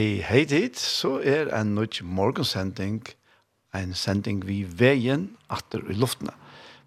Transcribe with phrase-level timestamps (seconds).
[0.00, 3.02] Hei, hei dit, så er en nødt morgensending,
[3.76, 6.32] en sending vi veien atter i luftene.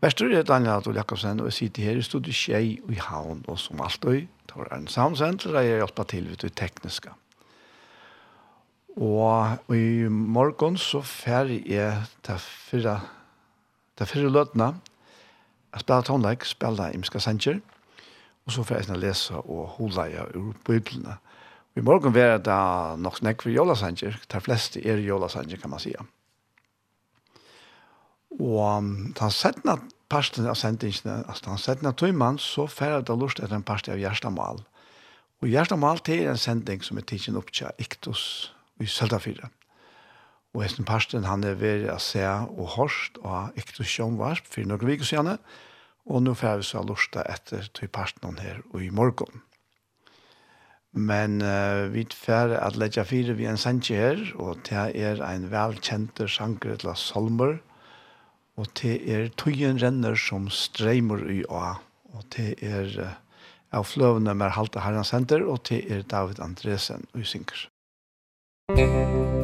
[0.02, 3.44] Vestur er Daniel Adol Jakobsen, og jeg sitter her i studiet Kjei og i Havn,
[3.46, 7.14] og som alltid, det var en soundsenter, og jeg hjelper til ved det tekniske.
[8.98, 11.94] Og i morgen så ferdig jeg
[12.26, 12.96] til fyrre,
[13.94, 14.72] til fyrre løtene,
[15.76, 17.62] jeg spiller tonlegg, spiller imska sanger,
[18.48, 21.20] og så ferdig jeg lese og holde jeg ur bøyblene.
[21.74, 22.58] Vi morgen være da
[23.02, 24.20] nok snakk for jolasanger.
[24.30, 25.94] De fleste er jolasanger, kan man si.
[28.38, 29.80] Og um, han settene
[30.10, 34.02] parten av sendingene, altså han settene tøymann, så færre det lust etter en parten av
[34.02, 34.62] Gjerstamal.
[35.42, 39.50] Og Gjerstamal til er en sending som er tidsen opp til Iktus i Søltafyret.
[40.54, 44.86] Og hesten parten han er ved å se og hørst og Iktus Sjønvarsp for noen
[44.86, 45.42] viker siden.
[46.06, 49.42] Og nå færre vi så lust etter tøyparten her og i morgen.
[50.94, 55.50] Men uh, vi fer at letja fire vi en sanje her, og det er ein
[55.50, 57.58] velkjente sanger til salmer,
[58.54, 61.64] og det er tøyen renner som streimer i å,
[62.14, 63.14] og det er uh,
[63.74, 67.70] av fløvene med halte herren senter, og det er David Andresen og synker.
[68.74, 69.43] Musikk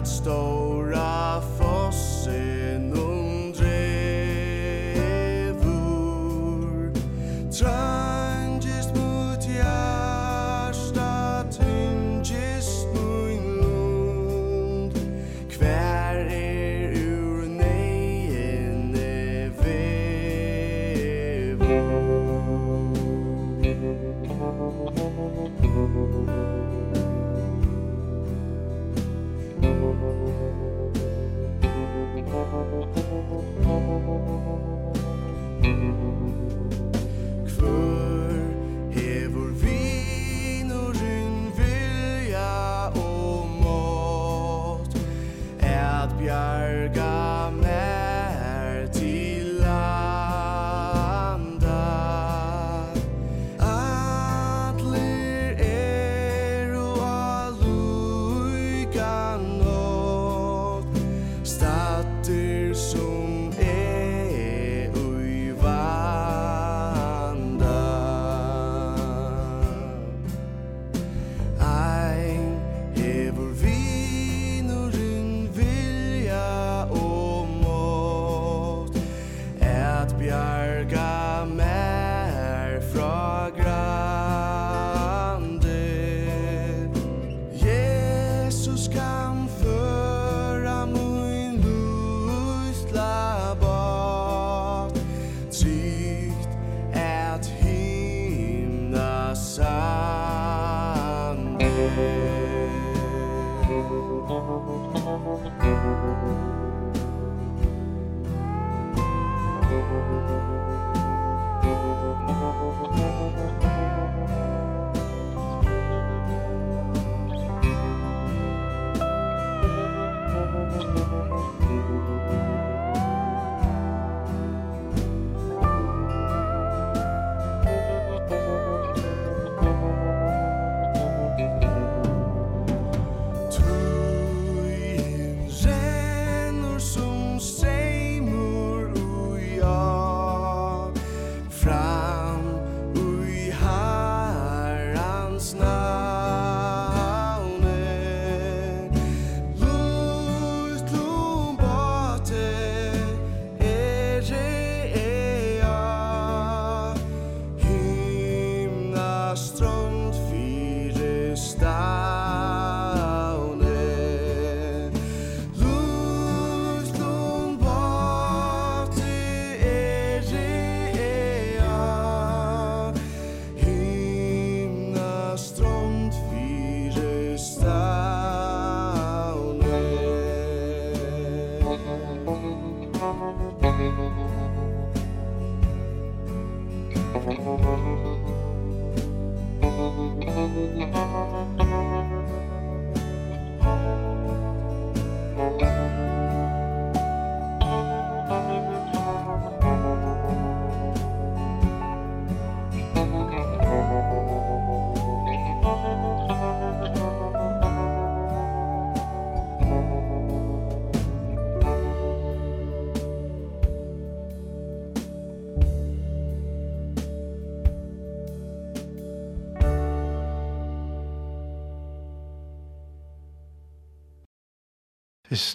[0.00, 0.59] out stole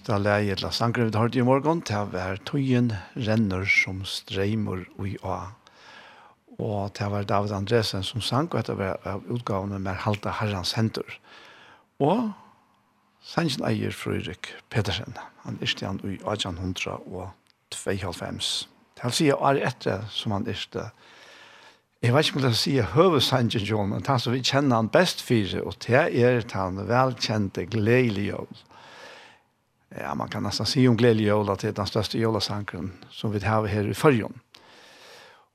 [0.06, 5.18] fyrsta leie til sangren vi har i morgen, til hver tøyen renner som streimer ui
[5.24, 5.56] a.
[6.60, 10.76] Og til hver David Andresen som sang, og etter å være utgavene med halte herrens
[10.78, 11.10] henter.
[11.98, 12.34] Og
[13.26, 15.18] sangen eier Frøyrik Pedersen.
[15.44, 17.34] Han er stjern ui 1800 og
[17.74, 18.70] 92.
[18.94, 20.94] Til han sier er etter som han er stjern,
[22.04, 25.24] Jeg vet ikke om jeg si høvesangen, John, men han som vi kjenner han best
[25.26, 28.54] for, og det er han velkjente gledelige jobb
[30.00, 33.68] ja, man kan nästan se om glädje jul till den största julasankren som vi har
[33.68, 34.40] här i Färjön.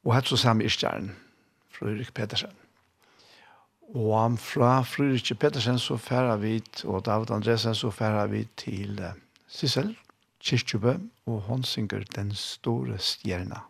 [0.03, 1.17] Och här så samma istjärn,
[1.71, 2.51] Fredrik Petersen.
[3.95, 9.01] Og han fra Fredrik Petersen så færer vi, og David Andresen så færer vi til
[9.49, 9.97] Sissel,
[10.41, 10.95] Kirkjubø,
[11.27, 13.70] og hun synger Den store stjerna.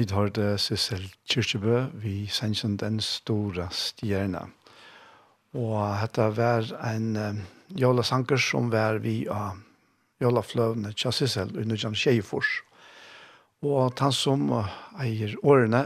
[0.00, 4.46] Vi tar det Sissel Kyrkjebø, vi sender den store stjerna.
[5.52, 7.42] Og dette var en um,
[7.76, 9.60] jævla sanker som var vi av
[10.24, 12.62] jævla fløvene til Sissel under Jan Kjeifors.
[13.60, 14.48] Og han som
[15.04, 15.84] eier årene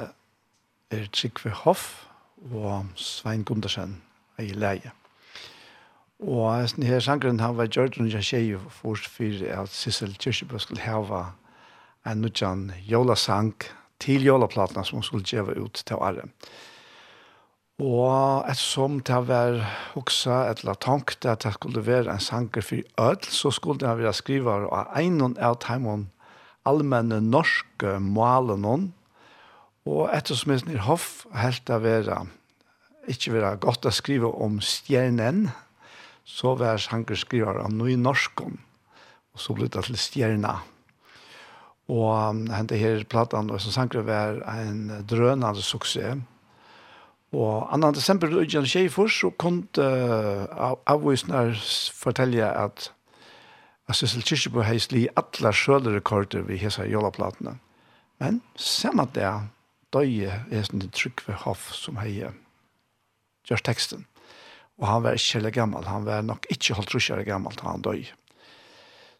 [0.94, 2.06] er Trygve Hoff
[2.52, 3.98] og Svein Gundersen
[4.38, 4.94] eier leie.
[6.22, 11.32] Og denne sankeren han var gjørt under Jan Kjeifors for at Sissel Kyrkjebø skulle hava
[12.06, 16.28] en nødjan jævla sanker til jolaplatene som hun skulle gjøre ut til Arre.
[17.82, 19.56] Og ettersom det var
[19.96, 23.96] hoksa, et eller tankt at det skulle være en sanger for ødel, så skulle det
[23.98, 26.12] være skriver av en av timene
[26.64, 28.92] allmenne norske målene.
[29.84, 32.22] Og ettersom jeg er hoff, helt av være,
[33.10, 35.50] ikke være godt å skrive om stjernen,
[36.24, 38.62] så var sanger skriver av noe norskene.
[39.34, 40.60] Og så ble det til stjerna,
[41.92, 46.22] Og um, hente her platan, og som sanger var en drønende suksess.
[47.34, 47.90] Og 2.
[47.96, 51.52] desember i Jan Kjeifors, så kom uh, avvisner
[51.92, 52.92] fortelle at
[53.88, 57.58] at Sissel Kyrkjebo heisli li alle sjølerekorder vi hesa jolaplatene.
[58.22, 59.28] Men samme det,
[59.92, 62.14] døye er sånn Trygve Hoff som hei
[63.44, 64.06] gjør teksten.
[64.80, 67.84] Og han var ikke heller gammel, han var nok ikke holdt russere gammel da han
[67.84, 68.14] døye.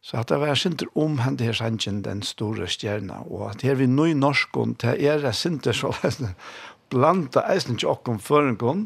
[0.04, 3.78] Så at det var sinter om han her sannsyn den store stjerna, og at her
[3.80, 5.94] vi nøy norskon, det er det sinter så
[6.92, 8.82] blanda eisen ikke okkom føringon,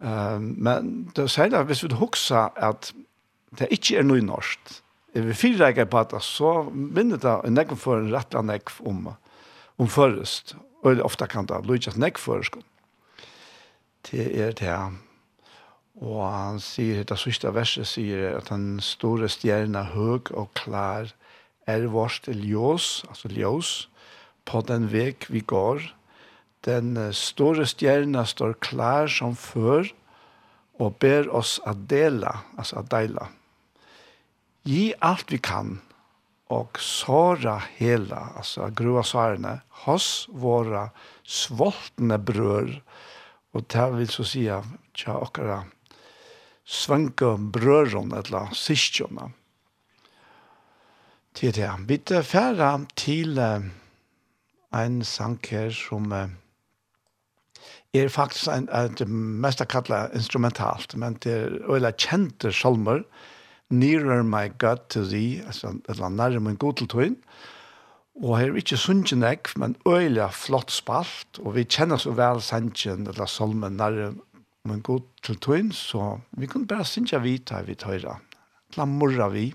[0.00, 2.92] um, men det er særlig hvis vi huksa at
[3.60, 4.72] det ikke er nøy norsk,
[5.14, 9.10] er vi fyrreikar på at så minner det en nekv for en rettla nekv om,
[9.76, 12.64] om først, og ofta kan det lukkast nekv førskon.
[14.08, 14.78] Det er det
[15.98, 21.10] Og han sier, det siste verset sier at den store stjerna høg og klar
[21.68, 23.72] er vårt ljós, altså ljós,
[24.46, 25.82] på den vek vi går.
[26.64, 29.90] Den store stjerna står klar som før
[30.78, 33.26] og ber oss at dela, altså at deila.
[34.68, 35.80] Gi alt vi kan
[36.54, 40.88] og såra hela, altså grua svarene, hos våra
[41.26, 42.70] svoltne brør,
[43.52, 44.62] og det vil så sige,
[44.96, 45.64] tja okkara,
[46.68, 49.30] svanke brøron eller sistjona.
[51.34, 51.70] Til det.
[51.88, 60.96] Vi tar færa til en sang her som er faktisk en, det mest kallet instrumentalt,
[60.96, 63.02] men det er øyla kjente salmer,
[63.70, 67.16] Nearer my God to thee, altså et eller annet nærmere min god til tøyen,
[68.22, 69.24] og her er ikke sunnkjen
[69.56, 74.14] men øyla flott spalt, og vi kjenner så vel sannsjen eller salmen nærmere
[74.64, 78.18] men god til tøyen, så vi kunne bare synge vita vi tøyra.
[78.76, 79.54] La morra vi.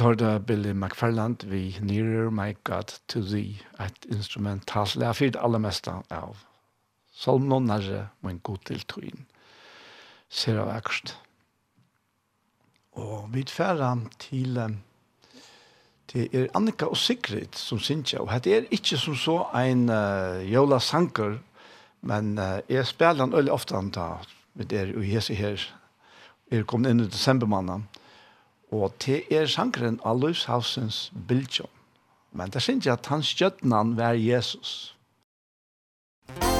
[0.00, 5.36] Vi tar det Billy McFarland, vi Nearer My God to Thee, et instrumentalt, jeg fyrt
[5.36, 6.38] aller mest av
[7.12, 9.26] Salm noen nærre, men god til tøyen.
[10.32, 11.12] Ser av ekst.
[12.96, 13.92] Og vi tverra
[14.24, 14.56] til
[16.08, 19.84] til er Annika og Sigrid som synes jeg, og det er ikke som så en
[19.92, 21.42] uh, jola sanker,
[22.00, 24.14] men uh, jeg spiller den veldig ofte han da,
[24.54, 25.60] med det er jo hese her,
[26.50, 27.90] er kom inn i desembermannen,
[28.70, 31.70] Og til er sangren av Løshausens bildjøn.
[32.32, 34.94] Men det synes jeg at hans kjøttene var Jesus.
[36.30, 36.59] Musikk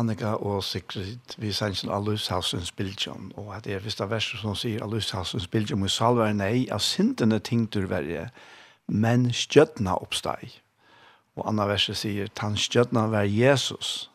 [0.00, 4.56] Annika og Sigrid vi sannsyn av Løshavsens bildjøn, og at det er første verset som
[4.56, 8.30] sier av Løshavsens bildjøn, og er nei, av syndene ting du verje,
[8.88, 10.56] men stjøtna oppsteg.
[11.36, 14.08] Og anna verset sier, tan stjøtna var Jesus,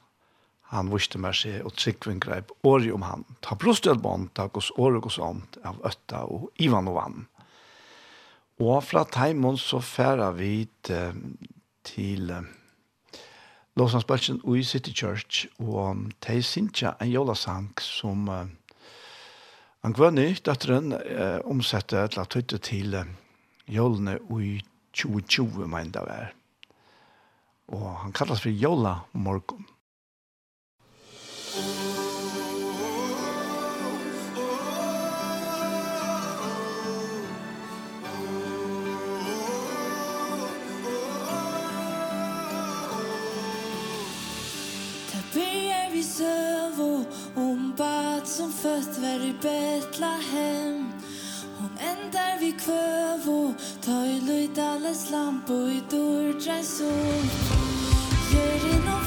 [0.73, 4.71] han viste meg seg, og tryggven greip åri om han, ta brostet bånd, ta gos
[4.81, 7.23] åri gos ånd, av øtta og ivan og vann.
[8.65, 11.25] Og fra teimon så færa vi til,
[11.85, 12.31] til
[13.75, 18.45] Låsansbølsen i City Church, og de syntja en jolasang som uh,
[19.83, 23.03] han gvann datteren uh, omsette til at høyte til uh,
[23.67, 24.61] jolene i
[24.95, 26.31] 2020, mener det var.
[27.75, 29.67] Og han kallas for Jola Morgon.
[46.17, 50.91] Sövå Hon bad som fött var i Betlehem.
[51.57, 57.25] Hon ändar vid kvövå Ta i löjt alles lampo i dörr Drej sol
[58.33, 59.04] Gör i någon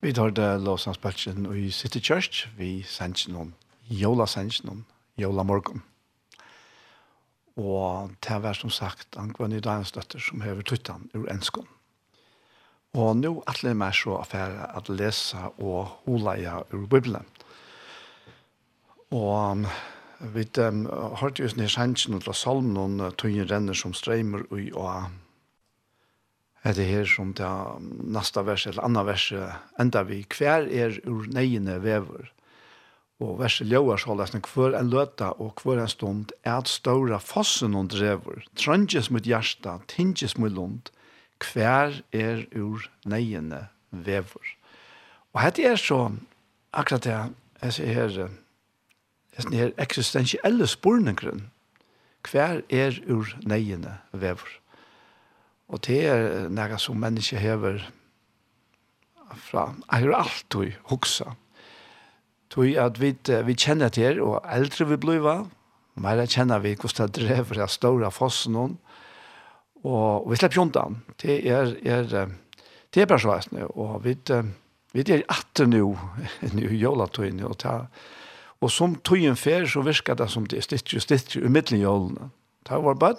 [0.00, 2.46] Vi tar det lovsangsbølsen i City Church.
[2.56, 3.50] Vi sender noen
[3.84, 4.86] jola sender noen
[5.20, 5.82] jola morgen.
[7.60, 11.68] Og det var som sagt Ankvann dagens døtter som hever tuttan ur enskån.
[12.96, 17.28] Og nå er det mer så affære at lese og holeie ur Bibelen.
[19.12, 19.66] Og
[20.32, 24.64] vi um, har hørte just sender noen til salmen noen tøyen renner som streimer og,
[24.80, 25.12] og
[26.60, 27.48] Det her som det
[28.04, 29.32] neste vers, eller andre vers,
[29.80, 32.28] enda vi hver er ur neiene vever.
[33.20, 37.18] Og verset ljøver så løsne hver en løta og hver en stund er at ståra
[37.20, 40.92] fossen og drever, trønges mot hjärsta, tinges mot lund,
[41.40, 44.54] hver er ur neiene vever.
[45.32, 46.10] Og dette er så
[46.72, 47.18] akkurat det
[47.62, 48.16] jeg sier her,
[49.36, 51.46] jeg sier her eksistensielle sporningren,
[52.28, 54.59] hver er ur neiene vever.
[55.70, 57.78] Og det er næga som menneske hever
[59.36, 59.70] fra.
[59.92, 61.34] Jeg har alltid hoksa.
[62.50, 63.14] Tui at vi,
[63.46, 65.44] vi kjenner til, og eldre vi blir,
[66.00, 68.56] mer kjenner vi hvordan det drever av store fossen.
[68.58, 68.72] Og,
[69.84, 70.98] og vi slipper jontan.
[71.22, 72.32] Det er, er,
[72.90, 73.68] det er bare så veisende.
[73.70, 74.16] Og vi,
[74.92, 75.94] vi er atter nu,
[76.56, 77.84] nu jola jolatøyene, og ta,
[78.60, 81.76] Og som tøyen fer, så virker det som det er stittri, og stittre i Ta
[81.76, 82.30] jolene.
[82.68, 83.16] Var bare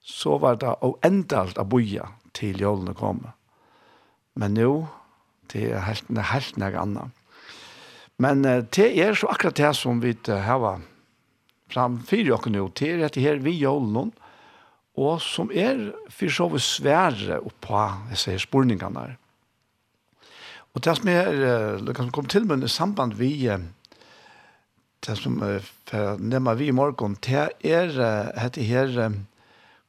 [0.00, 3.22] så var det oendalt å boja til jolene kom.
[4.38, 4.70] Men nå,
[5.52, 7.16] det er helt, helt noe annet.
[8.20, 10.82] Men det er så akkurat det som vi har
[11.70, 14.10] framfyr oss nå, det er dette her vi jolene,
[15.00, 19.16] og som er for så vidt svære oppå disse spurningene her.
[20.74, 21.30] Og det som er,
[21.82, 23.32] det kan komme til med samband vi,
[25.06, 27.94] det som er, for vi i morgen, det er
[28.36, 28.92] dette her,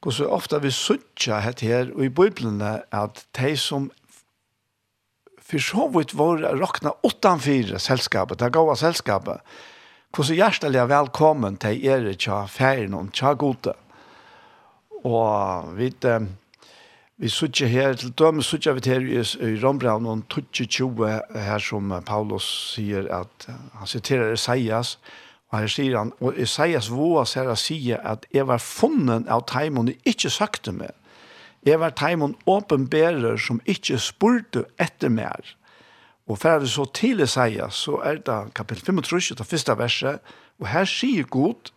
[0.02, 3.90] Og så ofte vi suttja het her og i Bibelene at de som
[5.42, 9.42] for så vidt var råkna 8-4 selskapet, det gode selskapet,
[10.12, 13.74] hvor så hjertelig velkommen til er tja ferien og tja gode.
[15.04, 15.92] Og vi
[17.22, 22.46] vi suttja her, til døme suttja vi her i Rombraun og 22 her som Paulus
[22.72, 24.96] sier at han siterer Esaias,
[25.52, 29.90] Og her sier han, og Isaias våas her si at jeg var funnen av teimon
[29.92, 30.94] jeg ikke søkte meg.
[31.62, 35.44] Jeg var teimon åpenbærer som ikke spurte etter mer.
[36.26, 40.68] Og for det så til Isaias, så er det kapittel 35, det første verset, og
[40.72, 41.70] her sier God,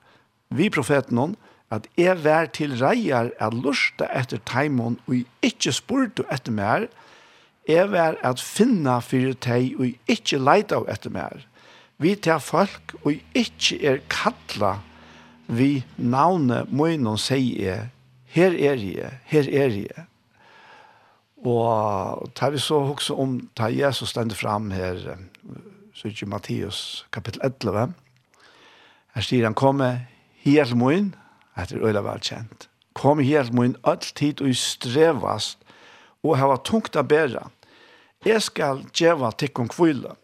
[0.49, 1.35] vi profeten hon,
[1.73, 6.87] at jeg var til reier at lusta etter teimon og jeg ikke spurte etter mer.
[7.67, 11.41] Jeg var at finna fyrir teg og jeg ikke leita etter mer
[12.01, 14.79] vi tar folk og ikke er kalla
[15.47, 17.89] vi navnet munnen sier
[18.35, 20.05] her er jeg, her er jeg.
[21.45, 24.97] Og tar vi så også om ta Jesus stender fram her,
[25.95, 27.93] så ikke Matteus kapittel 11.
[29.15, 31.13] Her sier han, kom her at munnen,
[31.55, 32.67] etter øyla velkjent.
[32.95, 35.59] Kom helt til alltid og strevast,
[36.23, 37.47] og hava tungt å bæra.
[38.25, 40.15] Jeg skal djeva tikkum kvila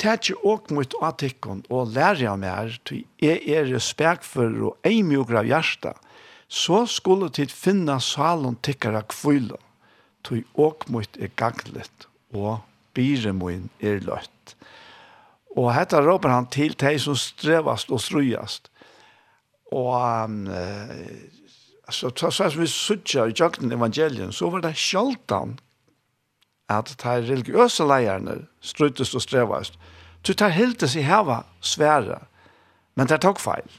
[0.00, 5.42] tætje åk mot atikken og lære av mer, til jeg er respekt og ei mjugra
[5.42, 5.96] av hjertet,
[6.48, 9.58] så skulle tid finna salen tikkara kvile,
[10.22, 12.60] til åk mot er ganglet og
[12.94, 13.32] bire
[13.80, 14.56] er løtt.
[15.56, 18.70] Og hetta råper han til de som strevast og strujast.
[19.72, 20.46] Og um,
[21.90, 25.58] så, så, så som vi sutja i jakten evangelien, så var det sjaldan
[26.72, 29.76] at de religiøse leierne strøytest og strevast,
[30.22, 32.20] Så tar helt sig hava svære,
[32.94, 33.70] men det tok feil.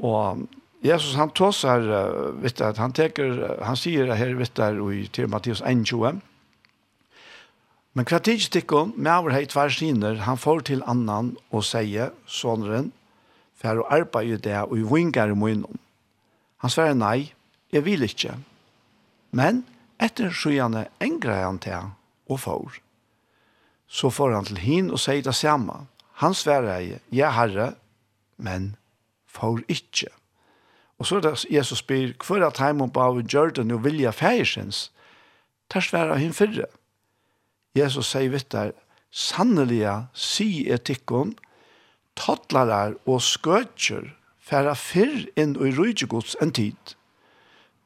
[0.00, 0.46] Og
[0.84, 1.84] Jesus han tåsar,
[2.40, 6.20] vet du, han teker, han sier det her, vet du, i, til Mattias 1,20.
[7.94, 12.90] Men hva tidstikken, med over hei tversiner, han får til annan og sier, sånneren,
[13.54, 15.80] for å arbeide det og i vingar i munnen.
[16.60, 17.32] Han svarer nei,
[17.72, 18.36] jeg vil ikke.
[19.32, 19.62] Men
[20.02, 21.94] etter skjønne engrer han til
[22.28, 22.83] og får
[23.94, 25.84] så får han til hin og sier det samme.
[26.18, 27.74] Han sverer jeg, ja herre,
[28.36, 28.72] men
[29.30, 30.10] får ikke.
[30.98, 32.58] Og så er det Jesus spyr, hva er at
[32.94, 34.90] på av Jordan og vilja færsens?
[35.70, 36.66] Der sverer han fyrre.
[37.74, 38.72] Jesus sier vitt der,
[39.10, 41.34] sanneliga si etikken,
[42.18, 46.94] toddlarar og skøtjer færa fyrr inn i rujtjegods en tid.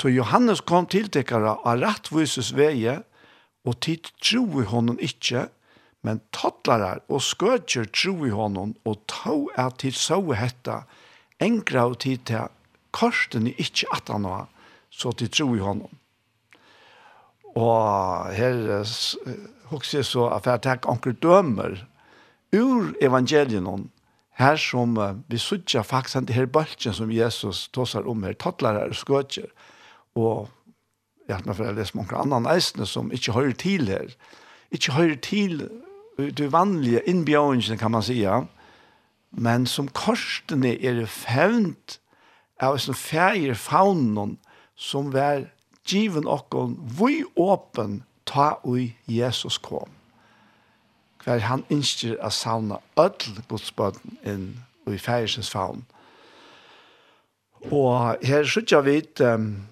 [0.01, 3.01] Så Johannes kom til tekkara av rettvises veie,
[3.67, 5.49] og tid tror honom ikkje,
[6.09, 10.87] Men tattlarar og skøtjer tro i honom, og tå er til så hetta,
[11.37, 12.47] engra og tid til
[12.97, 14.47] korsten i ikkje at han var,
[14.89, 15.93] så til tro i honom.
[17.53, 18.57] Og her
[19.69, 21.77] hos jeg så at jeg takk anker dømer
[22.57, 23.91] ur evangelien
[24.41, 24.95] her som
[25.29, 29.51] vi sutja faktisk den her bølgen som Jesus tåsar om her, tattlarar og skøtjer,
[30.17, 30.49] og
[31.29, 34.17] ja, har for jeg leser mange andre eisene som ikke hører til her,
[34.73, 35.69] ikke hører til
[36.19, 38.47] det vanliga innbjørnene, kan man säga.
[39.31, 42.01] Men som korsene er det fävnt
[42.61, 44.39] av en ferie faunen
[44.77, 45.51] som var
[45.87, 49.91] given okken vui åpen ta ui Jesus kom.
[51.25, 54.47] Hver han innskjer a sauna öll godsbøten inn
[54.89, 55.85] i færisens faun.
[57.71, 59.67] Og her sutja vit um,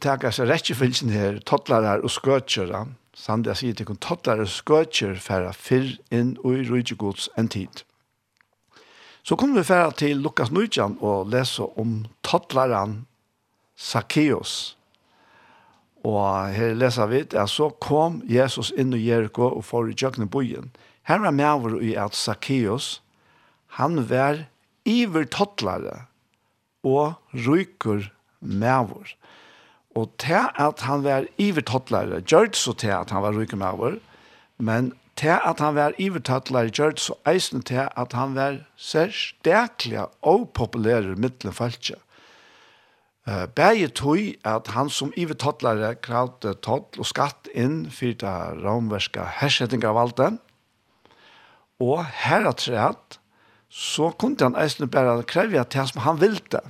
[0.00, 2.84] teka seg rettjefylsen her, tottlarar og skøtjera,
[3.18, 7.82] Sande sier til kun tottlare skøtjer færa fyrr inn og i rujtjegods en tid.
[9.26, 13.00] Så kommer vi færa til Lukas Nujjan og lese om tottlaren
[13.74, 14.76] Zacchaeus.
[16.06, 20.30] Og her leser vi at så kom Jesus inn i Jericho og får i jøkken
[20.30, 20.70] bojen.
[21.02, 23.02] Her var med over i at Zacchaeus,
[23.82, 24.44] han var
[24.86, 26.04] iver tottlare
[26.86, 29.10] og ryker med over.
[29.98, 33.98] Og til at han var ivertottlare, det så til at han var rykemaver,
[34.58, 40.50] men til at han var ivertottlare, det så eisen til at han var særstekelig og
[40.54, 41.96] populære middelenfaltje.
[43.54, 49.82] Begge tog at han som ivertottlare kravde tottl og skatt inn for det romverska hersetting
[49.82, 50.38] valgte,
[51.78, 53.18] og her at heratræt,
[53.68, 56.60] så kunne han eisen bare kreve at det som han ville.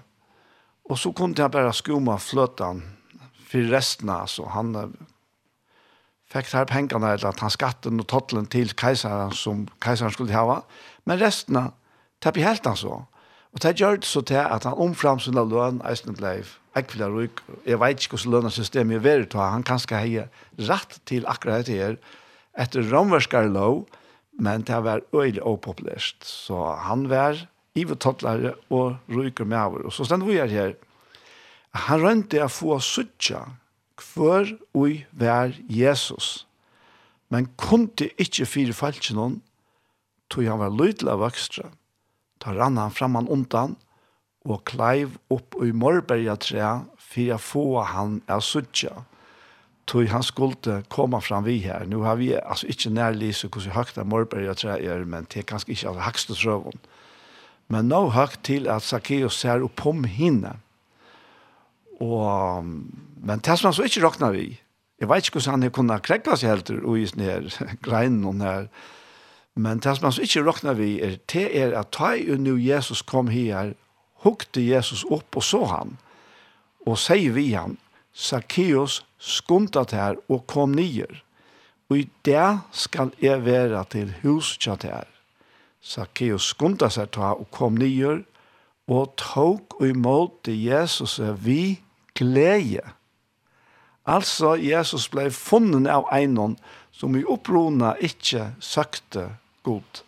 [0.91, 2.98] Og så kunne han bare skuma fløtan
[3.49, 4.97] för resten alltså han
[6.29, 10.63] fick här pengarna eller att han skatten och tottlen till kejsaren som kejsaren skulle ha
[11.05, 11.73] men resten
[12.19, 13.05] tappade helt alltså
[13.53, 16.47] och det gjorde så till att han omfram sina lön eisen blev
[16.77, 20.25] ekvila ruk jag vet inte hur lönesystemet är värd han kanske ha
[20.57, 21.97] rätt till akkurat det här
[22.59, 23.85] etter romerskar lov
[24.33, 30.05] men det var øyelig opopulært så han var ivetottlare og ryker med over og så
[30.05, 30.75] stendt vi her
[31.87, 33.45] han rønte å få suttja
[33.99, 36.47] hver ui vær Jesus,
[37.33, 39.41] men kunde ikkje fire falskje noen,
[40.33, 41.71] tog han var lydla vøkstra,
[42.39, 43.77] ta rann han framman undan,
[44.49, 49.03] og kleiv opp ui morberga trea, fyrir få han av suttja,
[49.89, 51.87] tog han skulle komme fram vi her.
[51.89, 55.49] Nu har vi altså ikke nærlyse hvordan høyt av morberga trea er, men det er
[55.49, 56.81] kanskje ikke av høyste trøven.
[57.73, 60.59] Men nå høyt til at Zacchaeus ser oppom hinne,
[62.05, 64.53] Og, men det som han så ikke råkna vi,
[64.99, 68.43] jeg vet ikke hvordan han kunne krekla seg helt og i sånne her greinen og
[68.43, 68.69] her,
[69.59, 72.55] men det som han så ikke råkna vi er, det er at ta jo nu
[72.59, 73.75] Jesus kom her,
[74.23, 75.97] hukte Jesus opp og så han,
[76.87, 77.77] og sier vi han,
[78.15, 81.21] Zacchaeus skundet her og kom nyer,
[81.89, 85.07] og i det skal jeg være til huskjatt her.
[85.83, 88.25] Zacchaeus skundet seg ta og kom nyer,
[88.89, 91.79] og tok og imot Jesus vi
[92.19, 92.83] glede.
[94.09, 96.57] Altså, Jesus ble funnet av einon
[96.99, 99.29] som i opprona ikke søkte
[99.67, 100.03] god.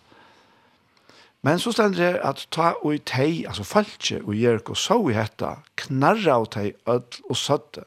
[1.47, 5.15] Men så stender det at ta og i tei, altså falskje og Jericho, så i
[5.17, 7.85] hetta, knarra og tei ødl og søtte.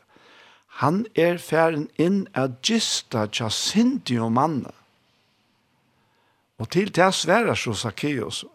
[0.81, 4.71] Han er færen inn at gista tja sindi og manne.
[6.57, 8.45] Og til det sværer så Zacchaeus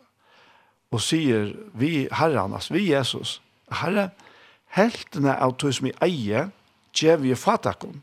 [0.90, 4.27] og sier vi herran, altså vi Jesus, herre, herre,
[4.76, 6.48] heltene av tog som i eie,
[6.94, 8.02] gjev vi fatakon.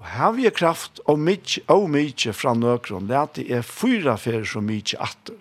[0.00, 3.66] Og her vi kraft og mykje, og mykje fra nøkron, det er at det er
[3.66, 5.38] fyra fyrir så mykje atter.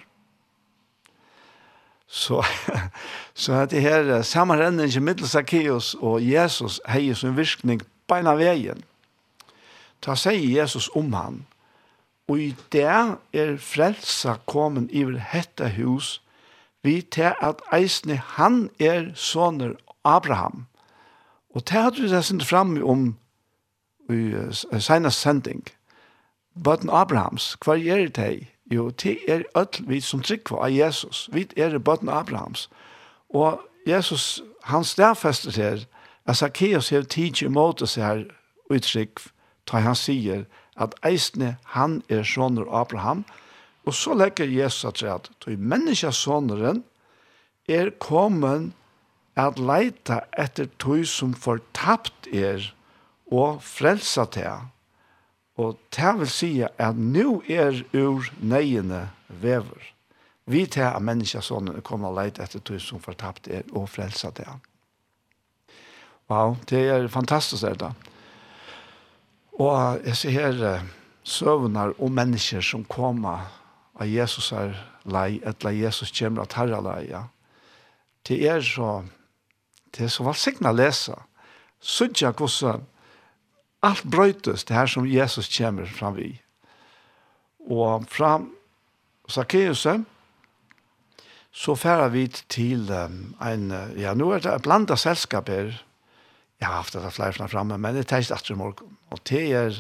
[2.07, 2.43] Så,
[3.33, 8.83] så at det her sammenrenningen middel Zacchaeus og Jesus heier som virkning beina veien.
[10.03, 11.41] Ta seg Jesus om han.
[12.29, 16.21] Og i det er frelsa kommen i hette hus,
[16.83, 20.65] vi til at eisne han er soner Abraham.
[21.55, 23.17] Og det hadde vi det sendt fram om
[24.09, 25.63] i uh, senast sending.
[26.63, 28.47] Bøten Abrahams, hva er det?
[28.71, 31.29] Jo, det er ødel vi som trykker av Jesus.
[31.33, 32.69] Vi er bøten Abrahams.
[33.29, 35.85] Og Jesus, han stedfester til
[36.25, 38.23] at Zacchaeus har tid imot seg her
[38.71, 39.19] uttrykk
[39.71, 40.45] da han sier
[40.79, 43.23] at eisne han er sånner Abraham.
[43.85, 46.83] Og så legger Jesus at det at menneskesåneren
[47.67, 48.71] er kommet
[49.36, 52.69] at leita etter tog som fortapt er
[53.34, 54.69] og frelsa til.
[55.57, 59.89] Og det vil si at nå er ur nøyene vever.
[60.45, 64.34] Vi til at menneska sånn kommer og leite etter tog som fortapt er og frelsa
[64.36, 64.49] til.
[66.29, 67.91] Wow, det er fantastisk det.
[69.59, 70.86] Og jeg ser her
[71.23, 73.45] søvnar og mennesker som kommer
[73.93, 74.73] av Jesus er
[75.05, 77.27] lei, etter Jesus kommer at herre lei, ja.
[78.23, 79.03] Det er så
[79.93, 81.15] det er så valgsikten å lese.
[81.83, 82.85] Sudja hvordan
[83.83, 86.31] alt brøytes det her som Jesus kommer fram i.
[87.67, 88.37] Og fra
[89.31, 89.85] Zacchaeus
[91.53, 95.75] så færer vi til en, ja, nå er det blanda blandet selskap her.
[96.59, 98.97] Jeg har haft det flere fra fremme, men det er ikke etter morgen.
[99.11, 99.77] Og det er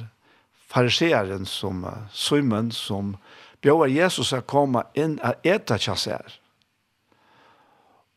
[0.69, 3.15] fariseeren som, Simon, som
[3.63, 6.39] bjør Jesus å komme inn og etter kjassere.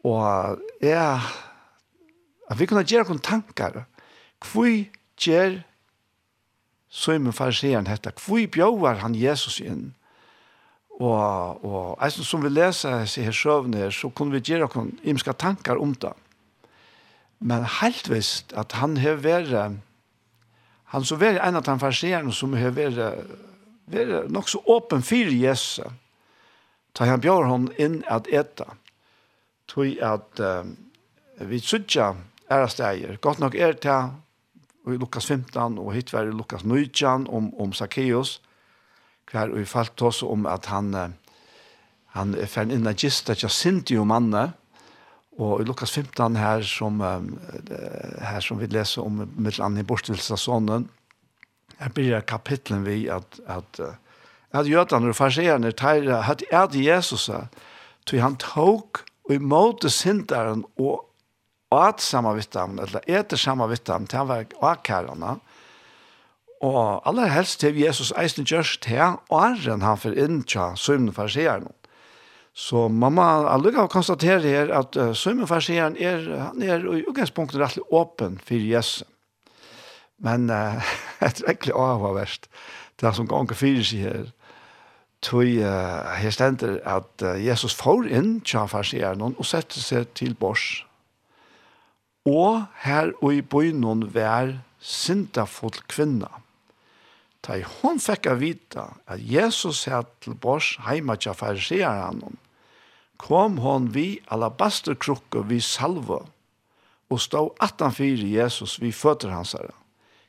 [0.06, 1.20] Og jeg
[2.46, 3.84] at vi kunne gjøre noen tankar.
[4.44, 4.70] Hvor
[5.20, 5.60] gjør
[6.88, 8.12] Simon fariseren dette?
[8.26, 9.90] Hvor bjøver han Jesus inn?
[10.96, 15.34] Og, og altså, som vi leser i her søvne, så kunne vi gjøre noen imska
[15.36, 16.14] tankar om det.
[17.38, 19.52] Men helt visst at han har vært
[20.94, 23.26] han så vært en av de fariseren som har vært,
[23.90, 25.82] vært nok så åpen for Jesus.
[26.96, 28.70] Da han bjør han inn at eta.
[29.68, 30.76] Tog at um,
[31.42, 32.14] vi sutja
[32.48, 33.18] ära steger.
[33.20, 33.98] Gott nog er det
[34.86, 38.40] i Lukas 15 og hit var Lukas 19 om, om Zacchaeus
[39.30, 40.94] hver og vi falt oss om at han
[42.16, 44.44] han er fern inn av gista tja sinti om manne
[45.36, 50.40] og i Lukas 15 her som her som vi leser om med i bortstillelse av
[50.40, 50.88] sonen
[51.80, 53.80] her blir kapitlen vi at at
[54.54, 57.26] at jötan og farserene teir at er det Jesus
[58.06, 61.02] tog han tog og imot syndaren og
[61.74, 65.38] at samma vittam, eller etter samma vittam, til han var akkærene.
[66.64, 71.68] Og aller helst til Jesus eisen gjørs til åren han for inn til sømne farsieren.
[72.56, 77.60] Så mamma aldrig har konstateret her at uh, sømne farsieren er, han er i utgangspunktet
[77.60, 79.04] rettelig åpen for Jesus.
[80.18, 80.80] Men uh,
[81.20, 82.48] et rekkelig avvärst.
[83.00, 84.24] det som ganger fyrir seg her,
[85.20, 90.34] tog uh, her stender at uh, Jesus får inn til farsieren og setter seg til
[90.34, 90.85] bors
[92.26, 96.30] Og her og i bøynon vær sindafull kvinna.
[97.46, 102.38] Da hon fikk å vite at Jesus her til bors heima tja fariseer han,
[103.22, 106.24] kom hon vi alabasterkrukke vi salve,
[107.06, 109.76] og stå attanfyr Jesus vi føtter hans herre.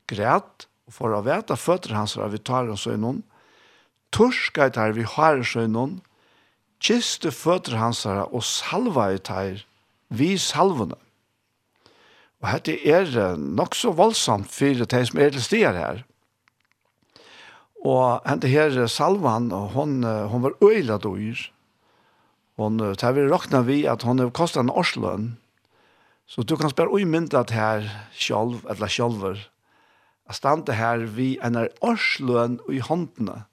[0.07, 3.23] Græt, og for å veta føtter hans herre vi tar oss innom,
[4.13, 5.97] torska i vi har oss innom,
[6.79, 9.65] kiste føtter hans herre og salva i tar
[10.13, 11.01] vi salvene.
[12.43, 16.03] Og dette er nok så voldsomt for de som er til stier her.
[17.85, 21.37] Og hente her Salvan, hon, hon var øyla dyr.
[22.57, 25.35] Hon, det vi råkna vi at hon har kostet en årslønn.
[26.27, 29.37] Så du kan spørre umyndet her sjolv, eller sjolver,
[30.27, 33.45] at stande her vi en årslønn i håndene,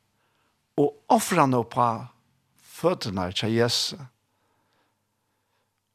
[0.76, 1.88] og offra på
[2.58, 3.96] føttene til Jesu.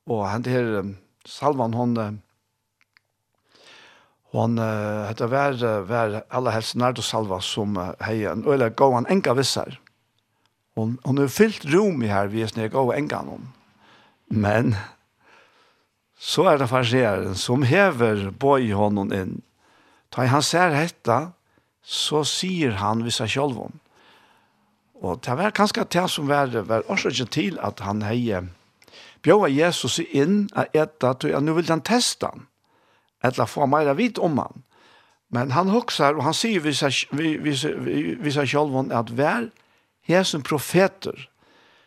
[0.08, 2.22] Og hente her Salvan, hon, hon,
[4.30, 5.58] Hon hette vær
[5.90, 9.80] var alla helst Nardo Salva som hejer en øyla gav han enka vissar.
[10.78, 13.50] Hon, hon er fyllt rom i her vi er sneg gav enka hon.
[14.30, 14.76] Men
[16.20, 19.40] så er det farseren som hever boi honom inn.
[20.14, 21.32] Ta han ser hetta,
[21.82, 23.80] så sier han vissa självon.
[25.02, 28.44] Og det var kanskje det som var, var också til at han heje
[29.24, 32.49] bjøa Jesus inn at eta, jag nå vil han testa han
[33.22, 34.64] eller få mer vit om han.
[35.30, 36.72] Men han huxar och han säger vi
[37.12, 39.50] vi vi vi sa själv att väl
[40.24, 41.30] som profeter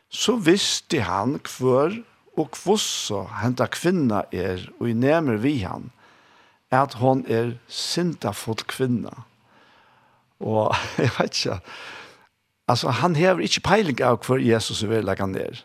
[0.09, 2.03] så visste han kvar
[2.37, 5.91] og hvordan henta kvinna er og i nämer vi han
[6.73, 9.13] at hon er syndafull kvinna.
[10.41, 11.59] Og jeg vet ikke,
[12.69, 15.61] altså han hever ikke peiling av hver Jesus vil väl han ned.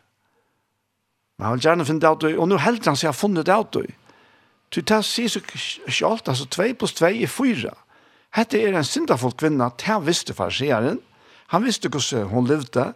[1.38, 3.45] Men han vil gjerne finne det av det, og nå helt han sig har funnet
[3.45, 3.95] det ut.
[4.76, 5.41] Du tar sig så
[5.88, 7.72] kjalt, altså 2 plus 2 er 4.
[8.36, 10.99] Hette er en syndafull kvinna, ta visste farsieren.
[11.47, 12.93] Han visste hvordan hun levde,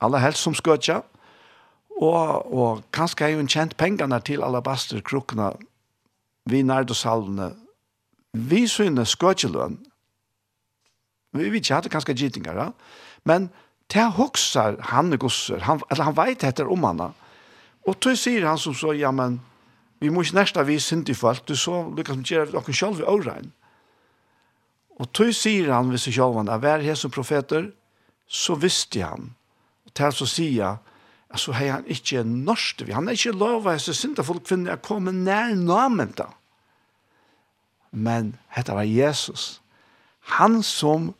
[0.00, 1.00] alle helst som skøtja.
[1.96, 5.54] Og, og kanskje har hun kjent pengene til alabasterkrukkene,
[6.46, 7.54] vi nærdosalvene,
[8.32, 9.78] vi synne skøtjeløn.
[11.32, 12.68] Vi vet ikke, hadde kanskje gittinger, ja?
[13.24, 13.48] men
[13.88, 17.10] ta hoksar han gosser, han, eller han vet etter om henne.
[17.88, 19.40] Og tog sier han som så, ja, men,
[20.00, 23.00] Vi må ikke nærsta vi synd i folk, du så lykkes som gjør dere selv
[23.00, 23.52] i åren.
[25.00, 27.70] Og tog sier han hvis jeg selv, at hver her som profeter,
[28.26, 29.34] så visste han.
[29.86, 30.76] Og til så sier jeg,
[31.36, 34.84] så har han ikke norsk, han er ikke lov av seg synd folk kvinner, jeg
[34.86, 36.30] komme nær namen da.
[37.92, 39.60] Men dette var Jesus.
[40.38, 41.14] Han som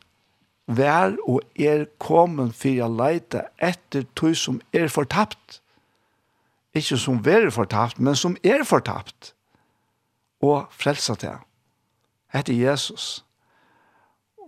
[0.66, 5.60] vær og er kommet for å leite etter tog som er fortapt.
[6.76, 9.32] Ikke som er fortapt, men som er fortapt.
[10.44, 11.38] Og frelsa til.
[12.32, 13.24] Hette Jesus.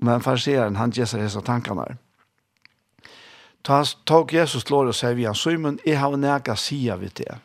[0.03, 1.97] Men fariseren, han gjesser hese tankene her.
[3.65, 7.39] Ta tog Jesus lår og sier vi han, Simon, jeg har nægge sida vi det.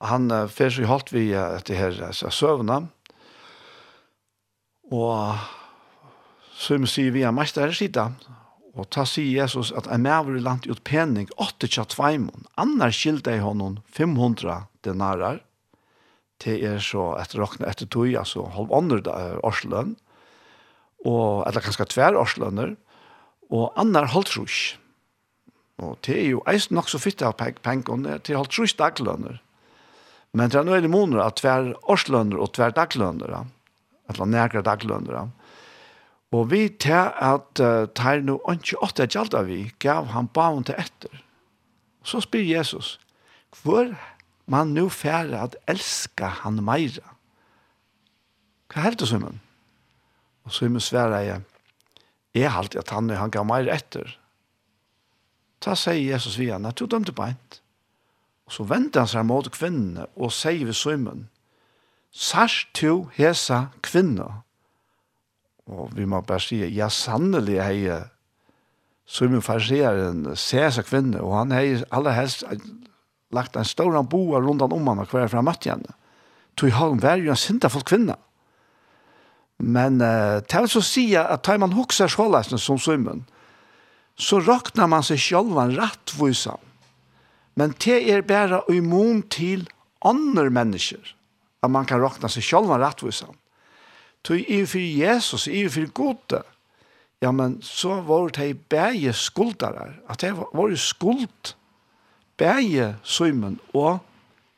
[0.00, 2.88] Han uh, først vi holdt vi etter her søvnene,
[4.90, 5.38] og
[6.56, 8.08] Simon sier vi han, meister her sida,
[8.78, 12.92] Og ta sier Jesus at en maver i landet ut penning, åtte tja mån, annar
[12.94, 15.40] skilte jeg honom 500 denarar,
[16.40, 19.02] til er så etter råkne etter tog, altså halv andre
[19.44, 19.96] årslønn,
[21.04, 22.76] og, eller kanskje tver årslønner,
[23.50, 24.78] og annar halv trus.
[25.80, 29.40] Og det er jo eisen nok så fytte av pengene til halv trus daglønner.
[30.36, 33.40] Men det er noe i måneder at tver årslønner og tver daglønner,
[34.12, 35.30] eller nærkere daglønner,
[36.30, 40.78] Og vi til at uh, tar nå ikke åtte gjaldt vi, gav han baun til
[40.78, 41.22] etter.
[42.06, 42.98] Så spyr Jesus,
[43.62, 43.90] hvor
[44.46, 47.16] man nå færre at elska han meira?
[48.70, 49.40] Hva er det, Simon?
[50.46, 51.42] Og Simon sværer jeg,
[52.34, 54.14] jeg halte at han, han gav meira etter.
[55.60, 57.58] Ta seg Jesus via, han, at du dømte beint.
[58.46, 61.26] Og så vendte han seg mot kvinnene og sier ved Simon,
[62.10, 64.40] Sars to hesa kvinner,
[65.70, 67.84] Og vi må bare si, ja, sannelig hei,
[69.06, 72.44] så min farseer en sese kvinne, og han hei aller helst
[73.34, 75.84] lagt en stor boa rundt om henne hver fra møtt igjen.
[76.58, 78.16] Tog han vær jo en folk kvinne.
[79.60, 83.26] Men uh, til å si at tar man hokser sjåleisene som svimmen,
[84.20, 86.56] så råkner man seg selv en rattvisa.
[87.60, 89.66] Men det er bare immun til
[90.06, 91.02] andre mennesker,
[91.60, 93.28] at man kan rakna seg selv en rattvisa
[94.24, 96.42] tog i for Jesus, i for gode,
[97.22, 101.54] ja, men så var det bæge skuldere, at det var skuld,
[102.36, 103.98] bæge søymen og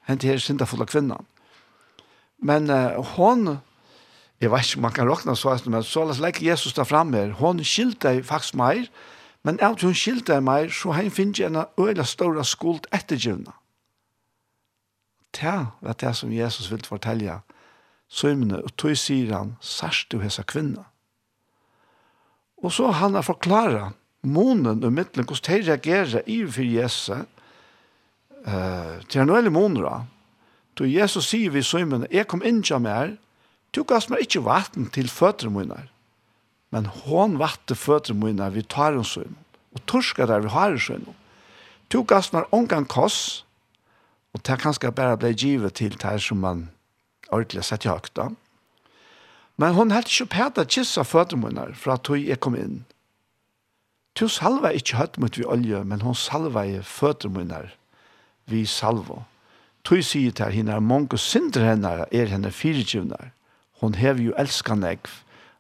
[0.07, 1.27] hent her sindafulla kvinnan.
[2.39, 3.59] Men uh, hon,
[4.41, 7.13] jeg vet ikke om man kan råkna så, men så la like Jesus da fram
[7.15, 8.87] her, hon skilte faktisk meir,
[9.43, 13.53] men av hun skilte meir, så han finnes en øyla ståra skuld ettergivna.
[15.33, 17.41] Det var det som Jesus ville fortelle
[18.13, 20.85] søymene, og tog sier han, sørst du hessa kvinna.
[22.63, 29.01] Og så han har forklaret månen og midtelen, hvordan de reagerer i for Jesus, uh,
[29.09, 30.05] til han og måneder.
[30.79, 33.17] Så Jesus sier vi søymene, jeg kom inn til meg,
[33.73, 35.81] du gass meg ikke vatten til føttene mine,
[36.73, 39.41] men hon vatte føttene mine vi tar en søymene,
[39.73, 41.17] og torska der vi har en søymene.
[41.93, 43.45] Du gass meg omgang koss,
[44.33, 46.71] og det er kanskje bare ble givet til det som man
[47.33, 48.31] ordentlig sett i høyt da.
[49.61, 52.85] Men hun hadde ikke pæta kissa fødremunner fra at jeg kom inn.
[54.21, 57.73] Hun salva ikke høyt mot vi olje, men hun salva i fødremunner
[58.47, 59.23] vi salvo.
[59.85, 63.33] Tui sier til henne, mange synder henne er henne firegjivner.
[63.81, 65.11] Hun hever jo elska negv.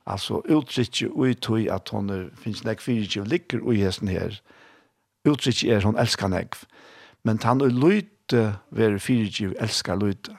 [0.07, 4.39] Altså uttrykket ui tui at hun er, finnes negv firegjivn ligger ui hesten her.
[5.27, 6.55] Uttrykket er hun elskar nek.
[7.25, 10.37] Men han er løyte være firegjivn elskar løyte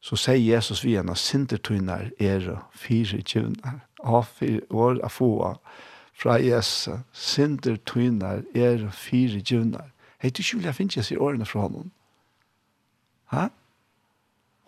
[0.00, 5.32] så sier Jesus vi henne, sintertøyner er fire tjøvner, av fire år av få
[6.16, 9.92] fra Jesus, sintertøyner er fire tjøvner.
[10.20, 11.90] Hei, du skjulig, jeg finner ikke årene fra honom.
[13.32, 13.46] Ha?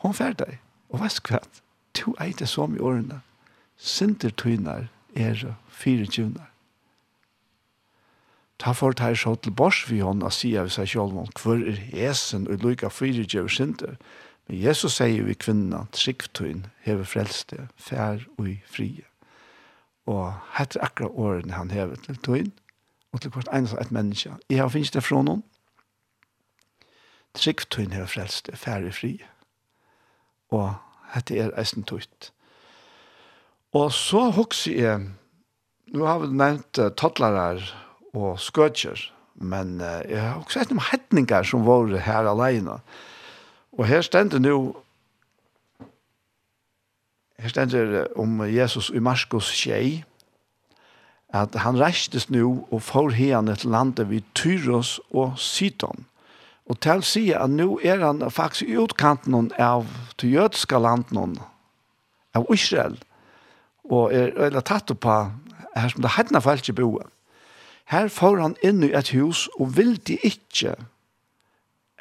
[0.04, 0.58] Hon fær deg,
[0.88, 1.44] og hva er
[1.92, 3.20] Du eit det som i årene.
[3.76, 6.48] Sintertøyner er fire tjøvner.
[8.58, 11.64] Ta for teir så til bors vi hon og sier vi seg selv om hver
[11.68, 13.96] er hesen og lykka fire tjøvner sinter.
[14.49, 19.07] Men Jesus sier vi kvinna, tryggtøyn, hever frelste, fær og i frie.
[20.11, 22.53] Og hette akkurat årene han hever til tøyn,
[23.12, 24.34] og til hvert eneste et menneske.
[24.51, 25.45] Jeg har finnst det fra noen.
[27.38, 29.28] Tryggtøyn hever frelste, fær og i frie.
[30.53, 30.72] Og
[31.14, 32.32] hette er eisen tøyt.
[33.72, 35.07] Og så hokser jeg,
[35.97, 37.62] nå har vi nevnt uh, tattlarar
[38.12, 39.01] og skøtjer,
[39.40, 42.76] men uh, jeg har også sett noen hetninger som var her alene.
[42.76, 42.82] Og
[43.72, 44.76] Og her stender nu
[47.42, 50.04] her stender om Jesus i Marskos tjei,
[51.28, 56.06] at han reistes nu og får hen til landet vid Tyros og Sidon.
[56.70, 59.88] Og til å si at nå er han faktisk i utkanten av
[60.20, 61.40] det jødiske landet
[62.34, 63.00] av Israel
[63.90, 65.16] og er, øyla tatt på
[65.74, 67.06] her som det hedna i boet.
[67.84, 70.76] Her får han inn i et hus og vilde ikke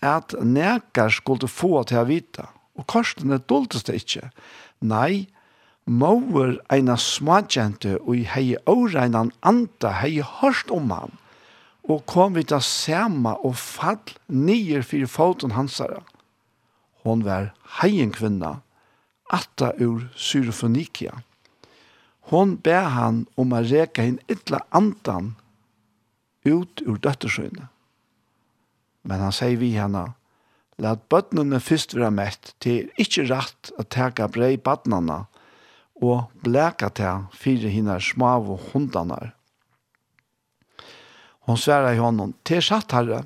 [0.02, 2.48] at nekar skulle få til å vite.
[2.78, 4.32] Og korsene doltes det ikke.
[4.82, 5.28] Nei,
[5.90, 11.18] Mauer eina smadjente og i hei åreinan anta hei hørst om han
[11.90, 16.04] og kom vidt av sema og fall nyer fyrir foten hansara.
[17.02, 17.50] Hon var
[17.82, 18.62] heien kvinna,
[19.34, 21.24] atta ur Syrofonikia.
[22.30, 25.34] Hon ber han om a reka hinn ytla andan
[26.46, 27.68] ut ur døttersøyne.
[29.08, 30.12] Men han sier vi henne,
[30.82, 35.20] Lät bøttene først være mett, det er ikke rett å teka brei bøttene
[36.02, 39.20] og bleka til fire henne små og hundene.
[41.46, 43.24] Hon sverer i hånden, det er satt herre,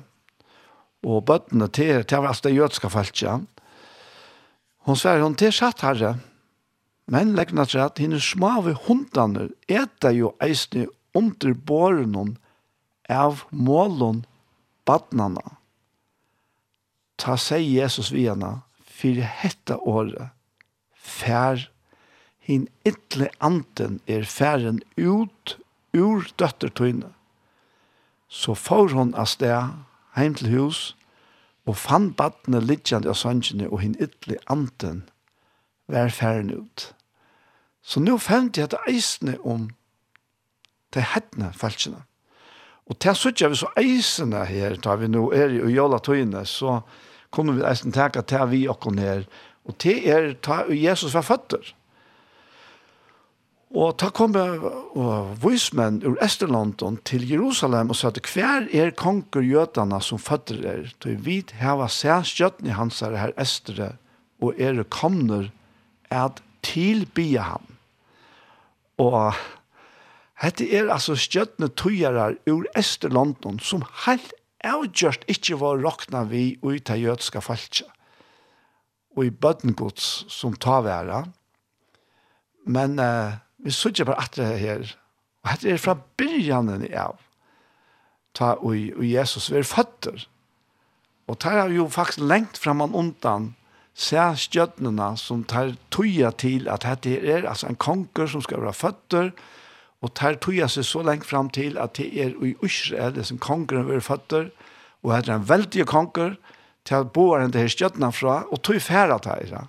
[1.06, 3.38] og bøttene til, til var det jødska falskja.
[4.84, 6.16] Hun sverer hun til satt herre,
[7.08, 12.36] men leggna til at henne smave hundene etter jo eisne under båren
[13.08, 14.26] av målen
[14.84, 15.55] badnene
[17.18, 18.60] ta seg Jesus vi henne,
[18.96, 20.32] for hette året,
[20.96, 21.68] fær
[22.46, 25.56] hin ytle anten er færen ut
[25.96, 27.10] ur døttertøyne.
[28.28, 29.74] Så får hon av sted
[30.16, 30.96] heim til hus,
[31.66, 35.02] og fann badne lidjande av sannsjene, og hin ytle anten
[35.90, 36.92] vær færen ut.
[37.82, 39.70] Så nå fann jeg at eisene om
[40.94, 42.04] det hettene falskene.
[42.86, 46.80] Og til sånn vi så eisene her, da vi nå er i Jola tøyene, så
[47.36, 49.26] kunne vi eisen teka til vi okken her.
[49.66, 51.74] Og til er ta Jesus var føtter.
[53.76, 59.42] Og ta kom og vismenn ur Esterlondon til Jerusalem og sa at hver er konger
[59.42, 60.92] jødene som føtter er.
[61.02, 63.96] Da vi heva særskjøtten i hans her Estere
[64.40, 65.50] og er kommer
[66.14, 67.66] at tilbya ham.
[69.02, 69.34] Og
[70.40, 74.32] hette er altså skjøttene tøyere ur Esterlondon som helt
[74.66, 77.90] avgjørst ikke var råkna vi ut av jødska falskja
[79.16, 81.24] og i bøttengods som ta være.
[82.68, 84.92] Men uh, vi sutja bare at det her,
[85.44, 87.16] og at det er fra byrjanen av,
[88.36, 90.26] ta og, og Jesus, vi er føtter.
[91.26, 93.54] Og ta er jo faktisk lengt fram og undan,
[93.96, 98.76] se skjøttene som tar tøya til at dette er altså en konger som skal være
[98.76, 99.30] føtter,
[100.04, 103.40] og tar tøya seg så lengt fram til at det er i Israel, det som
[103.40, 104.50] kongeren vil føtter,
[105.06, 106.34] og heter en veldig konger
[106.86, 109.66] til at boer henne til stjøttene fra, og tog færa til henne.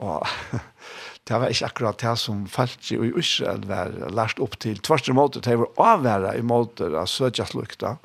[0.00, 0.26] Og
[1.28, 4.78] det var ikke akkurat det som falt i Israel var lært opp til.
[4.78, 7.96] Tvart måte, det var avværa i måte av sødjastlukta.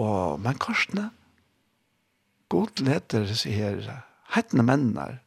[0.00, 1.10] Og, men korsene,
[2.52, 3.84] god leder seg her,
[4.32, 5.18] hettene mennar,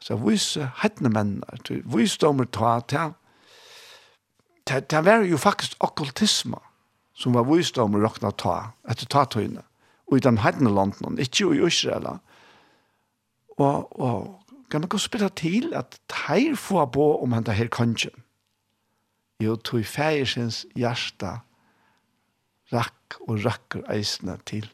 [0.00, 1.60] så vise hettene mennar,
[1.92, 3.10] vise dommer ta, ta,
[4.64, 6.60] ta, ta var jo faktisk okkultisme
[7.16, 8.56] som var vist om å råkne ta,
[8.88, 9.64] etter ta tøyne,
[10.06, 12.18] og i den heidende landen, ikke i Israel.
[13.56, 18.12] Og, og kan man gå spørre til at teir får på om han her kanskje.
[19.42, 21.38] Jo, tog feiersens hjerte
[22.72, 24.68] rakk og rakker eisene til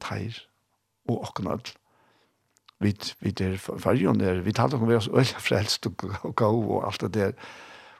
[0.00, 0.36] teir
[1.08, 1.72] og åknad.
[2.80, 6.86] Vi, vi der fargen der, vi talte om vi oss øye frelst og gav og
[6.86, 7.32] alt det der.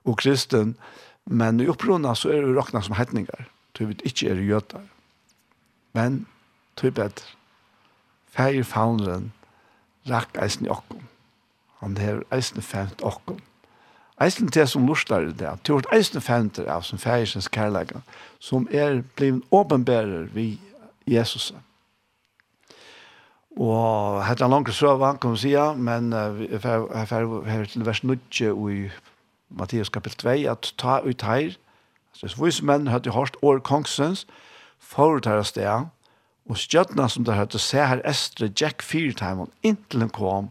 [0.08, 3.46] Og kristen, og Men i opprona så er vi råkna som hetningar.
[3.78, 4.88] Tøy vi ikkje er jøtar.
[5.94, 6.24] Men
[6.76, 7.36] tøy bedre.
[8.34, 9.30] Fægir faunren
[10.10, 11.06] rakk eisen i okkom.
[11.80, 13.38] Han hever eisen fæmt okkom.
[14.20, 15.52] Eisen til som lustar i det.
[15.64, 18.02] Til vårt eisen fæmter av som fægirsens kærlega
[18.38, 20.58] som er blivin åpenbærer vi
[21.06, 21.52] Jesus.
[23.56, 26.42] Og hette han langt søva, kan vi sija, men uh,
[27.46, 28.18] her til vers 9
[28.50, 28.90] og i
[29.50, 31.56] Mattias kapitel 2, at ta ut her,
[32.14, 34.26] så hvis menn hadde hørt år kongsens,
[34.78, 35.90] for å ta sted,
[36.50, 40.50] og stjøttene som der hadde se her estre, Jack Fyrteimen, inntil han kom,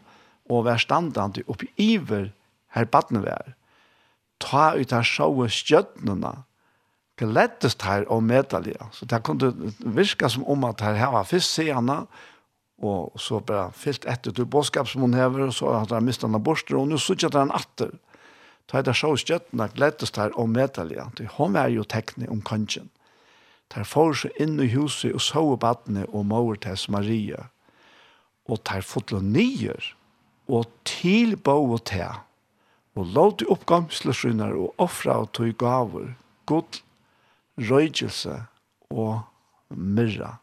[0.50, 2.30] og vær standande oppi iver
[2.76, 3.54] her badne vær.
[4.40, 6.34] Ta ut her sjåe stjøttene,
[7.20, 8.80] glettest her og medalje.
[8.96, 9.52] Så det kunne
[9.84, 12.06] virka som om at her var fyrst seerne,
[12.80, 16.30] og så bare fyllt etter til bådskap som hun hever, og så hadde han mistet
[16.30, 17.92] henne borster, og nå suttet han atter.
[17.92, 18.09] Mm
[18.70, 21.08] Da er det så støttene gledes der om medelige.
[21.38, 22.90] Hun var jo tekne om kanskjen.
[23.74, 27.50] Der får seg inn i huset og så badene og mor til Maria.
[28.50, 29.94] Og der fotler nyer
[30.50, 32.06] og tilbå og te.
[32.98, 36.14] Og lov til oppgangsløsjoner og offre og tog gaver,
[36.46, 36.82] god
[37.58, 38.44] røygelse
[38.90, 39.22] og
[39.70, 40.40] myrra.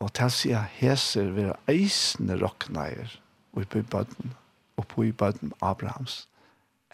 [0.00, 3.18] Og til å si at heser vil eisende rokkneier
[3.52, 4.32] oppe i bøtten,
[4.80, 6.24] oppe i bøtten Abrahams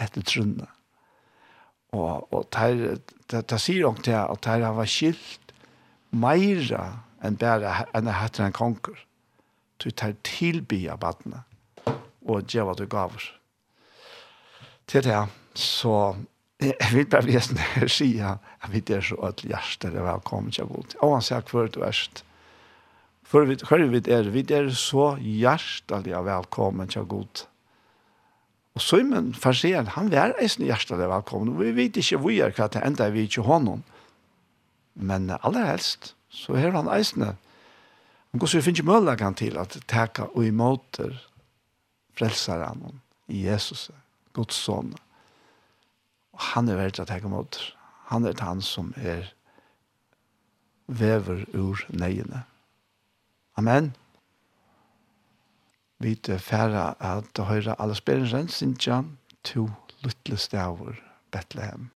[0.00, 0.70] etter trunnet.
[1.96, 3.00] Og, og det,
[3.32, 5.52] det, sier om det at det har vært skilt
[6.16, 6.84] meira
[7.24, 9.02] enn bare enn jeg heter en konger.
[9.82, 11.44] Du tar tilby av badene
[12.26, 13.28] og gjør hva du gav oss.
[14.90, 15.18] Til det,
[15.58, 16.16] så
[16.62, 20.54] jeg vil bare vise når jeg sier at vi er så at hjertet er velkommen
[20.54, 21.00] til å bo til.
[21.04, 22.00] Og han sier hva du er
[23.26, 27.24] For vi, hver vi er, vi er så hjertelig velkommen til å bo
[28.76, 31.58] Og men Farsien, han är eisen hjertelig velkommen.
[31.58, 33.84] Vi vet ikke hvor er hva det enda vi ikke hånden.
[34.94, 37.36] Men aller helst, så er han eisene.
[38.30, 41.16] Han går så finner ikke muligheten til at teka og imøter
[42.18, 43.90] frelseren i Jesus,
[44.32, 44.92] Guds son.
[46.36, 47.56] Og han er verdt å teka emot.
[48.12, 49.32] Han er han som er
[50.86, 52.44] vever ur nøyene.
[53.56, 53.94] Amen
[55.98, 59.02] vi færa at høyre alle spilleren Sintja,
[59.44, 59.68] to
[60.04, 60.94] lytle stavur
[61.32, 61.90] Bethlehem.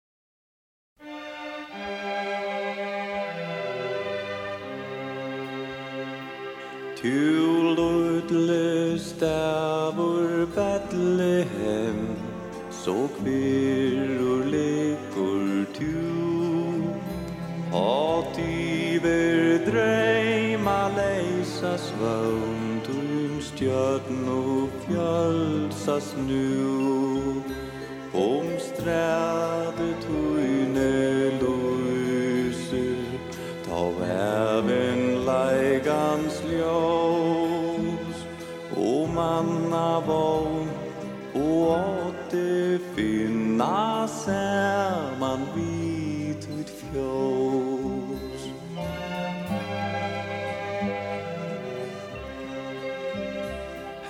[7.00, 12.16] Tu lutle stavur Bethlehem
[12.70, 15.96] Så kvirror lekur tu
[17.72, 22.69] Hat iver dreima leisa svøvn
[23.60, 26.64] stjörnu fjölsas nu
[28.12, 32.96] Om strädet hujne lojse
[33.68, 38.16] Ta väven laigans ljós.
[38.76, 40.68] O manna vogn
[41.34, 47.39] O åte finna särman vid ut fjós.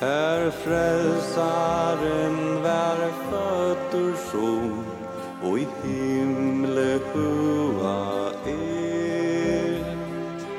[0.01, 2.99] Her frälsaren var
[3.31, 4.85] född ur sol
[5.43, 9.97] Och i himle hua er.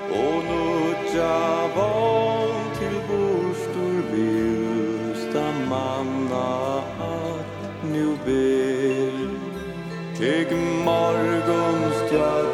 [0.10, 9.16] Och nutja val till borstor vilsta manna att nu ber.
[10.18, 10.48] Teg
[10.86, 12.51] morgonstjärn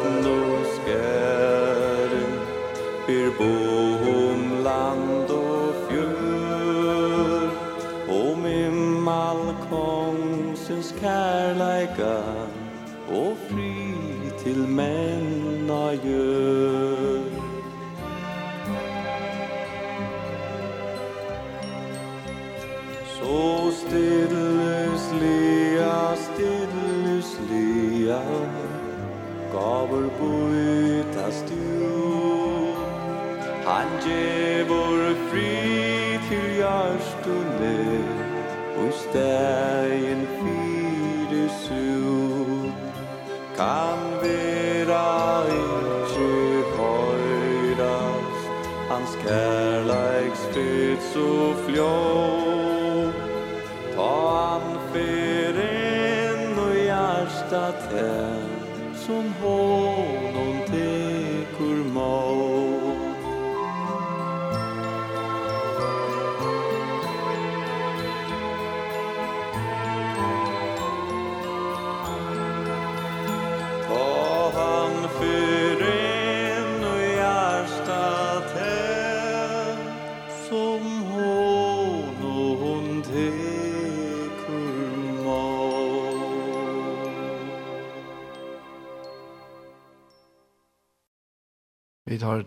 [14.48, 17.24] til menna gjør.
[23.16, 23.40] Så
[23.80, 26.00] stillus lea,
[29.52, 31.68] Gaver bytas du
[33.68, 35.56] Han gjevor fri
[36.28, 38.08] til hjärstunet
[38.80, 40.07] og stäg
[49.28, 53.12] Kärleksfyt så flå
[53.96, 59.87] Ta an fyrin och hjärsta tänd som hår.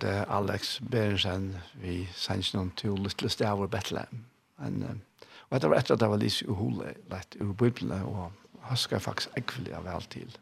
[0.02, 4.26] det Alex Berensen vi sanns noen til Little Stavur Bethlehem.
[4.62, 5.02] En,
[5.50, 8.32] og etter etter at det var lyst i hule, lett ur Bibelen, og
[8.70, 10.38] husker jeg faktisk ekvelig av vel til.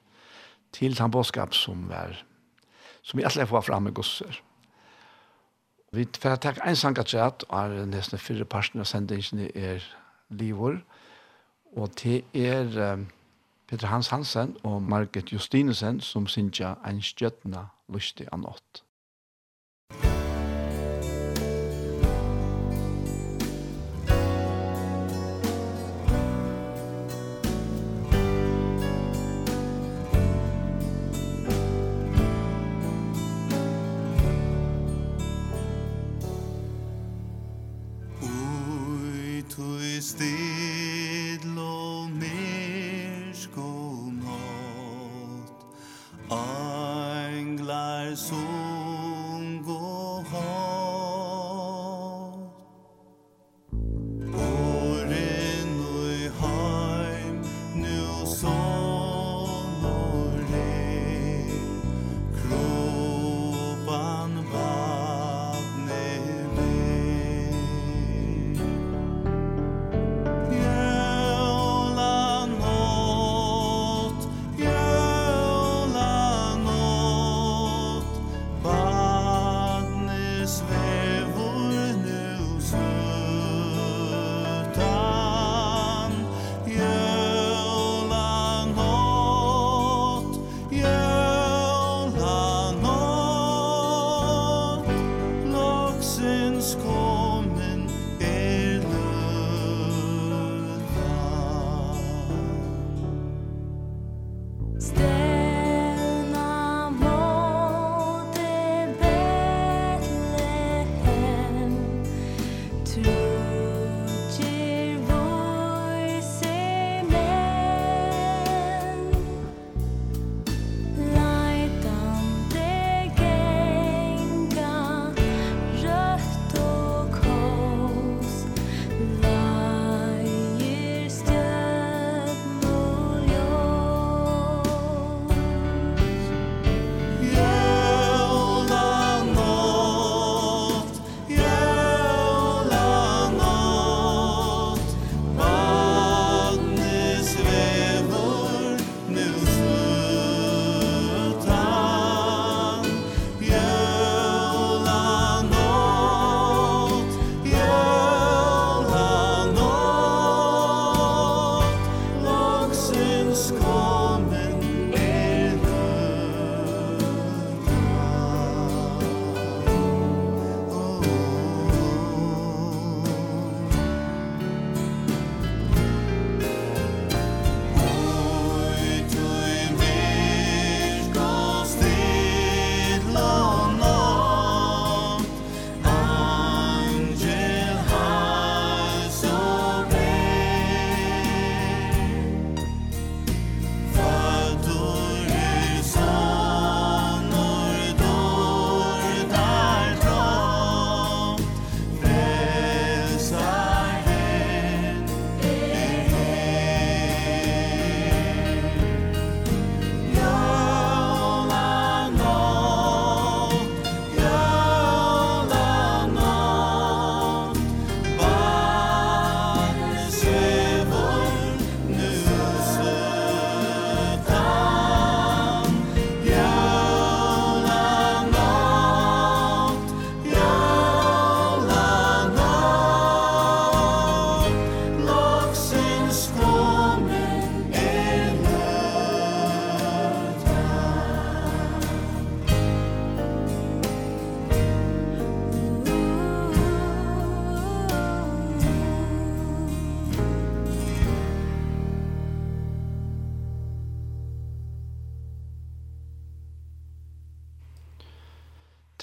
[0.75, 2.17] Til den bådskap som var,
[3.01, 4.41] som vi alltid var framme gosser.
[5.91, 9.85] Vi får takk en sang at jeg er nesten fire parten av sendingen er
[10.29, 10.77] livor,
[11.73, 13.07] og til er um,
[13.67, 18.83] Peter Hans Hansen og Margit Justinesen som synger en skjøttende lystig av nått.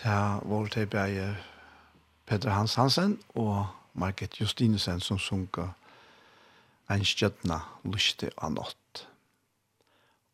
[0.07, 1.37] Det var det bare
[2.27, 5.65] Peter Hans Hansen og Margit Justinesen som sunka
[6.91, 7.57] en skjøttene
[7.91, 9.01] lyste av nått.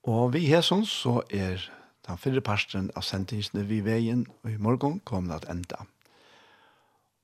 [0.05, 1.65] Og vi her sånn så er
[2.05, 5.87] den fyrre parsten av sendingsene vi veien, og i morgen kommer det enda.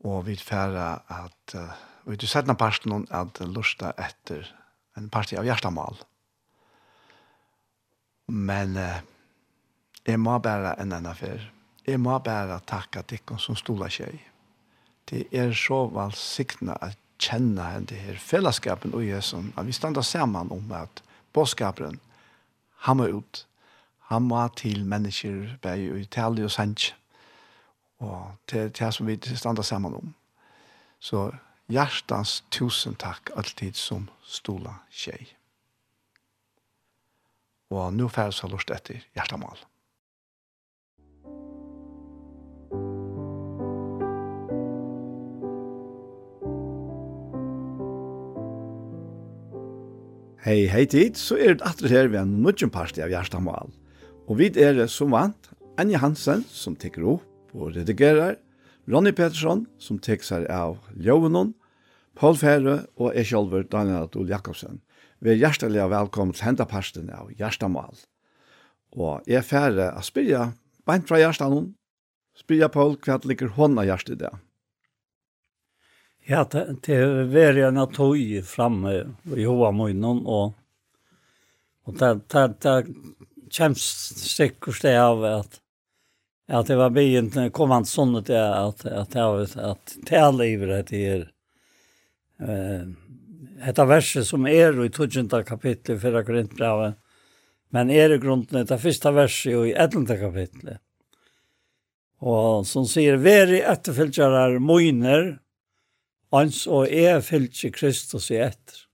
[0.09, 1.55] Og vi færre at,
[2.07, 4.49] og i den parsten at lyste etter
[4.97, 6.01] en parti av hjertemål.
[8.33, 9.05] Men eh,
[10.07, 11.51] jeg må bare en enn affær.
[11.89, 14.19] Jeg må bare takke dere som stoler seg.
[15.09, 19.47] Det er så valgsiktene at kjenne det her fellesskapen og Jesus.
[19.57, 22.01] At vi stander sammen om at bådskaperen,
[22.85, 23.47] han må ut.
[24.13, 26.95] Han må til mennesker bare i Italia og Sanche.
[27.99, 30.15] Og til det som vi stander sammen om.
[31.01, 31.31] Så
[31.69, 35.35] hjertens tusen takk alltid som stola seg.
[37.71, 39.59] Og nå får jeg så etter hjertemål.
[50.39, 53.73] Hei, hei tid, så er det atre her ved en nødgjum parti av Gjerstamal.
[54.31, 55.49] Og vi er det som vant,
[55.83, 58.37] Anja Hansen, som tekker opp og redigerer,
[58.87, 61.57] Ronny Pettersson, som tekker seg av Ljøvenon,
[62.15, 64.79] Paul Fære og jeg selv, Daniel Adol Jakobsen.
[65.19, 67.99] Vi er hjertelig velkommen til henta parten av Gjerstamal.
[68.95, 70.53] Og jeg er fære å spyrja,
[70.87, 71.73] beint fra Gjerstamal,
[72.39, 74.37] spyrja Paul hva ligger hånda Gjerst i det.
[76.29, 78.95] Ja, det, det er veri en tog framme
[79.33, 80.53] i hova munnen, og,
[81.89, 82.75] og det, det, det
[83.57, 85.61] kommer sikkert det av at
[86.49, 90.47] at det var byen kom han sånn at det at at det var at tale
[90.89, 91.27] det her
[92.41, 92.89] eh
[93.67, 95.43] detta verset som är i 2.
[95.43, 96.25] kapittel i 4.
[96.25, 96.95] Korintbrevet
[97.71, 100.77] men är i grunden det första verset i 11 kapittel.
[102.19, 105.39] Och som säger veri efterföljare moiner
[106.35, 108.85] ans og er fyllt Kristus i etter.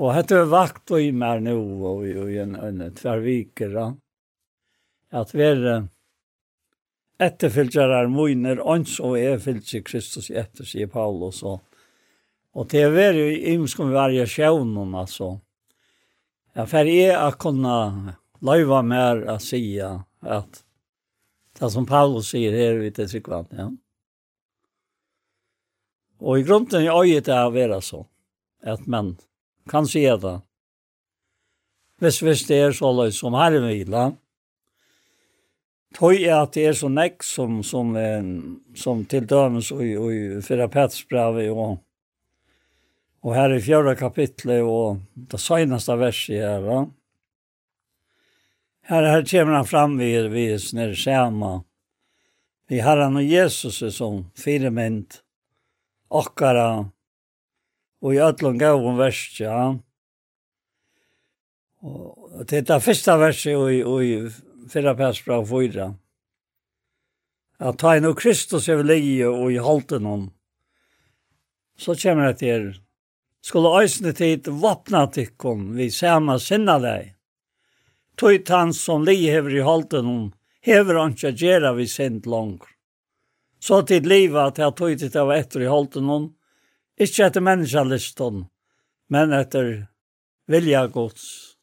[0.00, 3.74] Og hette er vakt og i mer nå og i en, en tverviker
[5.10, 5.64] at vi er
[7.20, 11.42] etterfylgjere er moiner, ans og er fyllt Kristus i etter, sier Paulus.
[11.44, 11.60] Og,
[12.56, 15.34] og det er jo imskom variasjonen, altså.
[16.56, 20.64] Ja, for jeg har kunne løyva mer å si at
[21.60, 23.68] det som Paulus sier her, vet jeg sikkert, ja.
[26.20, 28.04] Og i grunden er øyet det å være så,
[28.60, 29.14] at man
[29.70, 30.38] kan se det.
[32.00, 33.96] Hvis, hvis det er så løy som herren vil,
[35.96, 37.92] tog jeg at det er så nekk som, som,
[38.76, 41.80] som til dømes og, og Fyra petsbrevet og,
[43.20, 46.64] og her i fjörda kapitlet og det søgneste verset her.
[46.64, 46.78] Da.
[48.90, 51.58] Her, her kommer han fram vid, vid snir skjema.
[52.70, 55.20] Vi har han og Jesus som firemynd
[56.10, 56.90] okkara
[58.00, 59.54] og i öllum gavum verskja.
[61.80, 65.90] Og det er fyrsta verset i, i fyrra persbra og fyra.
[67.60, 70.28] At ta inn og Kristus er leie og i halten hon.
[71.80, 72.70] Så kommer det til
[73.40, 77.14] skulle æsne tid vapna tikkum vi sama sinna deg.
[78.20, 80.26] Tøyt han som li hever i halten hon,
[80.60, 82.68] hever han ikke gjerra vi sind langt
[83.60, 86.28] så tid livet at jeg tog til det etter i holden noen,
[87.00, 88.44] ikke etter menneskelisten,
[89.12, 89.70] men etter
[90.50, 91.56] vilja gods.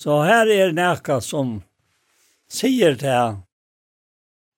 [0.00, 1.60] Så her er nækka som
[2.50, 3.38] sier til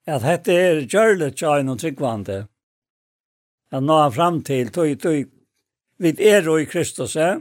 [0.09, 2.39] at dette er gjørlet tjøyn og tryggvande.
[3.73, 5.25] Jeg nå er frem til tog tøy,
[6.03, 7.41] vi er i Kristus er,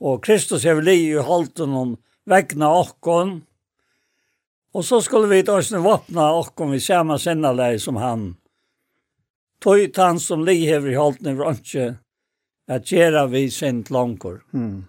[0.00, 1.94] og Kristus er vel i holden noen
[2.28, 3.40] vegna okkon,
[4.76, 8.36] Och så skulle vi åsne vapna och om vi samme sända som han.
[9.64, 11.96] Tøy han som ligger i holdt i ikke,
[12.68, 14.42] at göra vi sent långkor.
[14.52, 14.84] Mm.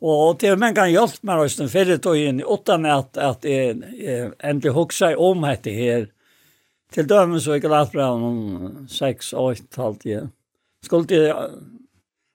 [0.00, 4.32] Och till man kan hjelpe meg åsne förr tog in i åtta nät att jag
[4.38, 6.08] ändå huxar om det her,
[6.92, 10.32] Till dömen så gick det att bra om sex, åtta, halvt igjen.
[10.80, 11.34] Skulle till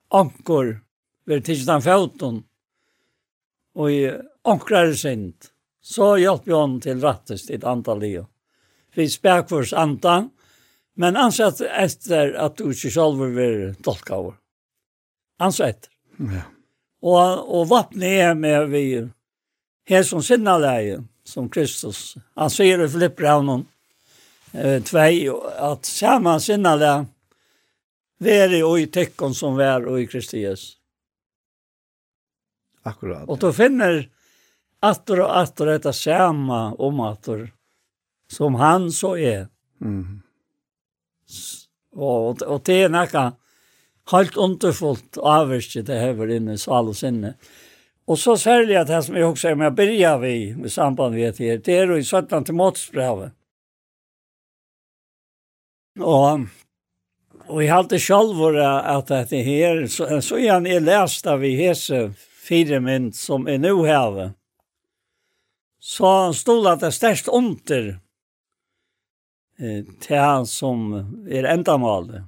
[0.09, 0.81] ankor,
[1.25, 2.43] vi är tisdagen 15.
[3.73, 5.49] Och i ankrare sent.
[5.49, 5.52] Mm
[5.83, 8.25] Så hjalp vi honom till rattest et antal liv.
[8.95, 9.73] Vi spør för oss
[10.95, 14.35] men ansett etter att du ikke selv vil være tolkavår.
[15.39, 15.89] Ansett.
[16.17, 16.43] Ja.
[17.01, 19.09] Och, och vapnet är med vi
[19.85, 22.15] her som sinne leie, som Kristus.
[22.35, 23.65] Han sier i Filippranen
[24.53, 25.27] eh, tvei,
[25.59, 27.01] at samma sinne leie,
[28.23, 30.77] være i tekken som vær og i Kristi Jesus.
[32.83, 33.27] Akkurat.
[33.27, 34.05] Og du finner
[34.83, 37.51] atter og atter är det om atter,
[38.31, 39.47] som han så er.
[39.81, 40.21] Mm.
[41.95, 43.31] Og, og det er nekka
[44.11, 47.35] helt underfullt avvärste det här inne i sal og sinne.
[48.07, 51.15] Og så særlig at det som jeg også er med å begynne vi med samband
[51.15, 53.31] med det här, det är i 17 til måtsbrevet.
[55.99, 56.47] Og,
[57.47, 61.45] og jeg halte selv själv varit att det här, så, så är han läst av
[61.45, 62.13] i hese
[62.47, 64.33] fire mynd som är nu här
[65.83, 67.87] så stod at det er størst under
[69.59, 70.93] eh, til han som
[71.27, 72.23] er endamålet.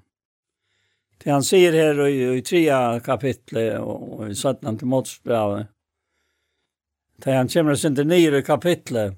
[1.23, 5.71] Til han sier her i, i trea kapitlet og, og i 17 til måtsbravet,
[7.23, 9.15] til han kommer sin til nyere kapitlet,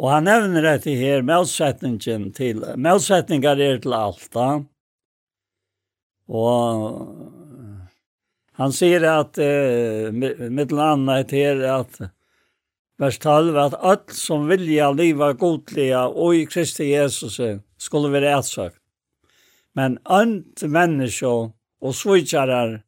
[0.00, 4.46] Og han nevner det til her, medsetningen til, medsetninger er til alt da.
[6.28, 6.86] Og
[8.60, 12.00] han sier at, eh, mittel annet her, at
[13.00, 17.38] vers 12, at alt som vilja liva godliga og i Kristi Jesus
[17.80, 18.76] skulle være etsøkt.
[19.78, 22.80] Men ønt menneske og svitsjarar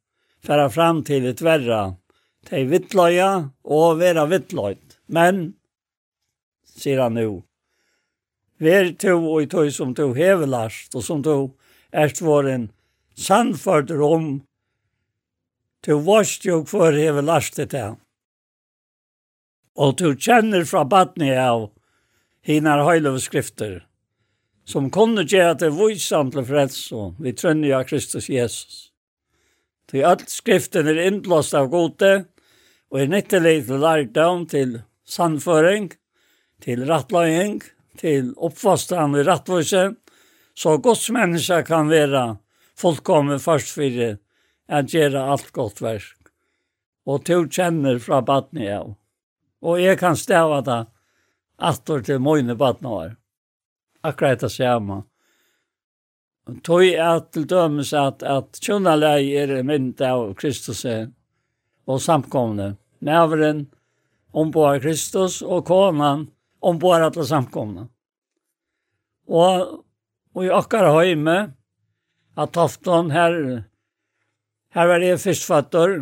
[0.45, 1.95] færa fram til et verra,
[2.45, 3.29] til vittløya
[3.63, 4.99] og vera vittløyt.
[5.07, 5.55] Men,
[6.67, 7.41] sier han nu,
[8.59, 11.37] ver to og i som to hevelast, og som to
[11.91, 12.69] erst våren
[13.15, 14.43] sannført rom,
[15.83, 17.87] to varst jo for hevelastet det
[19.73, 21.71] Og du kjenner fra badni av
[22.45, 23.81] hinar høylovskrifter,
[24.69, 28.93] som kunne gjøre det vøysamt til frelse vi trønner av Kristus Jesus.
[29.89, 32.13] Til alt skriften er innblåst av gode,
[32.93, 35.91] og er nyttelig til lærdom, til sannføring,
[36.61, 37.61] til rattløying,
[37.97, 39.83] til oppfastan i rattvøyse,
[40.53, 42.35] så gods menneske kan være
[42.77, 44.17] fullkommen først for
[44.69, 46.29] at gjøre alt godt verk.
[47.09, 48.93] Og til kjenner fra badni av.
[49.63, 50.81] Og jeg kan stava det
[51.63, 53.15] atter til mine badnavar.
[54.03, 55.03] Akkurat det samme.
[56.67, 62.73] Tøy at til dømes at, at kjønnaleg er mynd av Kristus og samkomne.
[62.99, 63.69] Nævren
[64.35, 66.27] ombår Kristus og konan
[66.63, 67.87] ombår alle samkomne.
[69.31, 69.83] Og,
[70.35, 71.37] og i akkar høyme
[72.35, 73.63] at Tofton her
[74.73, 75.99] her var jeg førstfatter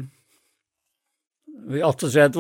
[1.72, 2.32] vi 38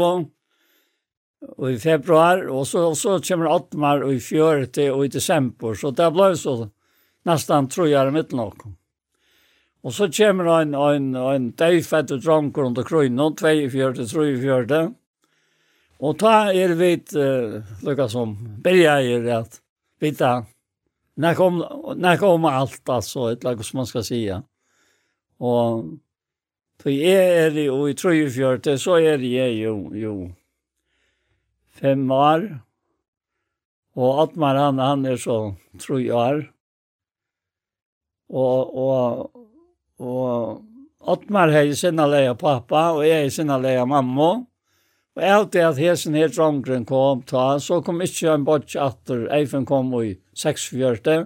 [1.41, 6.11] i februar, og så, og så kommer Ottmar i fjørte og i december, så det
[6.13, 6.55] ble så
[7.27, 8.67] nesten trojere mitt nok.
[9.81, 14.93] Og så kommer en, en, en døyfett og dronker under krøyne, i fjøret.
[15.99, 19.59] og ta er vidt, uh, lukka som, bergeier at
[20.01, 20.45] vita,
[21.17, 21.63] nek kom,
[21.97, 24.21] nek kom alt, altså, et lag som man skal si.
[25.41, 25.97] Og,
[26.81, 30.15] for jeg er i, og i 43, så er jeg jo, jo,
[31.81, 32.47] fem år,
[33.99, 35.37] og Atmar han, han er så
[35.81, 36.45] tre år.
[38.31, 39.41] Og, og,
[39.99, 44.31] og Atmar har sinne leie pappa, og jeg har sinne leie mamma.
[45.11, 49.25] Og jeg det at hesen helt drangren kom, ta, så kom ikke en bort atter,
[49.35, 51.25] Eifen kom i 6-4.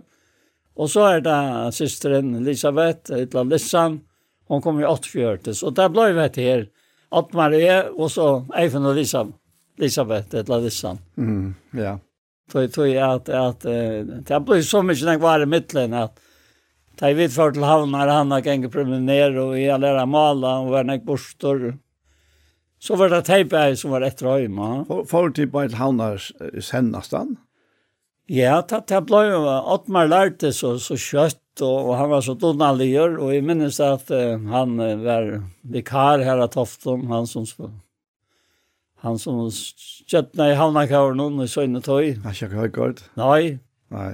[0.75, 1.37] Og så er det
[1.77, 4.01] systeren Elisabeth, Etla Lissan,
[4.49, 5.53] hon kom i 8-4.
[5.53, 6.65] Så det ble vi her,
[7.13, 9.37] Atmar er, og så Eifen og Elisabeth.
[9.77, 10.97] Elisabeth eller Lissan.
[11.17, 11.99] Mm, ja.
[12.51, 16.19] Tog tog att att det blir så mycket när var i mitten att
[16.95, 20.69] ta vid för till havnar han har gängt promenader och i alla där mala och
[20.69, 21.77] var näck borstor.
[22.79, 24.85] Så var det tejpa som var ett röjma.
[25.07, 26.21] Får typ på ett havnar
[26.61, 27.37] sennastan.
[28.27, 29.41] Ja, det, det ble jo
[29.75, 34.11] Ottmar lærte så så kjøtt, och, og han var så donalier och jeg minnes att
[34.11, 37.45] uh, han var vikar här att Tofton han som
[39.05, 39.43] Han som
[40.09, 42.15] kjøttene i Havnakavren under Søgne Tøy.
[42.23, 43.03] Han er ikke høykort?
[43.19, 43.57] Nei.
[43.93, 44.13] Nei.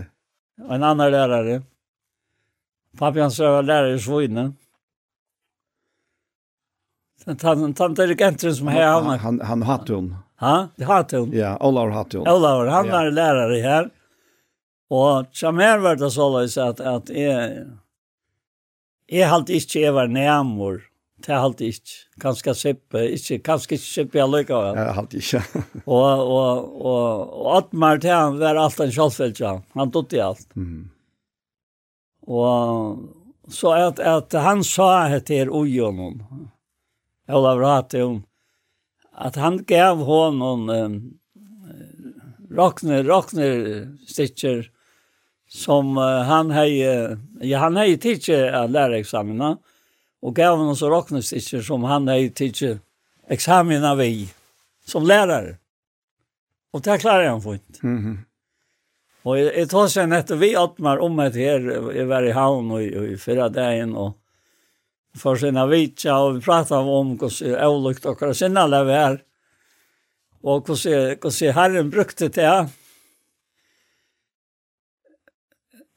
[0.65, 1.61] Og en annen lærere.
[2.99, 4.49] Pappi hans var lærere i Svøyne.
[7.23, 7.71] Svøgne.
[7.77, 9.15] Tante Regentren som er havna.
[9.23, 10.11] Han, han hatt hun.
[10.41, 10.55] Ha?
[10.75, 11.31] Det Hatt hun?
[11.37, 12.27] Ja, Olaur hatt hun.
[12.27, 13.01] Olaur, han ja.
[13.13, 13.89] lærere her.
[14.91, 17.67] Og som her var det så løs at, at jeg,
[19.07, 20.81] jeg halte ikke jeg var nærmere
[21.21, 21.97] Det er alltid ikke.
[22.21, 24.71] Kanskje sippe, ikke, kanskje ikke sippe jeg lykker.
[24.75, 25.61] Det er alltid ikke.
[25.85, 29.53] og, og, og, og Atmar til han var alt en kjølfelt, ja.
[29.77, 30.47] Han tog i alt.
[30.55, 30.89] Mm.
[32.31, 36.21] Og så at, at han sa det til ujonen,
[37.31, 38.21] Olav Ratheum,
[39.17, 40.99] at han gav honom um,
[42.51, 44.65] rockner, rockner stitcher
[45.51, 46.69] som uh, han hei,
[47.43, 49.70] ja, han hei tidsi av lærerexamina, mm
[50.21, 52.79] og gav honom så rocknesticker som han är teacher
[53.27, 54.29] examen av i
[54.85, 55.57] som lärare.
[56.71, 57.83] Och det klarar han fint.
[57.83, 58.17] Mm -hmm.
[59.23, 62.77] Och jag, jag tar sen efter vi Ottmar om ett här i havn hamn och,
[62.77, 64.17] och i förra dagen och
[65.17, 69.21] för sina vitsa och vi pratade om hur olyckt och hur sina det var.
[70.41, 72.69] Och hur herren brukte det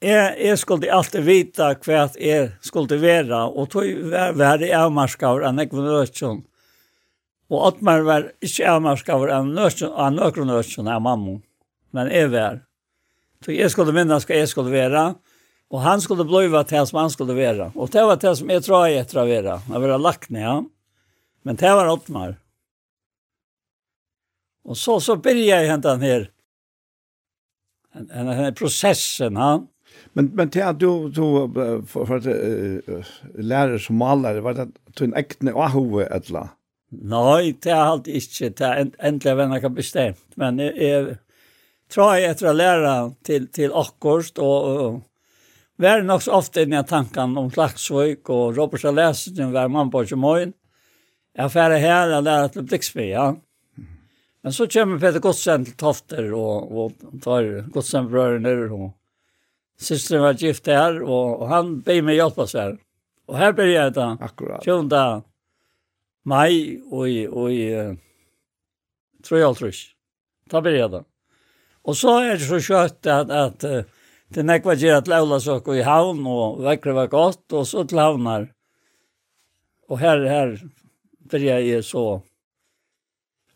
[0.04, 5.46] jeg, jeg skulle alltid vite hva jeg skulle være, og tog var, var jeg avmarskaver
[5.48, 6.42] enn jeg var nødgjøn.
[7.52, 11.38] Og Ottmar var ikke avmarskaver enn nødgjøn, nødgjøn av mamma,
[11.96, 12.62] men jeg var.
[13.44, 15.08] Så jeg skulle minnes hva jeg skulle være,
[15.74, 17.72] og han skulle bliva til som han skulle være.
[17.74, 20.46] Og det var det som jeg tror jeg etter å være, jeg var lagt ned,
[20.46, 20.56] ja.
[21.44, 22.38] men det var Ottmar.
[24.64, 26.30] Og så, så begynte jeg hentan her,
[27.94, 29.68] en, en, en prosessen, han,
[30.16, 31.48] Men men till att du så
[31.86, 32.24] för att
[33.44, 36.48] lära som målare var det till en äkta och hove ettla.
[36.90, 41.18] Nej, det har alltid inte det äntligen vem kan bestämt, men är
[41.94, 45.00] tror jag att lära till till akkorst och
[45.76, 50.04] Vär nok så ofte inn i tanken om Klaksvøk og Robertsa Læsen var mann på
[50.06, 50.52] Kjemøyen.
[51.34, 53.32] Jeg færre her, jeg lærer til Bliksby, ja.
[54.44, 58.92] Men så kommer Peter Godsen til Tofter og, og tar Godsen brøren og
[59.76, 62.76] Systern var gift där och, han bad mig hjälpa så.
[63.26, 64.24] Och här började jag då.
[64.24, 64.64] Akkurat.
[64.64, 65.22] 20
[66.24, 67.96] maj och i, och i
[69.28, 69.72] tror jag tror
[70.50, 71.04] Ta började
[71.82, 73.64] Och så är det så kött att, att
[74.28, 77.98] det näkva ger att lävla saker i havn och väckre var gott och så till
[77.98, 78.52] havnar.
[79.88, 80.60] Och här, här
[81.30, 82.22] började jag så.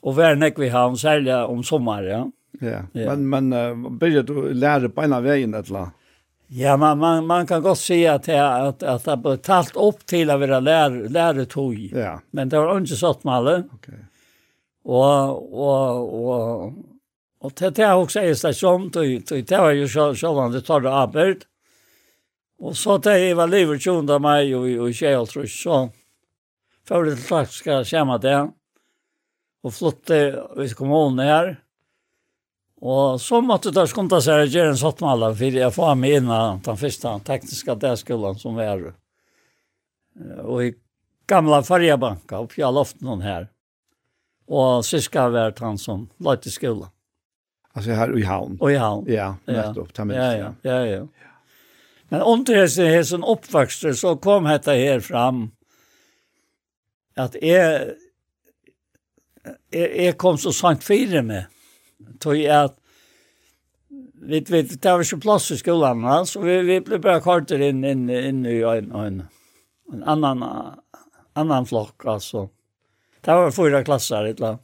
[0.00, 2.30] Och vär näkva i havn, särskilt om sommar, ja.
[2.60, 2.84] Ja, yeah.
[2.94, 3.16] yeah.
[3.16, 5.88] men, men uh, började du lära på ena vägen ett eller
[6.50, 10.30] Ja, man, man, man kan godt si at, at, at det ble talt opp til
[10.32, 11.90] å være lær, læretøy.
[11.92, 12.14] Ja.
[12.32, 13.56] Men det var ikke sånn med alle.
[13.76, 14.00] Okay.
[14.88, 16.78] Og, og, og,
[17.44, 20.94] og til det har også er stasjon, det var jo sånn om det tar det
[21.04, 21.44] arbeid.
[22.64, 25.84] Og så til jeg var livet 20 av meg og, og Kjelltrus, så
[26.88, 28.38] før det slags skal skjemme det.
[29.68, 30.22] Og flytte
[30.56, 31.56] ut kommunen her.
[31.58, 31.67] Ja
[32.80, 36.28] Og så måtte det skunta seg å gjøre en sottmaler, for jeg får meg inn
[36.30, 38.84] av den første tekniske dagskolen som var.
[40.44, 40.74] Og i
[41.28, 43.48] gamla fargebanka oppe av loften her.
[44.48, 46.88] Og syska var han som løyt i skolen.
[47.72, 48.56] Alltså här i havn.
[48.60, 49.04] Och i havn.
[49.08, 49.88] Ja, nettopp.
[49.94, 50.04] Ja.
[50.14, 51.06] Ja, ja, ja, ja.
[52.08, 55.50] Men om det är sån uppväxt så kom detta här fram
[57.16, 57.94] att är
[59.70, 61.44] är kom så sant fire med
[62.20, 62.76] tog at
[64.14, 67.60] vi vi det var ju plass i skolan va så vi vi blev bara kartor
[67.60, 69.22] in in in i en en
[69.92, 70.44] en annan
[71.32, 72.48] annan flock alltså.
[73.20, 74.60] Det var fyra klasser ett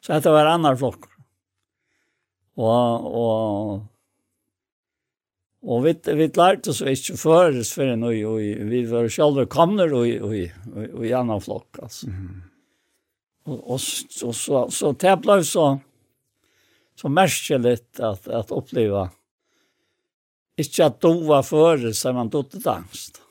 [0.00, 1.04] Så att det var annan flock.
[2.54, 3.80] Och och
[5.62, 10.06] Och vi vi lærte oss ikke föres för en och vi var själva kommer och
[10.06, 10.34] och
[10.94, 12.06] och i annan flokk, alltså.
[12.06, 12.42] Mm.
[13.44, 15.80] Och och så så så så, så, så, så
[16.96, 19.10] så märkeligt att, att uppleva.
[20.56, 21.42] Inte att dova
[21.76, 23.22] det som man dotter angst.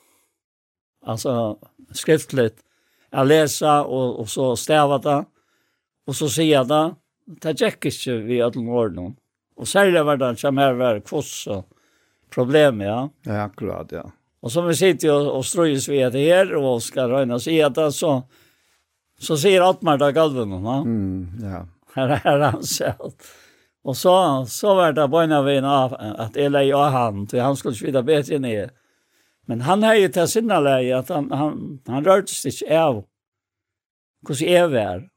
[1.06, 1.58] Alltså
[1.92, 2.56] skriftligt.
[3.10, 5.24] Jag läser och, och så stava det.
[6.06, 6.94] Och så ser jag det.
[7.24, 9.16] Det gick inte vid ödlen ordning.
[9.56, 11.68] Och särskilt var det som här var kvoss och
[12.30, 13.10] problem, ja.
[13.22, 14.12] Ja, akkurat, ja.
[14.40, 17.74] Och som vi sitter och, och ströjs vid det här och ska röjna sig att
[17.74, 18.22] det så
[19.18, 20.76] så ser Atmar där galven, va?
[20.76, 21.66] Mm, ja.
[21.94, 23.12] Här är han själv.
[23.86, 24.12] Og så,
[24.50, 28.02] så var det bara en av at jeg leie av han, til han skulle svida
[28.02, 28.72] bättre ner.
[29.46, 33.04] Men han har jo til sinne leie at han, han, han rørte seg ikke av
[34.26, 35.04] hvordan jeg var.
[35.04, 35.10] det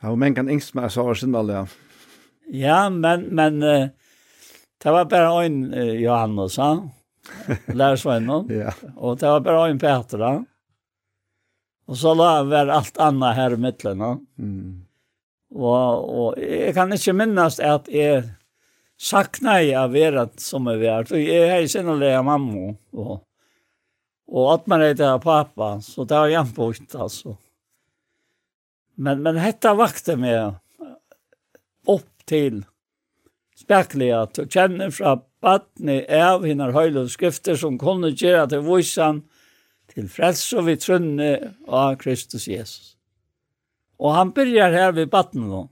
[0.00, 1.66] Ja, men kan ängst med så har sina läge.
[2.46, 3.88] Ja, men, men uh,
[4.82, 6.90] det var bare en uh, Johannes, han.
[7.66, 8.46] Lärsvännen.
[8.60, 8.72] ja.
[8.96, 10.44] Og det var bare en Petra.
[11.88, 14.00] Og så la han väl allt annat här i mitten.
[14.38, 14.84] Mm.
[15.54, 18.26] Og, og jeg kan ikke minnes at jeg
[18.98, 21.08] sakna jeg av vera som jeg var.
[21.14, 23.20] Jeg er sinnelig av mamma, og,
[24.28, 27.36] og at man er av pappa, så det var jeg altså.
[28.98, 30.58] Men, men dette vakte meg
[31.88, 32.64] opp til
[33.58, 39.22] spekliga at jeg kjenner fra badne av henne høyde skrifter som kunne gjøre til voisan
[39.94, 41.30] til frelse og vi trunne
[41.66, 42.97] av Kristus Jesus.
[43.98, 45.64] Og han byrjar her ved batten nå.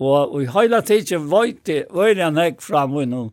[0.00, 3.30] Og, og i hele tiden vøyte, vøyte han hekk fra munnen.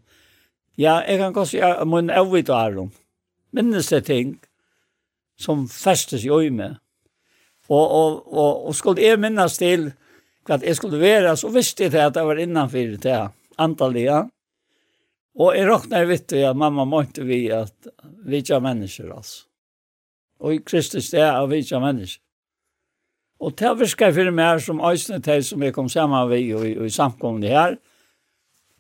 [0.78, 2.92] Ja, jeg kan godt si at munnen er vidt av dem.
[3.56, 4.36] Minnes det ting
[5.40, 6.76] som festes i øyne.
[7.68, 9.90] Og, og, og, og skulle jeg minnes til
[10.48, 14.22] hva jeg skulle være, så visste jeg at jeg var innanfor det her, antallet, ja.
[15.38, 17.90] Og jeg råkner vidt til at mamma måtte vi at
[18.26, 19.44] vi ikke er mennesker, altså.
[20.40, 22.22] Og i Kristus det er vi ikke er mennesker.
[23.38, 26.66] Og til å virker for meg som øysene til som jeg kom sammen med og,
[26.82, 27.78] og i samkomne her,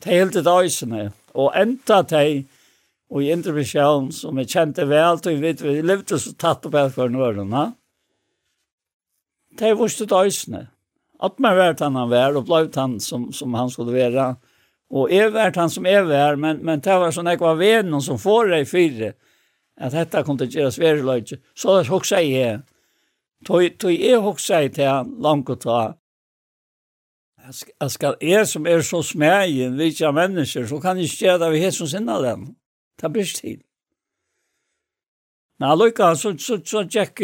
[0.01, 1.09] til helt et øysene.
[1.37, 2.45] Og enda til
[3.07, 6.75] og i intervisjonen som jeg kjente vel, og vi vet vi levde så tatt opp
[6.75, 7.69] helt for nørene,
[9.57, 10.67] det er vårt et øysene.
[11.23, 14.35] At man vært han han var, og ble han som, som han skulle være.
[14.93, 18.03] Og er vært han som er var, men, men det var sånn jeg var venen
[18.03, 19.13] som får det i fire,
[19.77, 21.39] at dette kunne gjøres verre løyde.
[21.57, 22.59] Så det er også jeg
[23.45, 25.79] Tøy tøy er hoksei til langt og ta.
[27.47, 31.37] Jeg skal er som er så smegen, vi ikke er mennesker, så kan jeg ikke
[31.39, 32.47] det vi har som sinne den.
[32.99, 33.61] Det blir tid.
[35.59, 37.23] Men allukka, så, så, så tjekk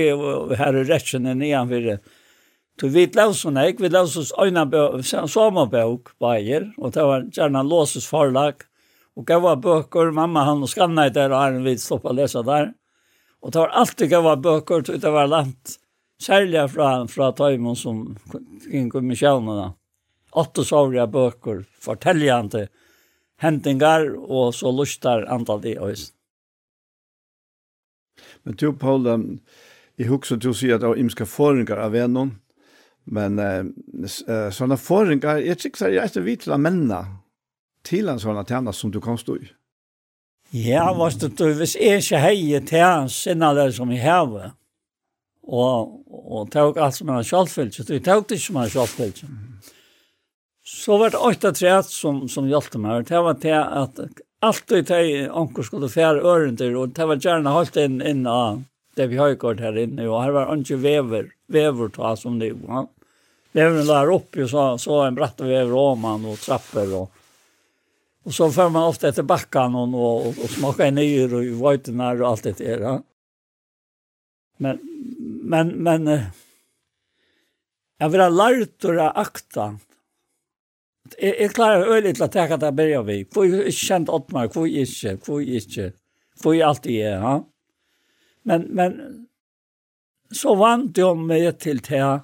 [0.57, 1.97] her i rettene nian for det.
[2.79, 8.07] Du vet lausen jeg, vi levde sånn øyne sommerbøk bæger, og det var gjerne låses
[8.09, 8.63] forlag,
[9.13, 12.71] og gav bøker, mamma han og skannet der, og han vidt stoppe å lese der.
[13.43, 15.77] Og det var alltid gav bøker, det var langt
[16.23, 18.03] særlig fra, fra Tøymon som
[18.69, 19.71] gikk med kjønene.
[20.33, 22.67] Åtte sorger bøker, fortellende
[23.43, 26.07] hentingar, og så lustar antall i oss.
[28.43, 29.27] Men du, Paul, um,
[29.99, 32.33] jeg husker du sier at det var imska forringar av vennom,
[33.03, 37.01] men uh, sånne forringar, jeg tykker jeg er ikke vidt til å menne
[37.83, 39.51] til en sånn tjene som du kan stå i.
[40.53, 44.53] Ja, hvis du, hvis jeg ikke heier til hans sinnene som jeg har,
[45.43, 49.23] og, og tog alt som er kjallfyllt, så jeg tog det ikke som er kjallfyllt.
[50.73, 53.99] Så var det åtta træt som, som hjalte meg, det var til at
[54.43, 58.61] alt i teg anker skulle fære ørender, og det var gjerne holdt inn, inn av
[58.97, 62.53] det vi har gjort her inne, og her var ikke vever, vever ta som det
[62.61, 62.87] var.
[63.53, 67.19] Veveren der oppe og så, så en bratt vever om han, og trapper, og
[68.23, 72.21] Og så får man ofte etter bakken og, og, og, og smaker nyer og vøytener
[72.21, 72.79] og alt det der.
[72.79, 72.93] Ja.
[74.57, 74.79] Men,
[75.43, 76.07] men, men,
[77.99, 79.71] jeg vil ha lært å akta.
[81.17, 83.17] Jeg, jeg klarer øyelig til å tenke at jeg bør vi.
[83.31, 85.89] Hvor jeg ikke kjent åt mig, hvor jeg ikke, hvor jeg ikke,
[86.41, 87.35] hvor jeg alltid er, ja.
[88.43, 88.97] Men, men,
[90.33, 92.19] så vant jeg meg til Då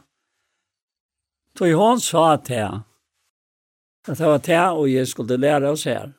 [1.57, 2.85] Så hun sa til Att
[4.07, 6.13] At det var det og jeg skulle lære oss her.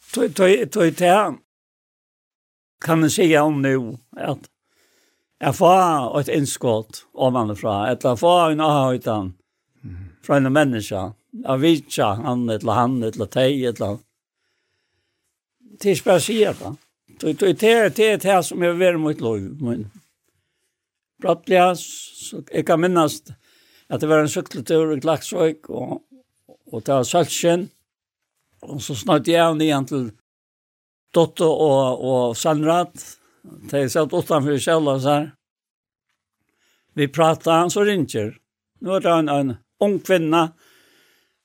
[0.00, 1.38] Så det var det
[2.80, 4.50] kan man säga nu att
[5.38, 9.34] jag får ett inskott ovanifrån, eller får en avhöjtan
[10.22, 11.12] från en människa,
[11.44, 13.98] av vitsa han eller han eller teg eller
[15.80, 16.58] Det är spesielt,
[17.20, 19.62] Det är det det här som jag vill mot lov.
[19.62, 19.90] Men
[21.22, 23.22] brottliga, så jag kan minnas
[23.86, 26.02] att det var en cykeltur i Glaxvik och,
[26.70, 27.68] och det var Sölsken.
[28.60, 30.10] Och så snart jag av nian till
[31.14, 32.94] Dotto og, og Sandrat.
[33.42, 35.30] De satt utenfor utanfor kjellas her.
[36.98, 38.34] Vi pratet, han så ringer.
[38.82, 39.54] Nå er det en, en
[39.84, 40.48] ung kvinne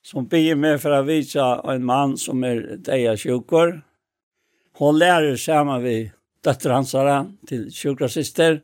[0.03, 3.77] som blir med for å vise en mann som er deg av sjukker.
[4.79, 6.11] Hun lærer sammen med
[6.43, 8.61] døtter hans her til sjukrasister.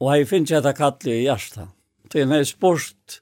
[0.00, 1.72] Og jeg finner ikke etter kattelig i hjertet.
[2.10, 3.20] Til hun har spørt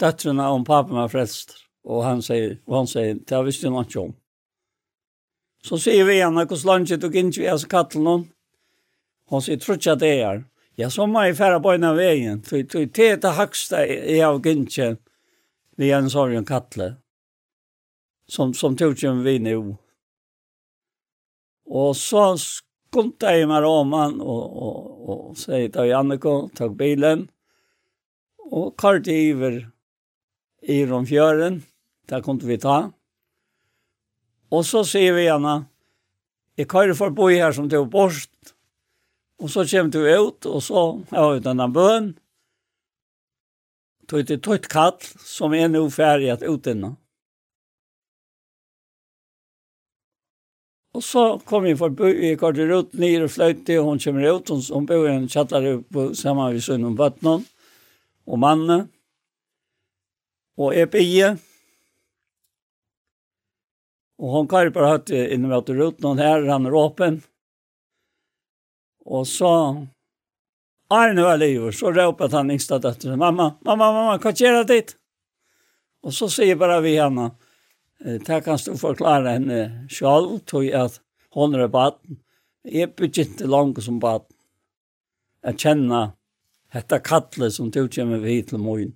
[0.00, 1.56] døtterne om papen var frelst.
[1.86, 4.14] Og han sier, og han sier, det har visst jo noe om.
[5.66, 8.28] Så sier vi henne hvordan landet og ikke vi er så kattelen hon.
[9.26, 10.44] Hun sier, tror ikke at det er.
[10.78, 12.42] Ja, så må jeg fære på en av veien.
[12.46, 14.92] Så jeg til det høyeste jeg av ikke
[15.76, 16.94] vi er en sorg og kattle.
[18.30, 19.58] Som, som tog ikke vi nå.
[21.66, 27.26] Og så skumte jeg meg om han og, og, og, sier til Janneko, tok bilen.
[28.46, 29.64] Og kart i iver
[30.62, 31.64] i romfjøren,
[32.06, 32.92] Det kom vi ta.
[34.50, 35.64] Og så sier vi henne,
[36.56, 38.54] jeg kan jo få bo her som du borst,
[39.42, 42.12] og så kommer du ut, og så har vi denne bøn,
[44.08, 44.96] tog til tøyt kall,
[45.26, 46.96] som er nå ferdig at ut innan.
[50.96, 54.48] Og så kom vi forbi, vi til ut, ned og fløyte, og hun kommer ut,
[54.48, 57.42] hun, hun bor i en kjattare på sammen med sønnen og bøttene,
[58.26, 58.88] og mannen,
[60.56, 61.36] og jeg blir,
[64.18, 67.22] Og hon kan ju bara hört inom att rut någon her, han er åpen.
[69.04, 69.86] Og så
[70.88, 74.96] Arne var livet, så råpet han yngsta døtter, mamma mamma mamma kan göra dit.
[76.02, 77.30] Og så sier bare vi henne
[77.98, 81.00] Det kan du forklare henne själv tog at
[81.34, 82.18] hun er baden.
[82.62, 84.36] Jag begynte langt som baden.
[85.42, 86.12] Att känna
[86.72, 88.92] dette kattlet som du kommer vi til morgen.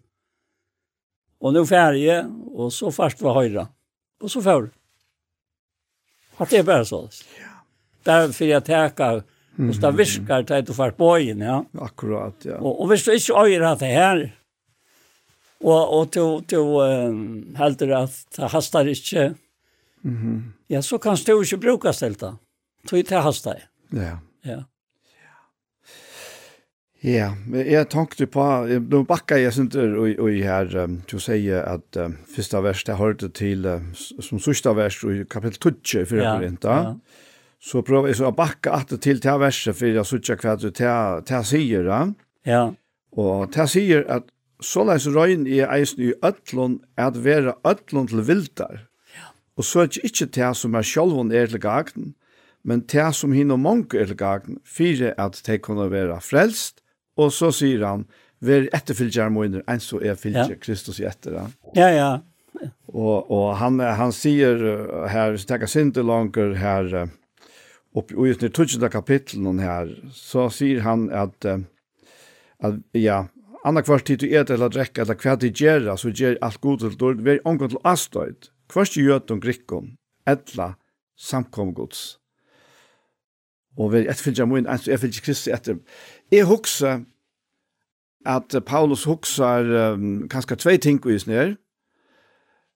[1.41, 2.27] Og nå nu färje
[2.71, 3.69] så fast var høyre.
[4.21, 4.80] Og så förr.
[6.41, 7.05] At det er bare så.
[7.39, 7.53] Ja.
[8.07, 9.23] Derfor jeg teker,
[9.61, 11.59] og det visker til at du får bøyen, ja.
[11.85, 12.57] Akkurat, ja.
[12.59, 14.23] Og, og hvis du ikke øyer at det her,
[15.61, 19.35] og, og du, du um, helder at det hastar ikke,
[20.03, 20.41] mm -hmm.
[20.71, 22.33] ja, så kan du ikke bruke stelte.
[22.89, 23.69] Så det hastar.
[23.93, 24.17] Ja.
[24.45, 24.63] Ja.
[27.01, 31.23] Ja, men jeg tenkte på, nå bakka jeg synes og, og her, um, til å
[31.25, 33.65] si at um, første vers, det hørte til,
[33.97, 36.91] som sørste vers, i kapittel 12, for ja, Korinta, ja.
[37.57, 40.69] så prøver jeg så å bakka at til til verset, for jeg sørste hva du
[40.77, 42.03] til sier, da.
[42.45, 42.61] Ja.
[43.17, 44.29] Og til sier at,
[44.61, 48.85] så leis røyn i eisen i øtlån, at være øtlån til vildar.
[49.17, 49.33] Ja.
[49.57, 52.13] Og så er det ikke til som er sjølvån er til gagden,
[52.61, 56.85] men til som hinner mange er til gagden, fire at de kunne være frelst,
[57.19, 58.07] Og så sier han,
[58.41, 60.61] «Vær etterfylgjere mine, enn så er fylgjer ja.
[60.63, 61.57] Kristus i etter han».
[61.77, 62.11] Ja, ja.
[62.91, 64.61] Og, og han, han sier
[65.09, 66.95] her, så tenker jeg ikke langer her,
[67.97, 73.25] oppe i den tøtjende kapitlen her, så sier han at, at ja,
[73.67, 76.85] anna kvart tid du et eller drekka, eller hva de gjerra, så gjør alt god
[76.85, 79.93] til dårlig, vær omgå til astøyd, kvart gjør om grikkom,
[80.29, 80.75] etla
[81.19, 82.20] samkomgods.
[83.79, 85.79] Og vi et finner min, jeg finner Kristi etter.
[86.33, 87.05] Jeg husker
[88.27, 91.57] at Paulus husker um, kanskje tve ting i sned.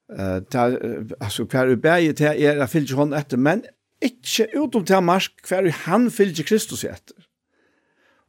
[0.08, 0.76] Uh, der,
[1.20, 3.64] altså, hver er bæg til er, jeg finner hon etter, men
[4.02, 7.26] ikke utom til marsk, hver han finner Kristus etter.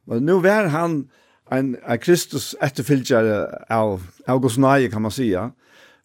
[0.06, 1.08] Men nå var han
[1.52, 4.58] en, en Kristus etterfylgjere av, av Guds
[4.90, 5.30] kan man sige.
[5.30, 5.48] Ja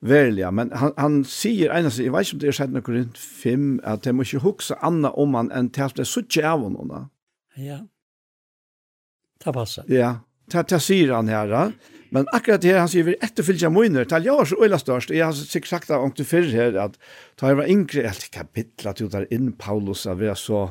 [0.01, 2.93] Verliga, men han, han sier ena sig, jeg vet ikke om det er sett noe
[2.95, 6.09] rundt fem, at jeg må ikke huske Anna om han enn til at det er
[6.09, 7.01] suttje av henne.
[7.61, 7.83] Ja,
[9.45, 9.85] det passer.
[9.93, 10.15] Ja,
[10.49, 11.53] det, det sier han her,
[12.11, 15.23] men akkurat her, han sier vi etterfylgja møyner, til jeg var så øyla størst, jeg
[15.23, 16.97] har sikkert sagt det om til fyrr her, at
[17.39, 20.65] da jeg var yngre, jeg tenkte kapitlet jo der inn, Paulus, at vi er så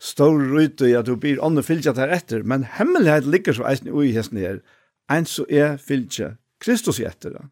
[0.00, 4.10] stor ute, at du blir ånden fylgja der etter, men hemmelighet ligger så eisen ui
[4.16, 4.64] hesten her,
[5.12, 7.48] en så er fylgja Kristus i etter det.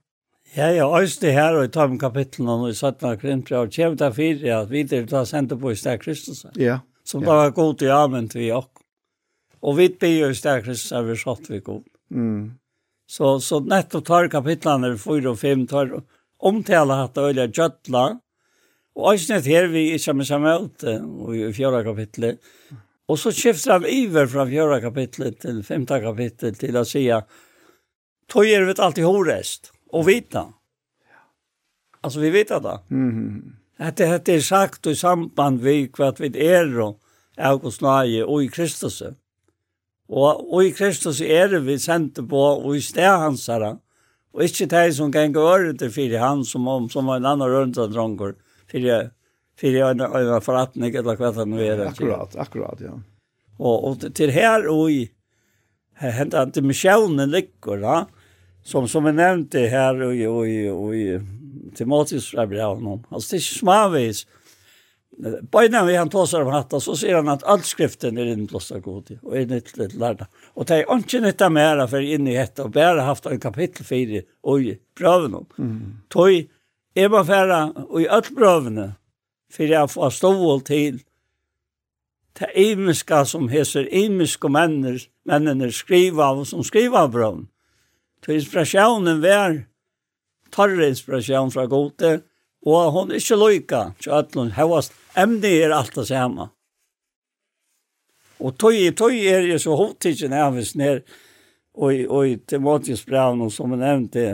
[0.57, 3.19] Ja, ja, øyste her og i tom kapitlen og i 17.
[3.21, 6.47] krimpra og kjem til fire at vi der ta sendte på i sted Kristus.
[6.57, 6.81] Ja.
[7.05, 7.93] Som da var god til
[8.35, 8.71] vi og.
[9.63, 11.85] Og vi blir i sted Kristus er vi satt vi god.
[12.11, 12.59] Mm.
[13.09, 15.93] Så, så nettopp tar kapitlene 4 og 5 tar
[16.39, 18.19] omtale hatt det øyne gjøtla,
[18.97, 22.39] Og øyne her vi ikke med samme ut i fjøra kapitlet.
[23.09, 27.29] Og så skifter han iver fra fjøra kapitlet til femte kapitlet til å si at
[28.29, 29.71] tog er vi alltid horest.
[29.73, 30.47] Mm og vita.
[32.03, 32.79] Alltså vi vet det.
[32.91, 33.53] Mm.
[33.79, 37.01] Att det hade er sagt i samband med vad vi er och
[37.37, 39.03] August Naje och i Kristus.
[40.09, 43.79] Och och i Kristus är det vi sendte på och i sted hans her.
[44.35, 47.49] Og ikke det som kan gå över för han som om som var en annan
[47.49, 48.35] runt av drångor.
[48.71, 49.11] För fire
[49.57, 51.87] för det är en förrättning eller hva det nu.
[51.87, 53.01] Akkurat, akkurat ja.
[53.59, 55.11] Och och till här och i
[55.95, 58.07] hända inte Michelle ligger, va?
[58.69, 60.95] som som är nämnt det här och och och
[61.75, 63.05] Timoteus brev honom.
[63.09, 64.27] Alltså det är smavis.
[65.53, 68.81] Bøyna vi han tåsar om hatta så ser han att all skriften er innblåst av
[68.81, 70.27] god och är nytt litt lärda.
[70.55, 73.85] Och det är inte av mera för in i hetta och bare haft en kapitel
[73.85, 74.59] 4 och
[74.99, 75.47] pröven om.
[75.59, 75.97] Mm.
[76.09, 76.51] Toj
[76.95, 78.93] är man færa, och i all prövene
[79.53, 80.99] för jeg får stå till
[82.39, 87.49] det imiska som heter imiska männer, männen skriva av som skriva av brön.
[88.25, 89.63] Så inspirasjonen var
[90.55, 92.19] tarre inspirasjon fra gode,
[92.67, 96.51] og hon er ikke loika, så at hun hevast emne er alt det samme.
[98.39, 101.03] Og tøy, tøy er jo så hovedtidsen avvis ned,
[101.79, 104.29] og, og i Timotius brevn, som jeg nevnte,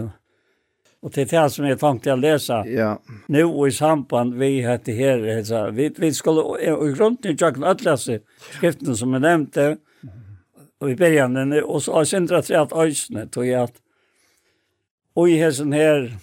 [1.04, 2.94] Og til det som jeg tenkte å lese, ja.
[3.28, 5.20] nå og i samband vi hette her,
[5.76, 8.22] vi, vi skulle, og i grunnen til Jørgen Øtlese,
[8.54, 9.66] skriften som jeg nevnte,
[10.80, 13.74] och i början och så har syndra sig att ösne tog jag att
[15.14, 16.16] och i häsen här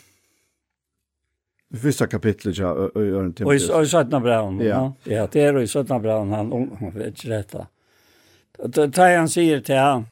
[1.70, 3.70] Det första kapitlet ja Örn Tempest.
[3.70, 4.60] Och i, och i Sötna Brown.
[4.60, 4.94] Ja.
[5.04, 7.68] ja, det är i Sötna Brown han hon vet rätta.
[8.58, 10.06] Då tar han säger till han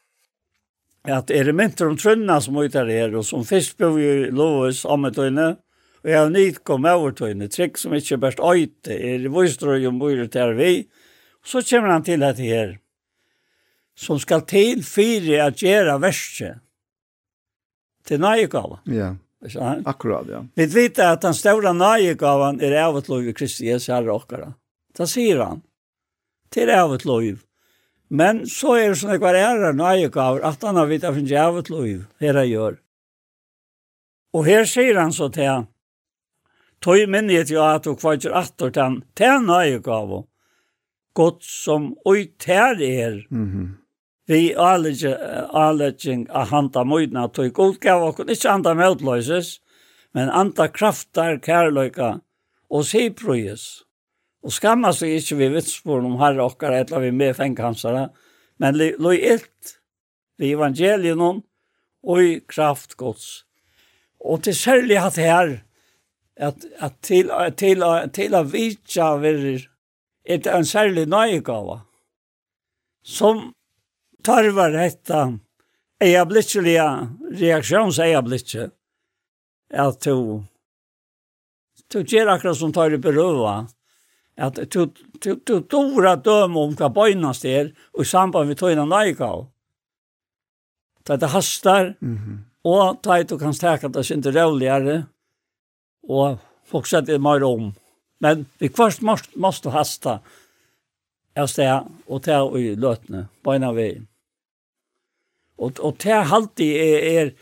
[1.08, 4.84] at er det mynter om trunna som ut där og som fisk på i Lois
[4.84, 5.56] om et øyne,
[6.02, 9.18] og jeg har nytt kom over till øyne, trick som ikke er best øyte, er
[9.18, 10.88] det visst tror ju om bor där vi.
[11.44, 12.78] Så kommer han til dette her
[13.96, 16.58] som skal til fire at gjøre verste.
[18.04, 18.78] til nøyegave.
[18.90, 19.14] Ja,
[19.84, 20.40] akkurat, ja.
[20.54, 24.54] Vi vet at den store nøyegaven er av et lov i Kristi Jesu herre okkara.
[24.96, 25.62] Da sier han.
[26.50, 27.38] Til av et lov.
[28.10, 31.28] Men så er det sånn at hver ære nøyegaver at han har vidt av en
[31.38, 31.86] av et lov
[32.20, 32.80] her jeg gjør.
[34.34, 35.68] Og her sier han så til han.
[36.80, 40.24] Tøy minnet jo at du kvartjer attor til han til nøyegava
[41.14, 43.22] godt som oi tær er.
[43.30, 43.46] Mhm.
[43.46, 43.80] Mm
[44.30, 49.56] vi allergjeng a handa møydna tog god gav okkur, ikkje handa møtløyses,
[50.14, 52.12] men anda kraftar, kærløyka
[52.70, 53.64] og siprøyes.
[54.46, 58.06] Og skamma seg ikkje vi vitsporen om herre okkar etla vi med fengkansara,
[58.62, 59.74] men løy ilt
[60.38, 63.42] vi evangelien og i kraft gods.
[64.20, 65.56] Og til særlig at her,
[66.36, 69.66] at, at til, til, til, til a vitja verir
[70.24, 71.80] et en særlig nøyegave,
[73.02, 73.50] som
[74.24, 75.20] tarvar dette
[76.00, 76.86] eiablitselige
[77.40, 78.70] reaksjonseiablitse,
[79.70, 80.42] at du,
[81.92, 83.64] du gjør akkurat som tar i berøva,
[84.40, 84.86] at du,
[85.20, 89.48] du, du dora døm om hva bøynast er, og i samband med tøyna nøyegave.
[91.04, 92.38] Det er det hastar, mm -hmm.
[92.64, 95.06] og det du kan stekke det sin til rævligere,
[96.08, 97.72] og fortsette mer om.
[98.20, 100.18] Men vi først måste, måste hasta
[101.38, 104.06] av sted og ta i løtene, beina veien.
[105.60, 107.32] Og, og ta alltid er, er,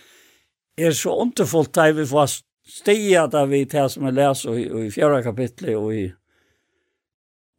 [0.78, 4.90] er så underfullt da vi får stia da vi tar som vi leser i, i
[4.92, 6.08] fjerde kapitlet og i,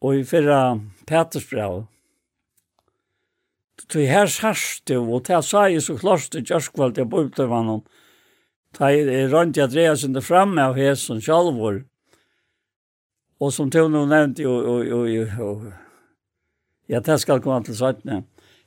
[0.03, 0.61] og i fyrra
[1.09, 1.85] Petersbrev.
[3.89, 7.81] Så her sørste og det sa jeg så klart til kjørskvall til bøybløyvannen.
[8.75, 11.81] Ta jeg rundt jeg dreier seg fram av hesen sjalvor.
[13.39, 15.71] Og som Tone nu nevnte, jo, jo, jo, jo, jo.
[16.89, 18.23] Ja, det skal komme til sattene.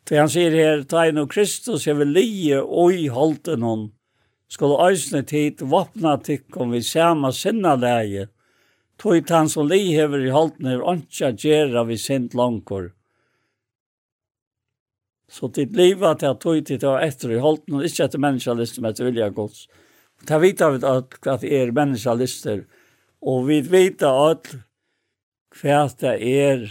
[0.08, 3.84] For han sier her, ta inn og Kristus, jeg vil lije og i holden hon,
[4.50, 8.26] skal øsne tid våpna tikkum vi sama sinna leie,
[9.00, 12.90] tog han som li hever i holden og ikke gjerra vi sint langkor.
[15.32, 18.82] Så ditt liv at jeg tog til å etter i holden, og ikke etter menneskalister,
[18.82, 19.64] men etter vilja gods.
[20.28, 22.66] Ta vita vi at, det er menneskalister,
[23.22, 24.54] Og vi vet at
[25.60, 26.70] hva det er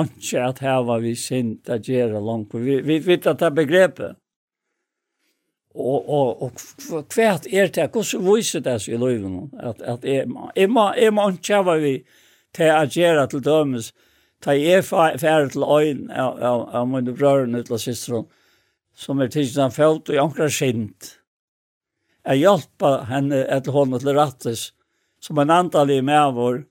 [0.00, 2.54] ikke at her var vi sint at gjøre langt.
[2.54, 4.16] Vi, vi vet at det er begrepet.
[5.74, 6.52] Og, og, og
[7.14, 7.88] hva er det?
[7.92, 9.50] Hvordan viser det seg i løyven?
[9.60, 11.94] At, at jeg, jeg, må, jeg må ikke hva vi
[12.56, 13.92] til å gjøre til dømes.
[14.42, 18.28] Ta jeg ferdig til øyn av, av, av mine brødrene til søsteren
[18.92, 21.14] som er tidsen han følt og jeg anker sint
[22.24, 24.72] jeg hjälpa henne ett honom til rattes
[25.20, 26.64] som en antalig med vår.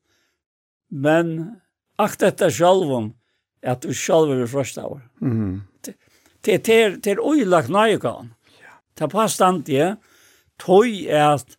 [0.92, 1.56] Men
[1.98, 3.14] akt efter självom
[3.64, 5.62] at du själv är första Til Mm.
[6.46, 8.34] Det det det är ojlagt nöjkan.
[8.62, 8.74] Ja.
[8.98, 9.96] Det er påstand Ja.
[10.60, 11.58] Tøy er at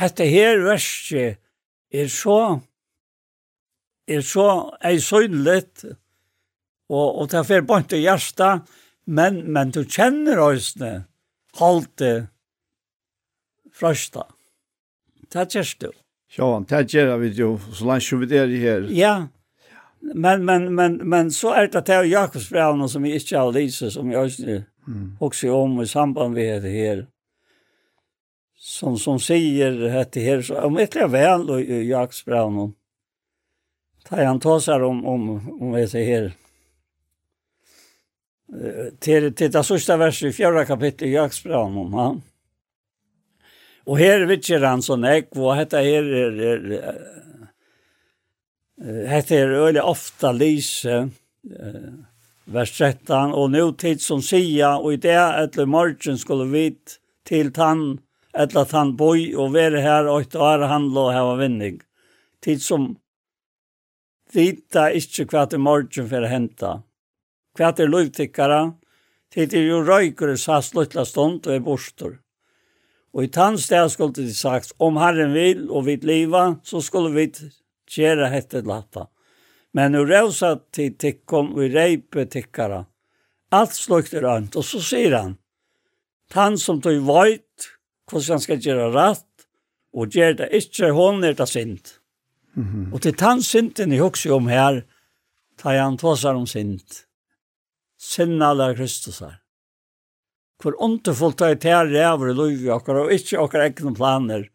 [0.00, 1.38] dette her verset
[1.92, 2.60] er så
[4.08, 5.84] er så ei søgnligt
[6.88, 8.62] og, og det fer bare til hjertet
[9.06, 11.04] men, men du kjenner høysene
[11.58, 12.28] halte
[13.82, 14.26] røysta.
[15.32, 15.90] Det gjørs du.
[16.36, 18.88] Ja, det gjør vi jo, så langt som vi er her.
[18.90, 19.14] Ja,
[20.00, 24.10] men, men, men, men så är det det Jakobsbrevene som vi inte har lyset, som
[24.10, 25.16] jag også mm.
[25.20, 27.06] også om i samband med det här.
[28.56, 29.90] Som, som sier det
[30.20, 32.72] här så om ikke er vel i Jakobsbrevene,
[34.08, 35.28] tar han ta seg om, om,
[35.60, 36.32] om det her
[39.00, 42.22] till till det sista verset i fjärde kapitlet i Jakobsbrevet om han.
[43.86, 47.00] Og her vet ikke han sånn ek, og dette her er, er, er
[48.82, 50.96] dette er øyelig ofta lise,
[51.50, 51.90] uh,
[52.50, 56.64] vers 13, og nå tid som sier, og i det etter morgen skulle vi
[57.28, 58.00] til tann,
[58.34, 61.78] etter tann boi og være her og etter å handla og hava vinning.
[62.42, 62.88] Tid som
[64.34, 66.72] vita ikke hva til morgen for å hente.
[67.58, 68.62] Hva til lovtikkere,
[69.32, 72.18] tid er jo røyker sa sluttla stund og er bostor.
[73.12, 77.28] Og i tannsteg skulle de sagt, om Herren vil og vidt liva, så skulle vi
[77.92, 79.08] gjøre hette latta.
[79.76, 82.84] Men ur rausa til tikkum og reipe tikkara.
[83.52, 85.36] Alt slukt er og så sier han,
[86.32, 87.68] tann som tog vajt,
[88.08, 89.46] hvordan han skal gjøre rett,
[89.92, 92.00] og gjør det ikke, hon er det sint.
[92.54, 92.94] Mm -hmm.
[92.94, 94.82] Og til tann sinten i hukse om her,
[95.58, 97.06] tar han tåsar om sint.
[97.98, 99.41] Sinna alla her
[100.62, 104.48] hvor underfullt det er til ræver i livet okkar, og ikke okkar egne planer,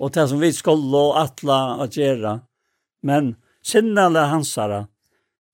[0.00, 2.38] og det som vi skulle og atla å gjøre.
[3.06, 3.34] Men
[3.64, 4.86] sinnale hansara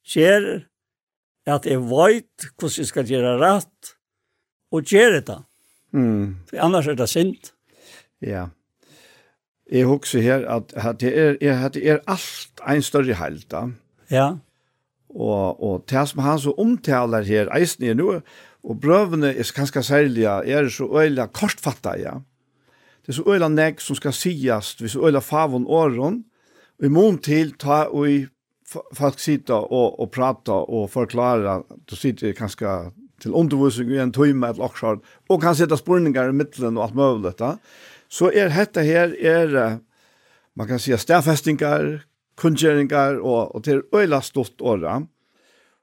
[0.06, 0.68] skjer
[1.50, 3.94] at jeg vet hvordan jeg skal gjøre rett,
[4.72, 5.38] og gjøre det.
[5.92, 6.38] Mm.
[6.48, 7.52] For annars er det sint.
[8.24, 8.46] Ja.
[9.72, 11.36] Jeg husker her at, at det er,
[11.66, 13.66] at det er alt en større held da.
[14.12, 14.28] Ja.
[15.12, 18.22] Og, og det som han så omtaler her, eisen er noe,
[18.62, 22.18] Og brøvene er ganske særlige, er så øyla kortfattet, ja.
[23.02, 26.24] Det er så øyla nek som skal sies, hvis øyla favon åren,
[26.78, 28.26] og i mån til ta og i
[28.96, 31.60] folk sitta og, og prata og forklara,
[31.90, 36.36] du sitter ganske til undervisning i en tøyme eller akkurat, og kan sitte spurningar i
[36.36, 37.56] middelen og alt mulig, da.
[38.08, 39.78] så er dette her, er,
[40.54, 42.04] man kan si, stedfestingar,
[42.38, 45.06] kunngjøringar, og, og til øyla stort året.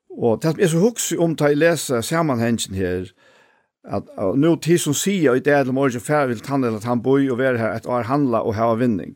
[0.10, 3.12] Og det er så hugsi om ta i lese samanhengen her,
[3.88, 7.30] at nu tid som sier i det er morgen fær vil tann eller han boi
[7.30, 9.16] og være her et år handla og hava vinning.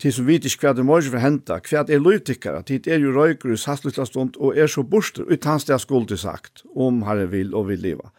[0.00, 3.14] Tid som vet ikke hva det morgen for henta, hva er løytikkara, tid er jo
[3.14, 7.54] røyker i sasslytla stund og er så borster utan steg skuld sagt, om herre vil
[7.54, 8.10] og vil leva.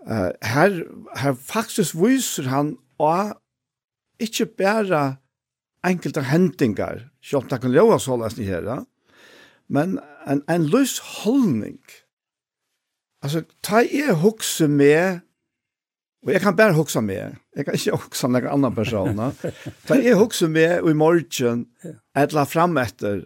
[0.00, 0.80] Uh, her,
[1.20, 3.36] her faktisk viser han og
[4.20, 5.20] ikke bare
[5.86, 8.66] enkelte hendingar, selv om det kan lova sånn her,
[9.68, 11.80] men en, en løs holdning.
[13.22, 15.20] Altså, ta jeg hokse med,
[16.24, 19.20] og jeg kan bare hokse med, jeg kan ikke hokse med noen annen person,
[19.88, 21.66] ta jeg hokse med i morgen,
[22.16, 23.22] et la frem etter,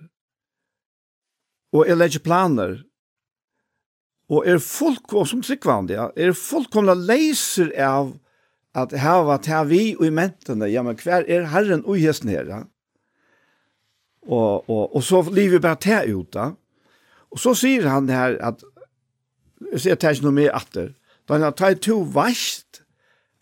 [1.75, 2.83] og jeg legger planer,
[4.31, 8.15] og er folk, og som tryggvandig, ja, er folk kommer leiser av
[8.75, 12.49] at hava ta vi og i mentene, ja, men hver er Herren og hesten her,
[12.51, 12.63] ja?
[14.25, 16.49] Og, og, og så livet bare ta ut, da.
[16.49, 16.64] Ja?
[17.35, 18.63] Og så sier han her at,
[19.73, 20.93] jeg sier at det er ikke noe mer atter,
[21.27, 22.85] da han tar to verst,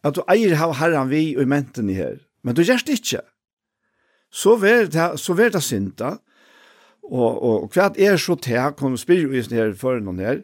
[0.03, 2.99] at du eier av herren vi og i menten i her, men du gjør det
[2.99, 3.21] ikke.
[4.33, 6.17] Så ver det, så ver det synda,
[7.03, 10.23] og, og, og hva er så til, han kommer spyrer i sin her for noen
[10.23, 10.43] her,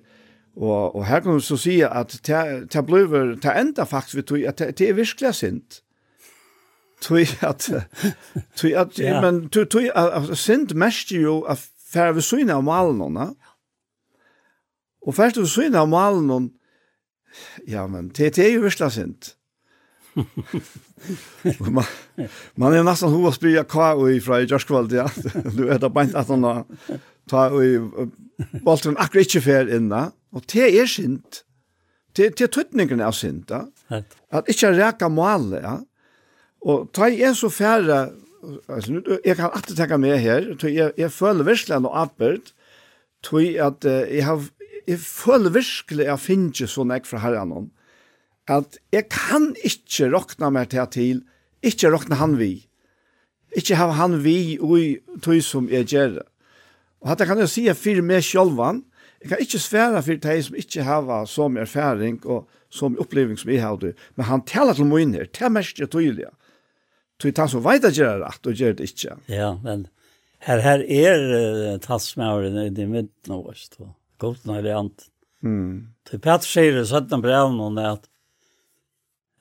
[0.59, 4.47] og, og her kan du så si at det blir, det enda faktisk vi tog,
[4.51, 5.81] at det er virkelig synd.
[7.01, 7.71] Tog at
[8.59, 13.03] tog at men tog at, synd mest jo at fer vi syna av malen
[15.07, 16.51] Og først vi syna av malen
[17.69, 19.35] ja, men det, det er jo virkelig sint.
[21.77, 21.85] man,
[22.59, 25.07] man er nesten hova spyrir hva og fra i Jørskvald, ja.
[25.55, 26.47] Du er da beint at han
[27.29, 27.77] ta og i
[28.65, 30.09] Baltren akkurat ikke fer inna.
[30.35, 31.43] Og det er sint.
[32.17, 33.67] Det, det er tøtningene av sint, ja.
[34.35, 35.77] At ikke reka male, ja.
[36.67, 38.09] Og ta i en så færre
[38.69, 42.53] altså, nu, jeg kan alltid tenke med her, jeg, jeg føler virkelig noe arbeid,
[43.25, 44.45] tror jeg at jeg, har,
[44.87, 47.71] jeg føler virkelig at jeg finner så jeg fra herren om,
[48.49, 51.23] at jeg kan ikke råkne meg til til,
[51.63, 52.69] ikke råkne han vi,
[53.57, 56.21] ikke ha han vi og tog som jeg gjør.
[57.01, 58.85] Og at jeg kan jo si for meg sjølvan,
[59.23, 63.39] jeg kan ikke svære for de som ikke har så som erfaring og som oppleving
[63.39, 63.79] som jeg har,
[64.17, 66.25] men han taler til min her, det er mest tydelig.
[66.29, 66.35] Ja
[67.19, 69.17] tog ta så vet at gjøre rett, og gjør det ikke.
[69.33, 69.87] Ja, men
[70.47, 73.91] her, her er uh, tassmauren i det midten av oss, og
[74.23, 75.09] godene er det annet.
[75.43, 75.73] Mm.
[76.09, 78.07] Til Petter sier i 17 brev nå, at,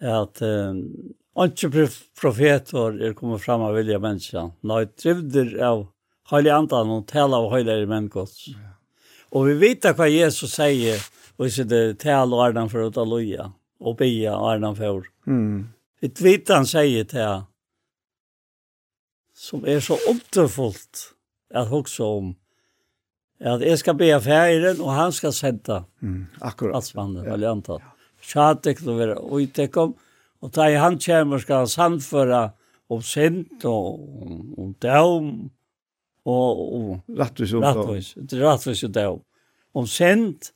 [0.01, 0.81] at um,
[1.45, 1.87] ikke
[2.17, 4.51] profeter er kommet fram av vilja mennesker.
[4.65, 5.85] Nei, trivder av
[6.31, 8.47] heilig andan og tala av heilig menneskos.
[8.53, 8.73] Ja.
[9.35, 11.01] Og vi vet hva Jesus sier,
[11.37, 13.51] og så det tala og ardan for å ta loja,
[13.83, 15.05] og bia ardan for.
[15.29, 15.67] Mm.
[16.01, 17.43] Vi vet han sier til
[19.37, 21.11] som er så underfullt
[21.53, 22.33] at hugsa om
[23.37, 26.79] at jeg skal be affæren, og han skal senda mm, akkurat.
[26.79, 27.33] Altsmannen, ja.
[27.35, 27.83] eller antatt.
[28.25, 29.93] Tjatek til å være uitekom,
[30.41, 32.41] og da han kommer skal han samføre
[32.89, 34.01] om sint og
[34.57, 35.29] om døm,
[36.27, 39.21] og, og rattvis om rattvis, rattvis og døm.
[39.77, 40.51] Om sint,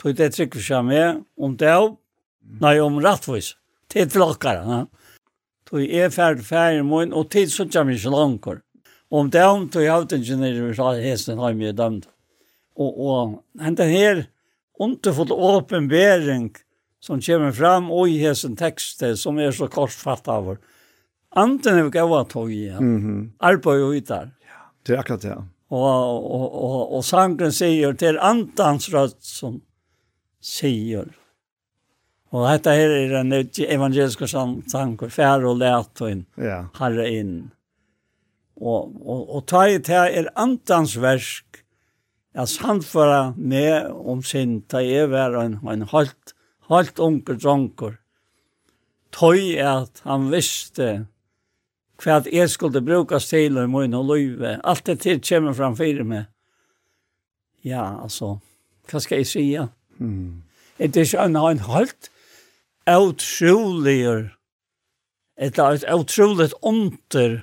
[0.00, 1.94] tog det trykker seg med, om døm,
[2.60, 3.54] nei, om rattvis,
[3.90, 4.82] til flokkere, ja
[5.70, 8.64] tog jeg ferdig ferdig min, og tid så kommer jeg ikke langt.
[9.10, 12.08] Om det om tog jeg hatt ingeniører, så hadde hesten har mye dømt.
[12.80, 14.24] Og, og hente her,
[14.80, 16.50] underfull åpenbering
[17.00, 20.44] som kommer fram og i hesten tekster som er så kortfatt av.
[20.46, 20.60] vår.
[21.38, 22.78] Anten er vi gav tog igjen.
[22.78, 23.30] Mm -hmm.
[23.38, 24.30] Arbeid og ytter.
[24.42, 25.36] Ja, det er akkurat det.
[25.70, 29.62] Og, og, og, og, og sangen sier, til er antans rødt som
[30.40, 31.04] sier,
[32.30, 36.62] Og dette her er en evangelisk sang, fær og lät og inn, ja.
[36.78, 37.34] herre inn.
[38.60, 41.64] Og, og, og ta i til er antans versk,
[42.38, 46.34] at samfara med om sin, ta i var en, en halt,
[46.70, 47.96] halt unker dronker.
[49.10, 50.90] Tøy at han visste
[52.00, 54.60] hva jeg skulle bruke til i min og løyve.
[54.64, 56.30] Alt det til kommer framfyrir meg.
[57.66, 58.38] Ja, altså,
[58.88, 59.44] hva skal jeg si?
[59.98, 60.46] Mm.
[60.78, 62.10] Det er ikke en halt,
[62.88, 64.30] utroliger,
[65.36, 67.42] et et utroligt onter,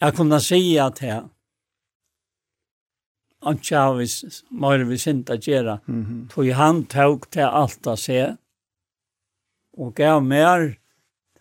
[0.00, 1.22] jeg kunne si at jeg,
[3.42, 4.06] han tja vi
[4.50, 5.80] mer vi sinta gjera.
[5.86, 6.28] Mm.
[6.30, 8.20] Tog han tog til alt å se,
[9.78, 10.76] og gav mer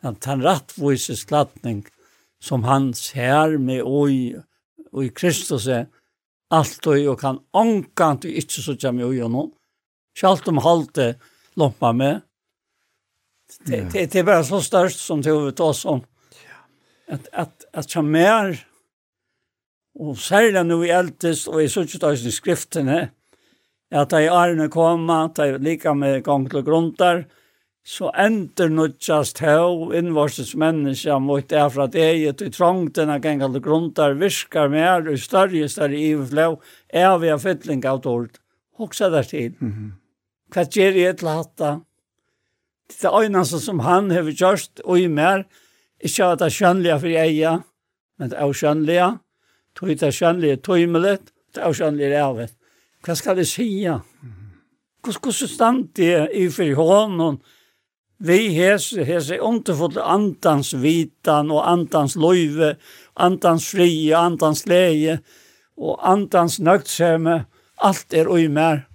[0.01, 1.83] at han rattvise slattning
[2.41, 4.33] som han ser med oi,
[4.91, 5.85] og i Kristus er
[6.51, 9.51] alt og og kan ångkant og ikke så kommer i oi og noen.
[10.21, 11.13] Om halte
[11.55, 12.21] lompa med,
[13.65, 16.01] Det, det, det är bara så störst som det över oss som
[17.07, 18.65] Att, att, att som mer
[19.99, 23.07] och särskilt nu i eldest och i sådant i skrifterna
[23.95, 27.27] att de ärna kommer, att de lika med gång till grundar
[27.83, 33.59] så enter nutjast in invarses människa mot det för att trångt i trångten av gängande
[33.59, 38.29] grundar viskar mer och större större ivflå är vi av fytling av dård.
[38.99, 39.53] Där till.
[39.61, 39.91] Mm -hmm.
[40.51, 41.81] Kvart ger jag till hatta
[42.99, 45.45] Det er øynene som han har gjort og i mer,
[46.01, 47.59] ikke at det er skjønnelige for jeg,
[48.19, 49.09] men det er skjønnelige,
[49.76, 51.18] tog det er skjønnelige tøymelig,
[51.55, 52.53] det er skjønnelige revet.
[53.01, 53.69] Hva skal jeg si?
[55.01, 57.41] Hvordan stand det i for hånden?
[58.22, 62.76] Vi hese, hese underfull andans vitan og andans løyve,
[63.18, 65.18] andans frie, andans leie
[65.77, 67.39] og andans nøgtsemme.
[67.81, 68.85] Alt er ui mer.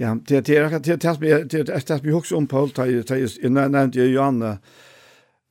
[0.00, 3.16] Ja, det det är det tas mig det tas mig hooks om Paul tar tar
[3.16, 4.58] just i nämnt ju Johanna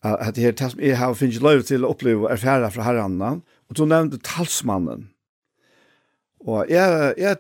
[0.02, 3.22] att det tas mig har finns lov till att uppleva erfara från Herren
[3.70, 5.10] och så nämnde talsmannen.
[6.40, 7.38] Och jag jag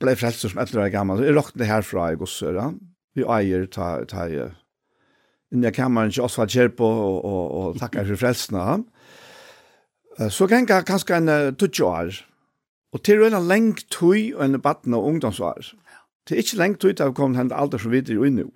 [0.00, 1.24] blev frälst som ett år gammal.
[1.24, 2.74] Jag rockade härifrån i Gossöra.
[3.14, 4.28] Vi eier ta ta
[5.52, 8.84] in der kammaren til Osvald Kjerpo og, og, og takkar for frelsene.
[10.30, 12.29] Så gikk jeg kanskje en 20 år,
[12.92, 15.72] Og til en lengt tøy og en batten av ungdomsvar.
[16.26, 18.48] Det er ikke lengt tøy til å komme til alder som videre og innu.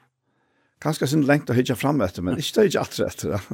[0.82, 3.46] Kanskje sin lengt å hitja fram etter, men ikke det er ikke alt etter.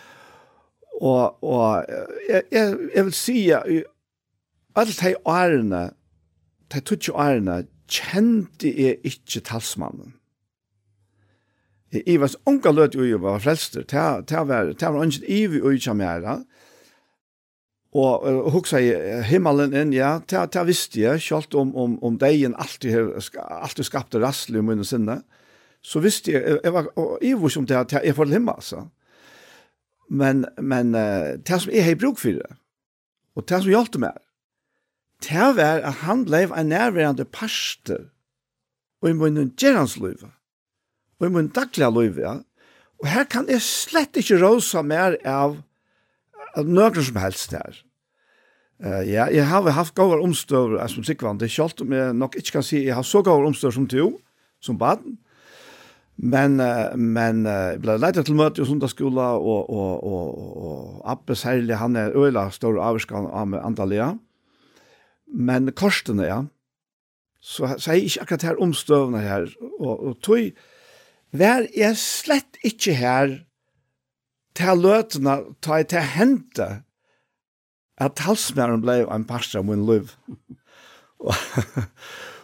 [1.10, 1.94] og og
[2.28, 3.70] jeg, jeg, jeg vil si at
[4.76, 5.82] alle de årene,
[6.74, 10.16] de tøtje årene, kjente jeg ikke talsmannen.
[11.94, 15.78] Jeg, var unga løt jo jeg var frelster, det var, det var ikke ivig og
[15.78, 16.26] ikke mer.
[17.96, 18.90] Og uh, hugsa i
[19.28, 24.20] himmelen inn, ja, ta, ta visste jeg, selv om, om, om degen alltid, alltid skapte
[24.22, 25.20] rassle i munnen sinne,
[25.86, 26.90] så visste jeg, jeg var
[27.24, 28.88] ivrig som det, at jeg får himmel, altså.
[30.10, 32.58] Men, men uh, det som jeg har bruk for det,
[33.36, 34.18] og det som hjalp meg,
[35.24, 38.10] det var at han ble en nærværende parster,
[39.00, 40.26] og i munnen liv,
[41.16, 42.36] og i munnen daglige liv, ja.
[43.00, 45.58] Og her kan jeg slett ikke rosa mer av
[46.56, 47.82] av nøkker som helst her.
[48.76, 51.38] Uh, ja, jeg har haft gode omstøver som sikkvann.
[51.40, 53.86] Det er selv om jeg nok ikke kan si jeg har så gode omstøver som
[53.88, 54.10] to,
[54.60, 55.16] som baden.
[56.16, 60.36] Men, uh, men uh, jeg ble leidt til møte i sundagsskola, og, og, og,
[60.68, 64.12] og Abbe særlig, han er øyla stor avskan av med Antalya.
[65.26, 66.42] Men korsene, ja,
[67.40, 69.48] så, så er jeg ikke akkurat her omstøvene her.
[69.78, 70.52] Og, og tog,
[71.32, 73.38] vær jeg slett ikke her
[74.56, 76.85] til løtene, ta jeg til hentet
[77.96, 80.12] at talsmæren blei en pastor av min liv.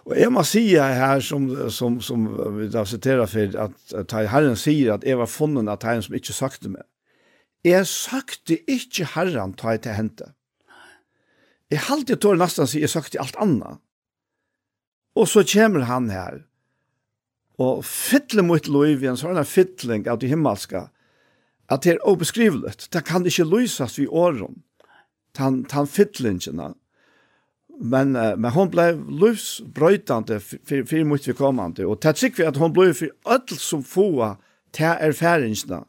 [0.06, 2.24] og jeg må si her, som, som, som
[2.58, 6.16] vi da siterer for, at, at Herren sier at jeg var funnet av Herren som
[6.16, 6.86] ikke søkte meg.
[7.66, 10.32] Jeg søkte ikke Herren ta til hente.
[11.72, 13.80] Jeg halte tår nesten sier jeg søkte alt annet.
[15.16, 16.40] Og så kommer han her,
[17.60, 20.86] og fytler mot liv i en sånn fytling av det himmelska,
[21.72, 24.62] at det er obeskrivelig, det kan ikke løses vi åren
[25.32, 26.74] tan tan fittlingen
[27.80, 29.62] men uh, men hon blev lufs
[30.64, 33.84] för för mycket vi kommande och tack sig för att hon blev för öll som
[33.84, 34.36] få
[34.70, 35.84] ta erfarenheterna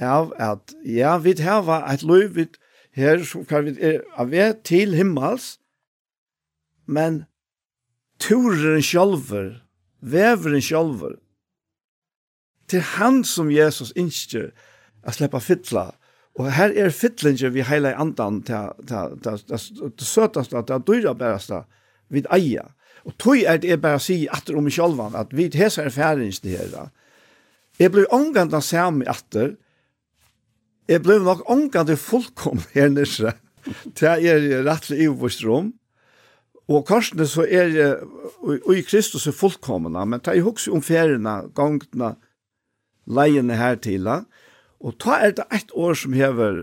[0.00, 2.48] av att ja vi här var ett liv vi
[2.92, 5.58] här så kan vi av till himmels
[6.84, 7.24] men
[8.18, 9.64] turen själver
[10.00, 11.16] väveren själver
[12.66, 14.54] till han som Jesus inskjer
[15.02, 15.94] att släppa fytla
[16.38, 21.64] Og her er fytlinge vi heile andan til det søtaste, til det dyra bæraste
[22.08, 22.68] vid eia.
[23.04, 26.40] Og tog er det bare å si atter om sjolvan, at vi hesa er færings
[26.44, 26.90] til her.
[27.80, 29.56] Jeg blir omganda sami atter,
[30.90, 33.36] jeg blir nok omganda fullkom her nysre,
[33.94, 35.08] til er rettelig
[35.46, 35.72] rom.
[36.70, 38.02] Og korsene så er
[38.40, 42.14] og i Kristus er fullkomna, men ta i hugsi om ferina, gongtna,
[43.06, 44.06] leiene her til,
[44.80, 46.60] Og ta er det ett år som hever,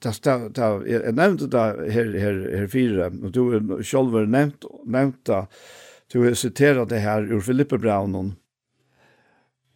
[0.00, 4.64] ta, ta, ta, jeg nevnte det her, her, her fire, og du er selv nevnt,
[4.88, 5.42] nevnt det,
[6.12, 8.32] du har siteret det her ur Filippe Braunen,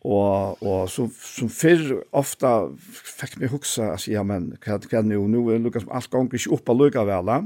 [0.07, 5.27] og, og som, som fyrr ofta fikk meg huksa, altså, ja, men hva kan nu,
[5.29, 7.41] nå, er lukka som alt gong ikke oppa lukka vela.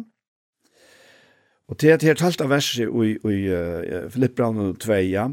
[1.71, 5.31] Og til at her talt verset i, i uh, Filippe Braunen 2, ja,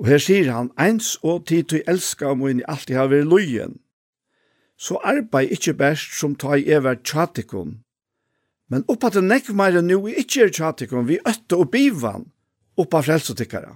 [0.00, 2.98] og her sier han, eins og tid du elska om og inn i alt jeg
[2.98, 3.78] har vært løyen,
[4.80, 7.80] så arbeid ikkje best som ta i ever tjatikon.
[8.70, 12.30] Men oppa til nekk meire nu i ikkje er tjatikon, vi øtte og bivan
[12.80, 13.74] oppa frelsotikkara.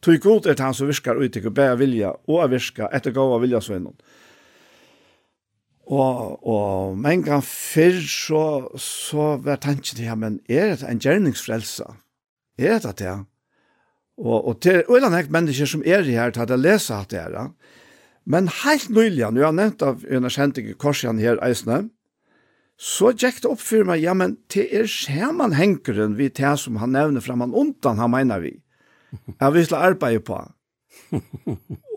[0.00, 3.38] Tui god er han som virkar ut til bæra vilja og a virka etter gava
[3.42, 3.94] vilja svinnon.
[5.90, 8.44] Og, og men gang fyrr så,
[8.78, 11.90] så var tanken til ja, men er det en gjerningsfrelsa?
[12.58, 13.16] Er det det?
[14.20, 17.20] Og, og til øyne mennesker som er i her, til at jeg leser alt det
[17.20, 17.50] her,
[18.30, 21.88] Men helt nylig, når jeg har nevnt av en av kjente korsen her Eisne,
[22.80, 26.94] så gikk det opp for meg, ja, men til er skjermanhengeren vi til som han
[26.94, 28.54] nevner fra man undan, han mener vi.
[29.34, 30.38] Jeg vil arbeide på.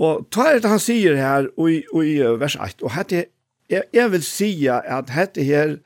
[0.03, 3.27] og ta er det han sier her i, i vers 8, og hette,
[3.71, 5.77] jeg, jeg vil si at dette her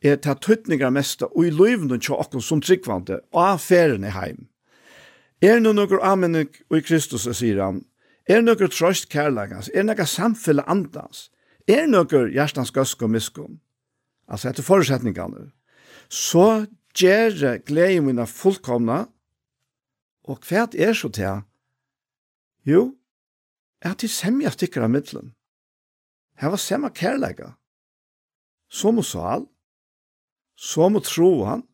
[0.00, 4.46] er til tøtninger mest, og i løyvene til åkken som tryggvante, og affæren affærene heim.
[5.42, 7.82] Er det noen amen i Kristus, sier han,
[8.30, 9.70] Er nøkker trøst kærlegans?
[9.74, 11.30] Er nøkker samfelle andans?
[11.66, 13.58] Er nøkker hjertans gøsk og miskum?
[14.30, 15.48] Altså etter forutsetningene.
[16.08, 19.06] Så gjør gleden min fullkomna,
[20.30, 21.42] og hva er så til?
[22.66, 22.94] Jo,
[23.82, 25.32] er til semja stikker av middelen.
[26.38, 27.54] Her var semja kærlega.
[28.70, 29.48] Så må sal,
[30.54, 31.66] så må troan,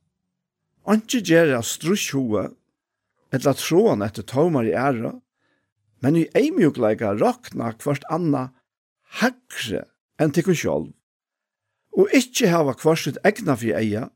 [0.87, 2.45] Anki gjerra strusjoe.
[3.35, 5.11] Eller etla troan etter tomar i æra,
[6.03, 8.51] men i eimjukleika rakna kvart anna
[9.21, 9.87] hagre
[10.21, 10.91] enn tikkun sjálv,
[11.97, 14.09] og ikkje hava kvart sitt egna fyrir eia,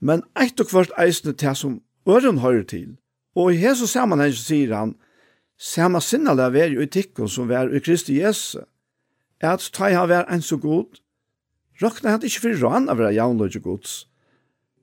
[0.00, 2.96] men eit og kvart eisne til som øren høyre til,
[3.36, 4.96] og i hese samanheng sier han,
[5.56, 8.60] Sama sinnalega jo i tikkun som vær i Kristi Jesu,
[9.40, 11.00] at ta han vær en så god,
[11.80, 14.04] rakna han ikkje fyrir rann av vera jaunløyge gods.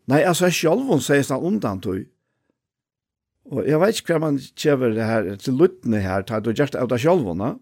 [0.09, 2.07] Nei, altså, sjálvun sier han undan tøy,
[3.51, 6.71] Og jeg vet ikke hva man kjever det her til luttene her, til du gjør
[6.73, 7.55] det av deg selv, ne?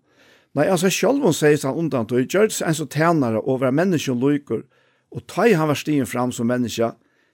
[0.58, 4.12] Nei, altså selv hun sier han undan, du gjør det en så tænare over menneske
[4.12, 4.66] og lykker,
[5.12, 6.92] og ta i han var stien fram som menneske,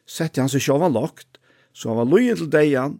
[0.08, 1.42] sette han seg selv lagt,
[1.74, 3.00] så han var løyen til degen,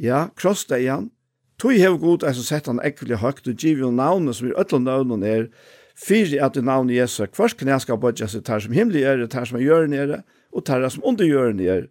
[0.00, 1.10] ja, kross degen,
[1.56, 4.80] Tui hev god, altså sett han ekkelig høgt og giv jo navnet som i ødla
[4.82, 5.46] navnet er,
[5.96, 9.48] fyrir at i navnet Jesu, hver knæ skal bodja seg tar som himmelig er, tar
[9.48, 10.18] som er gjør nere,
[10.52, 11.88] og tar som under gjør nere,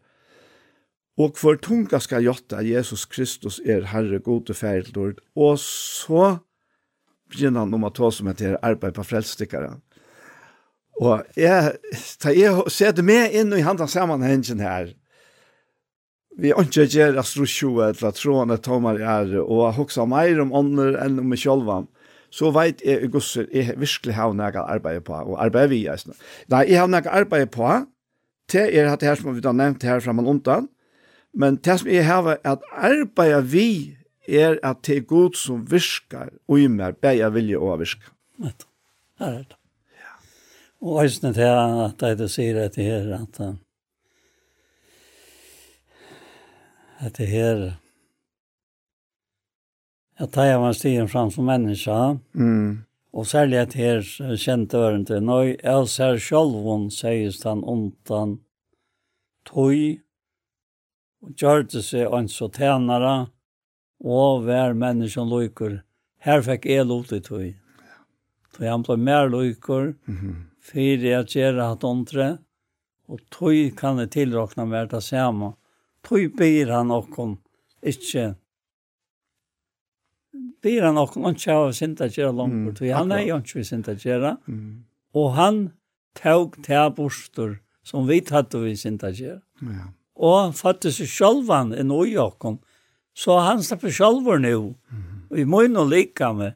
[1.15, 5.21] Og hvor tunga skal jotta Jesus Kristus er Herre gode færdord.
[5.35, 6.37] Og så
[7.31, 9.77] begynner han om å ta som heter arbeid på frelstikkere.
[10.99, 11.75] Og jeg,
[12.19, 14.93] ta, jeg ser det med inn i handa sammanhengen her,
[16.35, 21.35] vi ikke gjør astrosjoe eller troende tommer er, og hoksa mer om ånder enn om
[21.39, 21.87] sjølvan,
[22.27, 26.01] så vet jeg i gusser, jeg virkelig har noe arbeid på, og arbeid vi er.
[26.51, 27.69] Nei, jeg har noe arbeid på,
[28.51, 30.67] til er at det her som vi har nevnt her framan undan,
[31.35, 33.97] Men det som jeg har at arbeida vi
[34.27, 38.13] er at det er god som virker og i mer jeg vilje å virke.
[38.41, 38.65] Vet
[39.19, 39.59] her er det.
[39.99, 40.15] Ja.
[40.81, 43.41] Og eisne til at jeg sier at det er at
[47.05, 47.75] at det her
[50.17, 51.91] at det her man stiger fram som menneske
[52.33, 52.85] mm.
[53.13, 54.01] og særlig at her
[54.39, 58.39] kjente øren til nøy, jeg ser sjølven, sies han ontan
[59.45, 60.04] tøy
[61.25, 63.27] og gjørte seg en så tænare,
[64.05, 65.79] og hver menneske lykker.
[66.25, 67.45] Her fikk jeg lov til tog.
[68.55, 69.93] Så han ble mer lykker,
[70.61, 72.37] for jeg gjør at åndre,
[73.09, 75.53] og tog kan jeg tilråkne mer det samme.
[76.05, 77.37] Tog byr han noen,
[77.81, 78.35] ikke
[80.61, 83.93] byr han noen, og ikke har sint gjøre langt, for han er jo ikke sinta
[83.93, 84.37] å gjøre.
[85.15, 85.61] Og han
[86.15, 89.41] tog til borster som vi tatt og vi sint å gjøre.
[89.61, 92.59] Ja og han fatte seg sjølvan i Norjakon,
[93.15, 94.55] så han slipper sjølver nå,
[95.29, 96.55] og vi må jo like med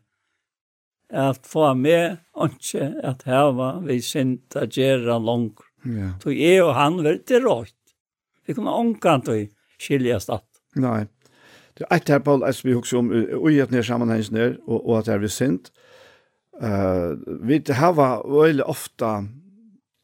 [1.09, 5.63] at få med ikke at heva vi sint at gjøre langt.
[5.85, 6.13] Ja.
[6.21, 7.75] Så jeg og han var til rått.
[8.45, 9.49] Vi kunne omkant og
[9.81, 10.45] skilje at.
[10.77, 11.07] Nei.
[11.77, 13.09] Det er et her, Paul, som vi husker om,
[13.39, 15.71] og i et nær sammenhengen og, og at det er vi sint.
[16.59, 17.15] Uh,
[17.47, 19.11] vi heva veldig ofte,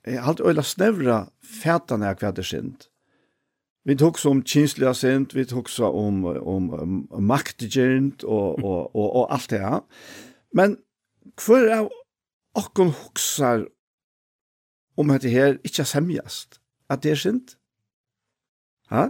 [0.08, 2.88] jeg har alltid veldig snøvra fætene av hva det er sint.
[3.86, 6.70] Vi tog om kinslige sint, vi tog om, om,
[7.12, 9.82] om maktgjent og, og, og, og allt det här.
[10.54, 10.78] Men
[11.46, 11.90] hver av
[12.56, 13.68] okkon huksar
[14.98, 16.60] om dette her ikke er semjast?
[16.90, 17.56] At det er sint?
[18.90, 19.10] Ha?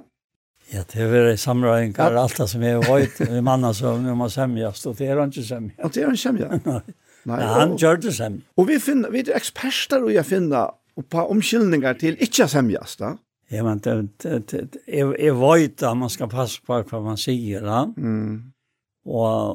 [0.74, 2.22] Ja, det er vel samrøyngar, ja.
[2.24, 5.30] alt det som er vøyt med mannen som nu må semjast, og det er han
[5.30, 5.84] ikke semjast.
[5.86, 6.66] Og det er han semjast?
[6.72, 6.96] Nei.
[7.26, 8.44] Nei, ja, han gjør det semja.
[8.58, 10.74] Og vi, finner, vi er eksperter og jeg finner
[11.10, 13.16] på omkyldninger til ikke semjast, da.
[13.48, 17.64] Jag vet inte, jag, vet att man ska passa på vad man säger.
[17.64, 17.94] Ja?
[17.98, 18.52] Mm.
[19.06, 19.50] Och,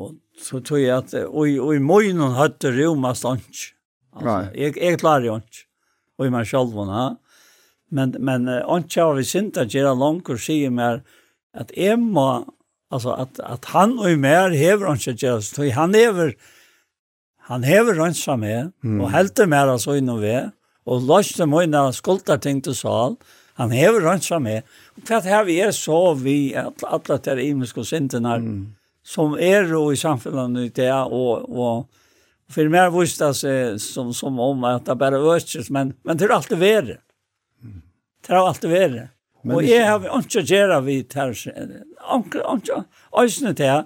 [0.00, 0.12] och,
[0.42, 3.72] så tror jag att, och, och i morgonen hade Roma stånds.
[4.12, 5.48] Alltså, jag, jag klarar ju inte.
[6.18, 7.16] Och i mig själv, ja.
[7.90, 11.02] Men, men inte har vi sint att göra långt och säger mer
[11.56, 12.44] att jag må,
[12.90, 15.70] alltså att, att han och mer hever inte att göra så.
[15.70, 16.34] Han hever,
[17.40, 19.00] han hever inte med mm.
[19.00, 20.32] och helt mer alltså inom vi.
[20.32, 20.50] Mm
[20.88, 23.18] og løste mine skulderting til sal.
[23.58, 24.66] Han hever rønsa med.
[24.96, 28.60] Og hva her vi er så vi, at alle de imenske syndene, mm.
[29.04, 31.88] som er jo i samfunnet i det, og, og
[32.48, 36.34] for mer visst seg som som om at det bare økes, men men det er
[36.38, 36.98] alltid värre.
[38.24, 39.08] Det er alltid verre.
[39.42, 39.56] värre.
[39.56, 41.34] Och jeg har inte gera vi här
[42.12, 42.82] onkel onkel
[43.12, 43.84] ösnet här.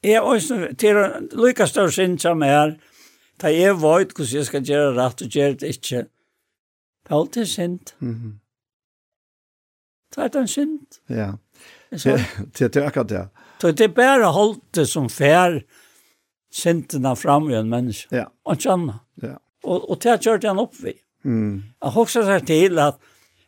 [0.00, 0.96] Jag ösnet till
[1.32, 2.78] lykke større synd som er,
[3.42, 6.06] Da jeg vet hvordan jeg skal gjøre rett og gjøre det ikke,
[7.06, 7.92] det er alltid synd.
[8.00, 8.34] Mm -hmm.
[10.14, 10.86] Det er den synd.
[11.08, 11.32] Ja,
[11.90, 12.20] det,
[12.58, 13.28] det det er akkurat det.
[13.60, 15.60] Så Det er bare holdt det som fær
[16.52, 18.16] syndene fram i en menneske.
[18.16, 18.24] Ja.
[18.44, 18.94] Og ikke annet.
[19.22, 19.34] Ja.
[19.64, 20.94] Og, og det kjørte han opp vi.
[21.26, 21.62] Mm.
[21.82, 22.98] Jeg husker seg til at,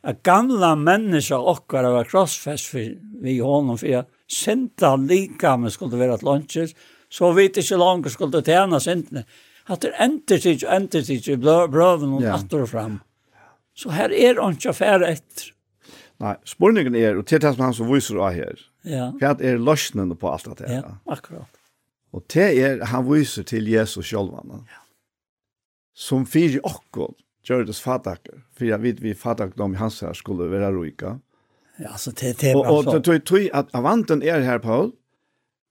[0.02, 5.98] at gamle mennesker okkar var krossfest for, vi honom, for jeg synda lika, men skulle
[5.98, 6.74] være et lunches,
[7.10, 9.24] så vidt ikke langt skulle tjene syndene
[9.68, 12.98] at det ender sig og ender sig i brøven og natter og fram.
[13.78, 15.52] Så her er han ikke affære etter.
[16.18, 19.12] Nei, spørningen er, og til det som han som viser av her, ja.
[19.20, 20.66] hva er løsningen på alt dette?
[20.80, 21.60] Ja, akkurat.
[22.10, 24.80] Og det er, han viser til Jesus selv, ja.
[25.94, 27.14] som fyrir akkurat,
[27.46, 31.14] gjør det fatakker, for jeg vet vi fatakker i hans her skulle være roika.
[31.78, 32.74] Ja, så det er bra så.
[32.74, 34.90] Og, og, og, at avanten er her, Paul,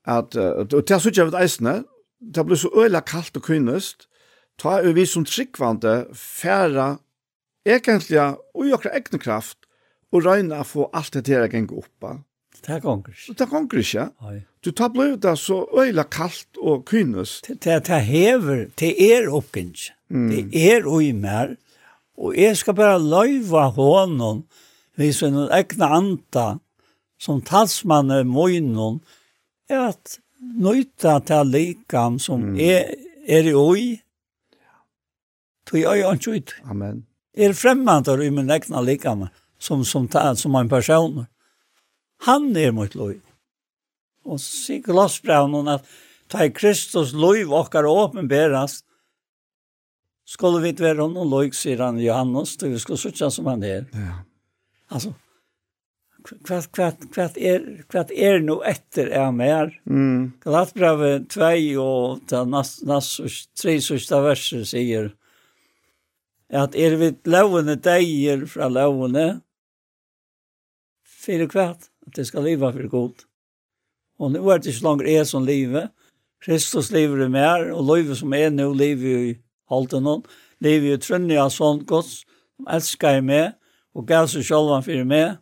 [0.07, 1.75] at, og til jeg synes jeg vet eisene,
[2.19, 4.07] det blir så øyla kaldt og kynnest,
[4.57, 6.97] ta er vi som tryggvande færa
[7.65, 8.21] egentlig
[8.55, 9.67] og jokra egne kraft
[10.11, 12.17] og røyna få alt det her geng oppa.
[12.65, 13.33] Det er gonger ikke.
[13.33, 14.45] Det er gonger ikke.
[14.65, 17.47] Du tar blei det så øyla kaldt og kynnest.
[17.47, 19.91] Det, det, hever, det er oppgjengs.
[20.09, 20.29] Mm.
[20.31, 21.55] Det er oi mer.
[22.17, 24.45] Og jeg skal bare løyva hånden
[24.97, 26.47] hvis en egna anta
[27.21, 29.01] som talsmannen møgnen
[29.69, 32.59] er at nøyta til likam som mm.
[32.61, 32.93] er,
[33.27, 33.85] er i oi,
[35.67, 36.55] tog jeg ikke ut.
[36.69, 37.05] Amen.
[37.37, 39.27] Er fremmandar i min egna likam
[39.59, 41.25] som, som, ta, som en person.
[42.25, 43.17] Han er mot loj.
[44.27, 45.85] Og så sier glassbrevnen at
[46.31, 48.83] ta i Kristus loj våkar åpenberast,
[50.27, 53.85] skulle vi være noen loj, sier han Johannes, til vi skulle sutja som han er.
[53.95, 54.17] Ja.
[54.91, 55.13] Altså,
[56.45, 59.71] kvat kvat kvat är er, kvart är er nu efter är er mer.
[59.85, 60.33] Mm.
[60.43, 63.21] Galatbrev 2 och där nas nas
[63.61, 65.11] tre sista verser säger
[66.53, 69.39] att er vi lovande dagar från lovande
[71.05, 73.25] för kvat att det ska leva för gott.
[74.19, 75.91] Och nu är det så långt är som livet.
[76.45, 79.37] Kristus lever i mer och livet som är nu lever i
[79.69, 80.23] halten hon.
[80.59, 83.51] Lever i trönja sånt gott som älskar mig
[83.93, 85.35] och gav sig själva för mig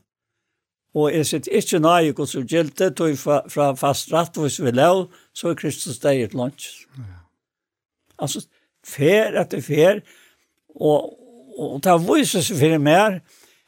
[0.95, 4.71] Og jeg sitter ikke nøye hva som gjelte, tog fra, fra fast rett hvis vi
[4.71, 6.85] lov, så er Kristus deg et lunch.
[6.95, 7.19] Ja.
[8.23, 8.45] Altså,
[8.85, 9.99] fer etter fer,
[10.75, 11.17] og,
[11.59, 13.19] og det viser seg for mer,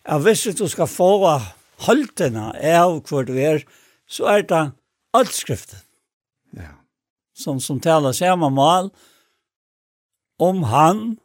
[0.07, 1.11] at hvis du skal få
[1.83, 3.65] haltene av hvor du er,
[4.07, 4.63] så er det
[5.17, 5.83] alt skriften.
[6.55, 6.77] Ja.
[7.35, 8.87] Som, som taler samme mal
[10.39, 11.17] om han,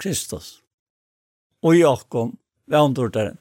[0.00, 0.62] Kristus,
[1.62, 2.32] og Jakob,
[2.70, 3.36] vevndorderen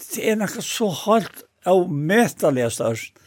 [0.00, 3.22] det er noe så halt av metelig størst.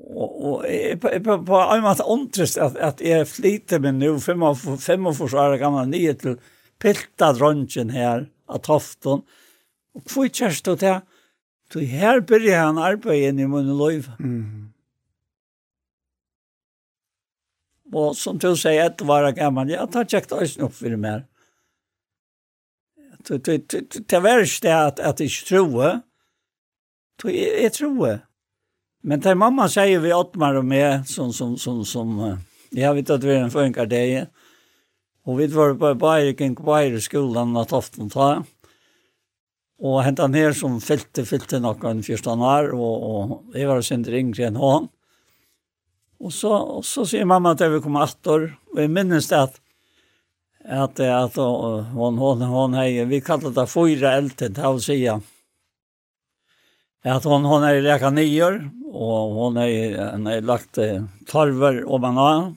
[0.00, 4.14] Og, og jeg, jeg, på, på en måte åndrest at, at jeg flyter meg nå,
[4.22, 6.38] 45 år gammel nye til
[6.80, 9.24] pilta dronjen her av Tofton.
[9.94, 11.02] Og hvor kjørst du til?
[11.70, 14.16] Så her begynner han arbeid inn i munnen løyve.
[14.18, 14.70] Mm.
[17.90, 20.96] Og som du sier, etter var jeg gammel, ja, ta tjekk det også opp for
[20.96, 21.26] meg.
[21.26, 21.39] Mm.
[23.28, 26.00] Det var ikke det at, at jeg ikke tror.
[27.24, 28.20] Jeg, jeg tror.
[29.02, 32.16] Men det mamma sier vi Ottmar og meg, som, som, som, som
[32.76, 34.28] jeg vet at vi er en funker det.
[35.26, 38.42] og vi var på bare Bayerik, på bare skolen natt aften ta,
[39.80, 44.18] og hentet han her som fylte, fylte noen første år, og, og jeg var sindre
[44.18, 44.88] yngre enn hånd.
[46.20, 49.38] Og så, og så sier mamma at jeg vil komme etter, og jeg minnes det
[49.38, 49.56] at
[50.64, 55.20] att at hon hon hon hej vi kallar det fyra elten det vill säga
[57.04, 60.78] at hon hon är läka nior och hon är hon är lagt
[61.26, 62.54] torver och man har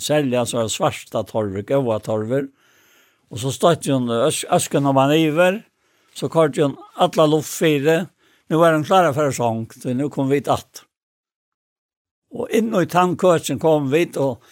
[0.00, 2.48] sälja så svarta torver goda torver.
[3.28, 3.94] Och så stött ju
[4.48, 5.62] asken av man iver
[6.14, 8.06] så kort hon alla luft fyra
[8.46, 10.84] nu var hon klara för sång så nu kom vi att
[12.30, 14.42] och in i tankkursen kom vi och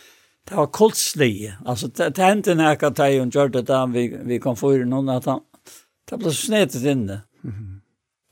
[0.49, 1.53] det var koltsli.
[1.67, 4.85] Altså, det, det hände när jag tog och gjorde det da vi, vi kom for
[4.85, 5.41] noen at han
[6.09, 7.23] det ble snedet inne.
[7.45, 7.81] Mm -hmm.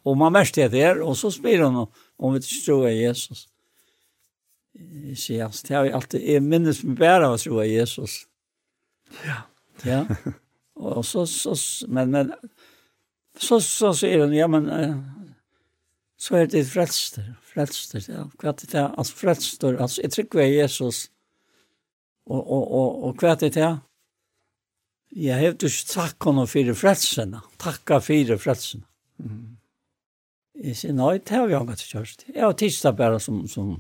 [0.03, 1.87] Och man märkte det der, og så spyr han
[2.19, 3.49] om vi ikke tror jag Jesus.
[4.75, 8.27] Jeg sier, altså, det har ju alltid jeg minnes meg bare av å tro Jesus.
[9.25, 9.37] Ja.
[9.85, 10.07] Ja.
[10.77, 12.33] Og så, så men, men
[13.39, 14.69] så, så sier han, ja men
[16.19, 18.25] så er det frelster, frelster, ja.
[18.41, 21.11] hva er det altså, frelster, altså, jeg tror tycker Jesus.
[21.11, 21.16] Jesus
[22.27, 23.77] Og, og, og, og hva er det til?
[25.17, 27.43] Jeg har ikke takk henne for frelsene.
[27.63, 28.85] Takka for frelsene.
[29.23, 29.57] Mm.
[30.57, 32.27] Jeg sier, nei, det har vi ikke kjørst.
[32.33, 33.77] Jeg har tidsdag bare som, som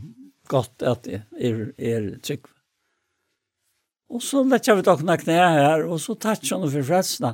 [0.48, 2.46] godt at jeg er, er trygg.
[4.12, 7.32] Og så lette vi dere knæ her, og så tatt henne for frelsene.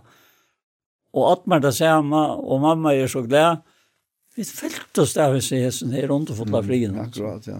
[1.13, 3.61] Og Atmar det samme, og mamma er så glad.
[4.37, 6.95] Vi følte oss der hvis jeg er sånn her rundt av frien.
[6.95, 7.59] Mm, akkurat, ja.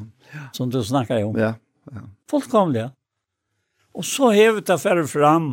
[0.57, 1.37] Som du snakker om.
[1.37, 1.53] Ja,
[1.93, 2.07] ja.
[2.33, 2.93] Fullkomlig, ja.
[3.95, 5.53] Og så hevet jeg færre fram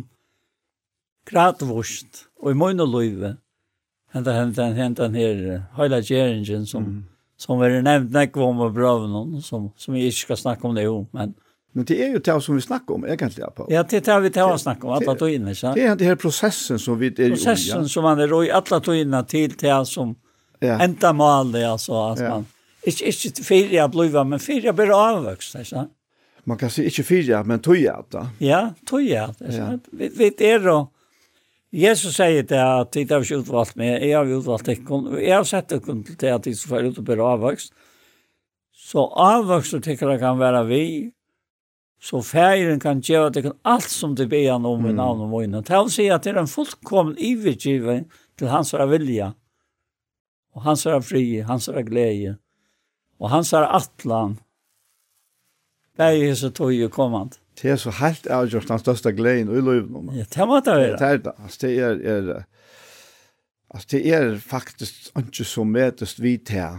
[1.28, 3.34] gradvost, og i munn og løyve,
[4.14, 5.42] hentan hentan hentan her
[5.76, 6.98] Høyla Gjeringen som mm.
[7.40, 10.88] som er nevnt nekva om og brøven som, som jeg ikke skal snakke om det
[10.88, 11.36] jo, men
[11.72, 13.66] Men det er jo det som vi snakker om, egentlig, på.
[13.70, 15.70] Ja, det er det vi tar å snakke om, alle togene, ikke?
[15.76, 17.36] Det er den her prosessen som vi er i.
[17.36, 20.16] Prosessen som man er i, alle togene til det som
[20.58, 20.80] ja.
[20.82, 22.32] enda maler, altså, at ja.
[22.34, 22.48] man,
[22.82, 25.86] ikke, ikke fire jeg blir, men fire jeg blir avvøkst, ikke?
[26.44, 28.26] man kan se ikke fyra men tog jeg da.
[28.40, 29.34] Ja, tog jeg.
[29.40, 29.76] Ja.
[29.92, 30.88] Vi vi er då
[31.72, 34.00] Jesus sier det at det har ikke utvalgt mig.
[34.02, 37.04] jeg har utvalgt ikke, jeg har sett ikke til at de det ska ut og
[37.04, 37.72] bli avvokst.
[38.72, 41.12] Så avväxt tycker jag kan være vi.
[42.02, 45.20] Så feiren kan gjøre att det kan alt som det ber han om i navn
[45.20, 45.60] og vojna.
[45.60, 48.04] Det vil si at det er en fullkommen ivergiven
[48.38, 49.32] til hans er vilja.
[50.54, 52.36] og hans er fri, hans er glede,
[53.20, 54.38] og hans atlan.
[55.98, 57.38] Bæg er så tog jo kommand.
[57.60, 60.12] Det er så helt avgjort den største gleden i løven.
[60.16, 60.96] Ja, det må det være.
[60.96, 61.32] Det er det.
[61.42, 62.42] Altså, det er, er,
[63.70, 66.78] altså, det er faktisk ikke så møtest vi til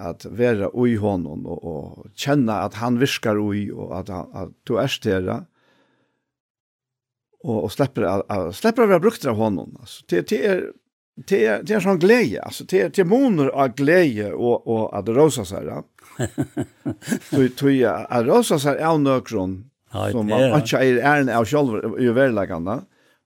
[0.00, 4.52] at være ui honom og, og kjenne at han virker ui og at, han, at
[4.66, 5.44] du er større
[7.44, 9.76] og, og slipper, at, at, slipper å være brukt av honom.
[9.80, 10.62] Altså, det, det er
[11.28, 12.64] det er, det er sånn glede, altså.
[12.64, 15.82] det er, det er moner av glädje og, och att rosa så här.
[17.30, 19.64] Så tror jag att rosa så är någon
[20.12, 22.38] som man ikke er en av selv i väl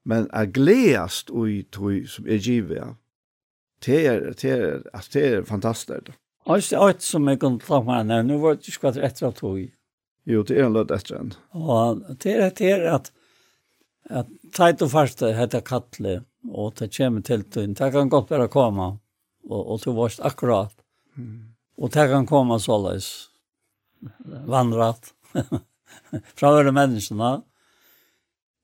[0.05, 2.77] men att gledest och i tror som er givet.
[2.77, 2.95] ja.
[3.85, 6.09] Det er, det er, altså, det er är fantastiskt.
[6.45, 9.71] Alltså allt som jag kan ta med när nu var det skvatt rätt av tog.
[10.25, 11.33] Jo, det är en löd efter en.
[11.53, 13.11] Ja, det är det är att
[14.09, 17.73] att tajt och fast heter kattle og det kommer til tøyen.
[17.73, 18.91] Det kan godt være komme,
[19.49, 20.73] og, og det var akkurat.
[21.15, 21.55] Mm.
[21.77, 23.29] Og det kan komme såleis,
[24.47, 25.13] vandret,
[26.37, 27.33] fra alle menneskene.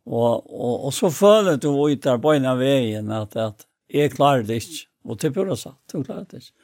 [0.06, 4.16] Og, og, og så føler du ut der på en av veien at, at jeg
[4.16, 4.88] klarer det ikke.
[5.06, 6.56] Og til pura sa, du klarer det ikke.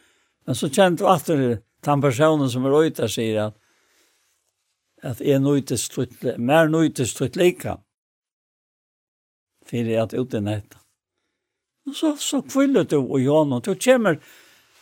[0.48, 1.46] Men så kjente du alltid
[1.86, 3.58] den personen som er ute og sier at
[5.06, 7.78] at jeg nøytes tutt, mer nøytes tutt lika,
[9.68, 10.80] fyrir at ute nettet
[11.96, 14.20] så, så kvillet du og Jan, og du kommer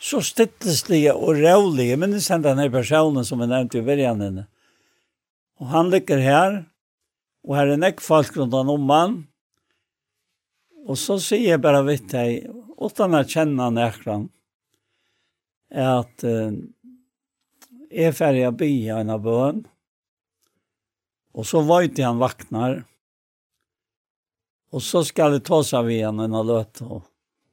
[0.02, 1.98] så stittelslige og rævlige.
[1.98, 4.46] men det han denne personen som jeg nevnte i verjan.
[5.60, 6.66] Og han ligger her,
[7.46, 9.16] og her er nekk folk rundt han om han.
[10.86, 14.28] Og så sier jeg bare vidt deg, utan å kjenne han ekran,
[15.72, 16.52] at uh,
[17.90, 19.64] jeg er ferdig å bli en av bøen,
[21.36, 22.95] og så vet jeg han vaknar, og
[24.72, 27.04] Och så skal jeg ta sig vid henne när löt og,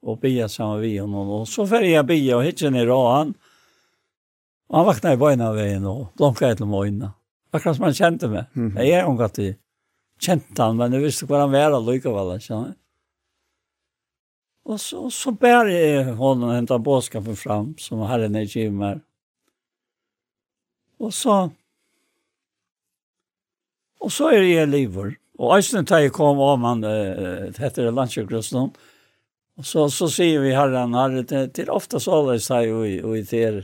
[0.01, 1.29] og bia sammen ved honom.
[1.29, 3.33] Og så får jeg bia og hittar ner av han.
[4.69, 7.13] Og han vaknade i bøyna ved vägen og blomka etter møyna.
[7.53, 8.45] Akkurat som han kjente meg.
[8.53, 8.79] Mm -hmm.
[8.79, 9.39] Jeg er hon att
[10.19, 12.39] kjente han, men jeg visste var han var och lyckade väl.
[12.39, 12.73] Kände.
[14.65, 19.01] Och så, så bær jeg honom och hämtar bådskapen fram som herren er är gymmar.
[20.99, 21.49] Og så...
[23.99, 25.22] Og så er jeg jag.
[25.41, 28.73] Og eisen tar jeg kom om han, uh, det heter landsjøkrusten,
[29.53, 32.97] og så, så sier vi herren, herre, det, det er ofte så alle sier vi,
[33.05, 33.63] og i til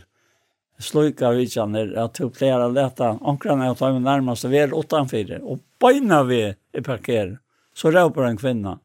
[0.80, 6.22] sluka vidtjaner, at du pleier å lete omkring at de nærmest er utenfor, og beina
[6.30, 7.38] vi i parker,
[7.74, 8.78] så råper en kvinne.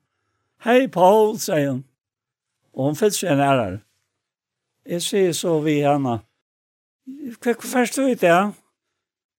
[0.64, 1.82] Hei, Paul, sier hun.
[2.74, 3.82] Og hun fyllt seg ærer.
[4.88, 6.18] Jeg sier så vi henne,
[7.40, 8.38] hva først du i det?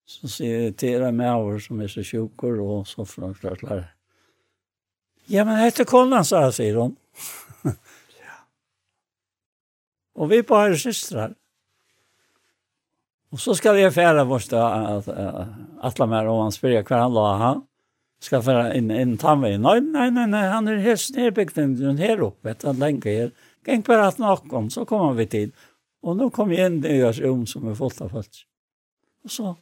[0.06, 3.88] Så sier jeg til deg med over som er så tjokker og så franklarklar.
[5.26, 6.94] Ja, men hette konen, sa jeg, sier hun.
[8.22, 8.36] ja.
[10.14, 11.34] Og vi bare systrar.
[13.34, 14.62] Og så skal jeg fære bort til
[15.82, 17.66] Atlamer og han spør hver han la han.
[18.22, 19.66] Skal fære inn, inn tannveien.
[19.66, 23.34] Nei, nei, nei, nei, han er helt nedbygd den her oppe, vet han lenge her.
[23.66, 25.52] Geng bare at noen, så kommer vi til.
[26.06, 28.44] Og nå kom jeg inn i oss rom som er fullt av folk.
[29.26, 29.52] Og så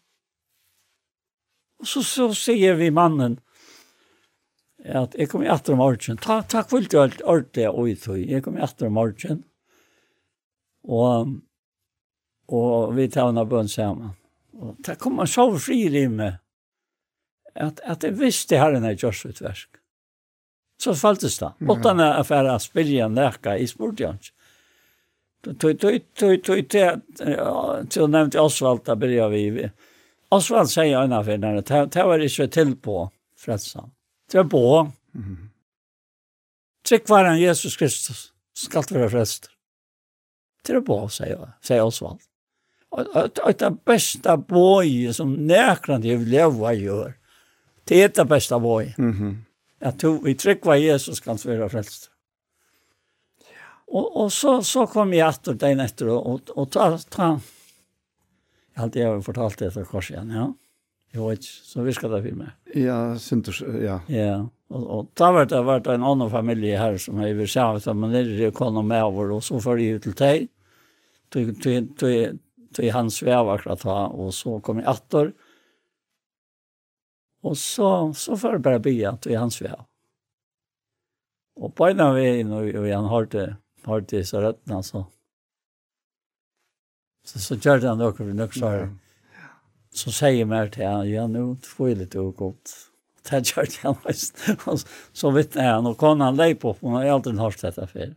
[1.84, 3.36] Og så, så sier vi mannen
[4.84, 6.16] at jeg kommer etter om morgen.
[6.20, 8.22] Ta, takk for det alt ordentlig og i tog.
[8.24, 9.42] Jeg kommer etter om morgen.
[10.88, 11.34] Og,
[12.48, 14.16] og vi tar henne bønn sammen.
[14.56, 16.40] Og det kom en så fri i meg
[17.52, 19.76] at, at jeg visste herren er gjørs utversk.
[20.80, 21.52] Så faltes det.
[21.68, 24.32] Måtte han affære av spiljen lærka i sportjans.
[25.44, 26.94] Tøy, tøy, tøy, tøy, tøy, tøy,
[27.92, 29.68] tøy, tøy, tøy, vi.
[30.34, 33.08] Osvald sier en av henne, det var ikke til på,
[33.38, 33.86] frelsa.
[34.30, 34.66] Det var på.
[35.14, 35.50] Mm.
[36.84, 39.50] Trykk var han Jesus Kristus, skal være frelst.
[40.66, 42.22] Det var på, sier, sier Osvald.
[42.94, 47.14] Og det beste bøye som nærkant jeg lever gjør,
[47.88, 48.94] det er det beste bøye.
[48.98, 49.34] Mm -hmm.
[49.80, 52.10] At du, vi trykk var Jesus kan være frelst.
[53.88, 57.38] Og, og så, så kom jeg etter den etter, og, og, og ta, ta,
[58.74, 60.48] Jeg har alltid fortalt det etter kors igjen, ja.
[61.14, 62.54] Jo, ikke, så vi skal det for meg.
[62.74, 64.00] Ja, synes ja.
[64.10, 64.40] Ja,
[64.74, 67.86] og, og da var det vært en annen familie her som jeg vil se, at
[67.94, 70.48] man er i kone med over, og så får jeg ut til deg,
[72.74, 75.30] til han svev akkurat da, og så kom jeg atter,
[77.44, 79.84] og så, så får jeg bare bygge til han svev.
[81.60, 83.48] Og på en av veien, og, og han har det,
[83.86, 85.04] har det så røttene, så
[87.24, 88.88] Så, så gjør det han noe for noen sår.
[89.94, 92.74] Så sier jeg mer til han, ja, nå får jeg litt ugodt.
[93.24, 94.84] Det gjør det han også.
[95.16, 98.12] Så vittner han, og kan han leip på og han har aldri hørt dette før.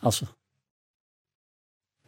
[0.00, 0.28] Altså.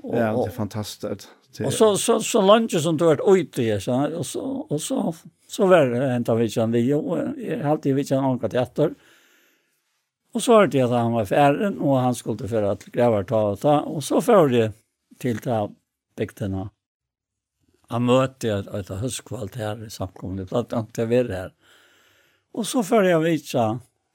[0.03, 1.29] Ja, det är fantastiskt.
[1.65, 5.15] Och så, så, så lunch som du har ute i, så, och så, och så,
[5.49, 8.95] så var det inte av vi, og jeg har alltid vidtjen anket etter.
[10.33, 13.43] Och så hørte det att han var färden och han skulle för att gräva ta
[13.43, 14.73] och ta, och så får det
[15.23, 15.71] til det her
[16.19, 16.69] bygdene.
[17.89, 21.55] Jeg møtte et, et høstkvalt her i samkommet, blant annet til å være her.
[22.59, 23.65] Og så følger jeg vidtja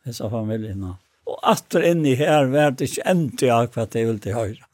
[0.06, 0.96] disse familiene.
[1.30, 4.68] Og atter inni her var det ikke endelig av hva det ville til høyre.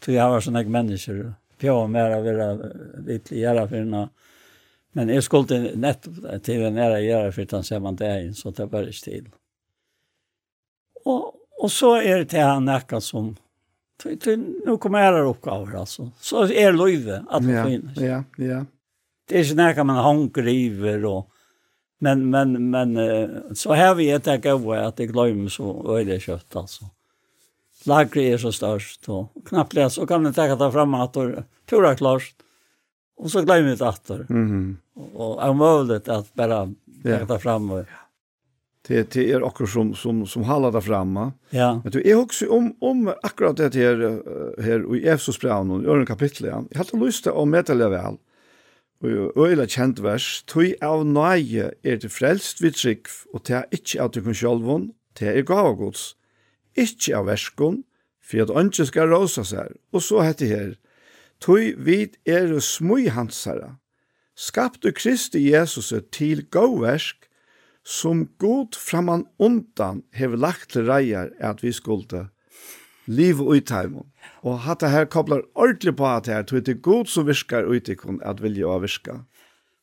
[0.00, 1.20] Så jeg var sånne mennesker,
[1.60, 2.48] pjå mer av hva
[3.06, 4.06] vidt i gjøre for henne.
[4.96, 8.50] Men jeg skulle nettopp til en ære gjøre for den ser man det inn, så
[8.50, 9.28] det var ikke til.
[11.06, 13.34] Og, og så er det til han nekka som
[14.66, 16.10] Nu kommer här uppgifter alltså.
[16.20, 17.98] Så är löjve att det finns.
[17.98, 18.64] Ja, ja.
[19.28, 21.30] Det är ju när man hungriver och
[21.98, 22.98] men men men
[23.54, 26.84] så har vi ett jag går att det glömmer så det kött alltså.
[27.86, 31.16] Lagret er så størst, og knappt så kan man ta ta fram att
[31.66, 32.34] tora klart.
[33.16, 34.26] Och så glömmer det åter.
[34.28, 34.78] Mhm.
[35.14, 36.68] Och är möjligt att bara
[37.28, 37.84] ta fram och
[38.82, 41.32] till till er också som som som håller där framme.
[41.50, 41.80] Ja.
[41.84, 44.22] Men du är också om om akkurat det här
[44.62, 46.46] här i Efesos brev och i kapitel.
[46.46, 46.64] Ja.
[46.70, 48.16] Jag hade lust att mäta det väl.
[49.00, 54.02] Og øyla kjent vers, tui av nøye er til frelst vid trygg, og til ikkje
[54.04, 54.82] av tykkun sjolvun,
[55.16, 56.02] til er gav gods,
[56.76, 57.78] ikkje av verskun,
[58.20, 60.74] for at ønske skal råsa seg, og så heter her,
[61.40, 63.78] tui vid er smui hansara,
[64.36, 67.19] skapte Kristi Jesus til gau versk,
[67.86, 72.28] som god framan undan hever lagt til reier at vi skulle
[73.10, 74.06] liv og utheimen.
[74.46, 77.68] Og hatt det her koblar ordentlig på at det her, tog det god som virkar
[77.68, 79.22] utikon at vilja å virka.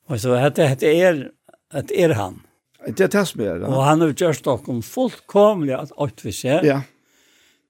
[0.08, 1.24] Og så hatt det er,
[1.72, 2.42] at er han.
[2.86, 3.66] Det er det som er.
[3.68, 6.64] Og han har gjort dere fullkomlig at alt vi ser.
[6.66, 6.82] Ja.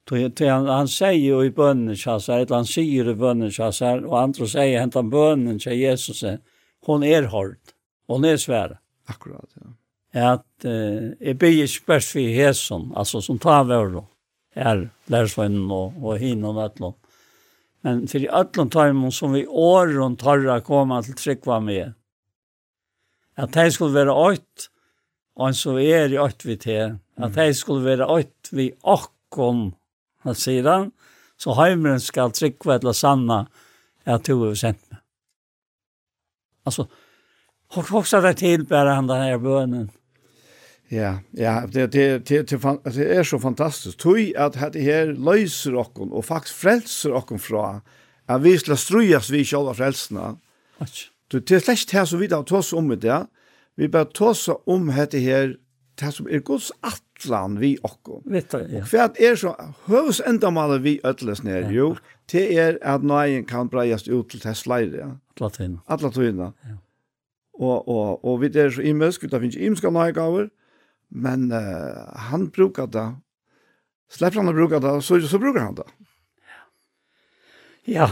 [0.08, 4.48] Till, han, sier jo i bönen tjassar, eller han sier i bönen og andre andra
[4.48, 6.24] säger, hämta bønnen til Jesus,
[6.86, 7.58] hon er hård,
[8.08, 8.78] hon er svær.
[9.10, 9.74] Akkurat, ja
[10.23, 13.99] at eh, jeg blir ikke spørst for hesen, altså som tar vår,
[14.57, 16.95] her, lærersvennen og, og hin og nøtlån.
[17.85, 21.94] Men for i ötlund tajmon som vi åren tarra komme til tryggva med,
[23.38, 24.69] at de skulle være åkt,
[25.38, 29.76] og så er i åkt vi til, at de skulle være åkt vi åkken,
[30.26, 30.91] han sier han,
[31.38, 33.44] så heimeren skal tryggva til sanna
[34.07, 35.03] at du er sendt med.
[36.68, 36.88] Altså,
[37.76, 39.89] hok hoksa det til bare han denne bønnen,
[40.89, 43.99] Ja, ja, det det det det det är så fantastiskt.
[43.99, 47.81] Tui att det här löser okkon och faktiskt frälser okkon fra
[48.26, 50.38] at vi skal strujas vi sjálva frelsna.
[51.27, 53.27] Du det släkt här så vidare tås om med det.
[53.76, 55.57] Vi bara tås om det här
[55.99, 58.22] det som er Guds atlan vi okkon.
[58.26, 58.81] Vet du, ja.
[58.81, 59.53] Og for at er så
[59.88, 61.95] høvs endamalet vi ødles ned, jo,
[62.31, 65.18] det er at nøyen kan breiast ut til Tesleire.
[65.35, 65.80] Atla tøyna.
[65.88, 66.51] Atla tøyna.
[66.65, 66.77] Ja.
[67.59, 70.49] Og, og, og vi er så imensk, det finnes imenska nøygaver.
[71.09, 73.15] Men uh, han brukar det.
[74.09, 75.88] Släpper han att bruka det så, så brukar han det.
[77.84, 78.11] Ja,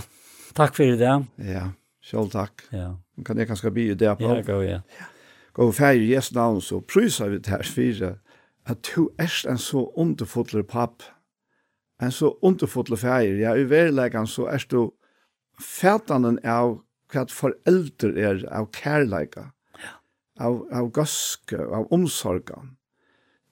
[0.53, 1.25] takk for det.
[1.35, 1.71] Ja,
[2.03, 2.61] selv takk.
[2.71, 2.95] Ja.
[3.15, 4.23] Man kan jeg kanskje bli det på.
[4.23, 4.79] Ja, gå, ja.
[4.99, 5.07] ja.
[5.55, 8.15] Gå og feir Jesu navn, så pryser vi det her fire,
[8.67, 11.03] at du er en så underfotler papp,
[12.01, 13.39] en så underfotler feir.
[13.39, 14.91] Ja, i verleggen så er du
[15.59, 16.81] fætanen av
[17.11, 19.49] hva foreldre er av kærleika,
[19.79, 19.93] ja.
[20.39, 22.74] av, av gøske, av omsorgen.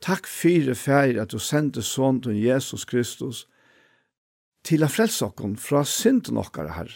[0.03, 3.45] Takk fyrir færi at du sendte sånn til Jesus Kristus
[4.67, 6.89] til å frelse okken fra synden okkar her.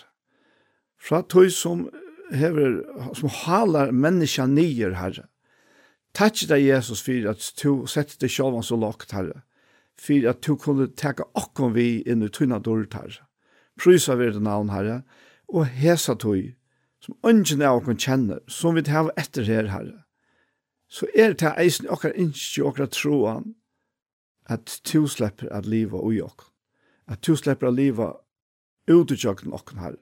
[1.00, 1.86] Fra tog som,
[2.36, 2.82] hever,
[3.16, 5.22] som halar menneska nyer her.
[6.18, 9.32] Takk deg Jesus fyrir at du sett deg sjåvan så lagt her.
[9.96, 13.22] Fyrir at du kunne teka okkon vi inn i tunna dårlig her.
[13.80, 15.06] Prysa vi det navn her.
[15.48, 16.44] Og hesa tog
[17.00, 20.07] som ungen av okkon kjenner, som vi tar etter her herre
[20.88, 23.56] så er det eisen okkar innskje okkar troan
[24.48, 26.48] at to slipper at liva ui okk.
[27.08, 28.14] At to slipper at liva
[28.88, 29.96] ut i tjøkken okken her.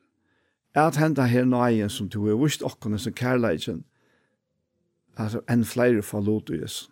[0.75, 3.85] At henda her nøyen som to er vist okken som kærleikken,
[5.17, 6.89] altså enn flere fra lot i Jesus.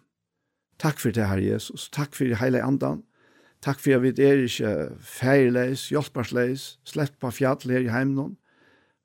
[0.79, 1.89] Takk for det Herre Jesus.
[1.93, 3.03] Takk for det hele andan.
[3.61, 8.35] Takk for at vi er ikke feirleis, hjelpersleis, slett på fjall her i heimnån.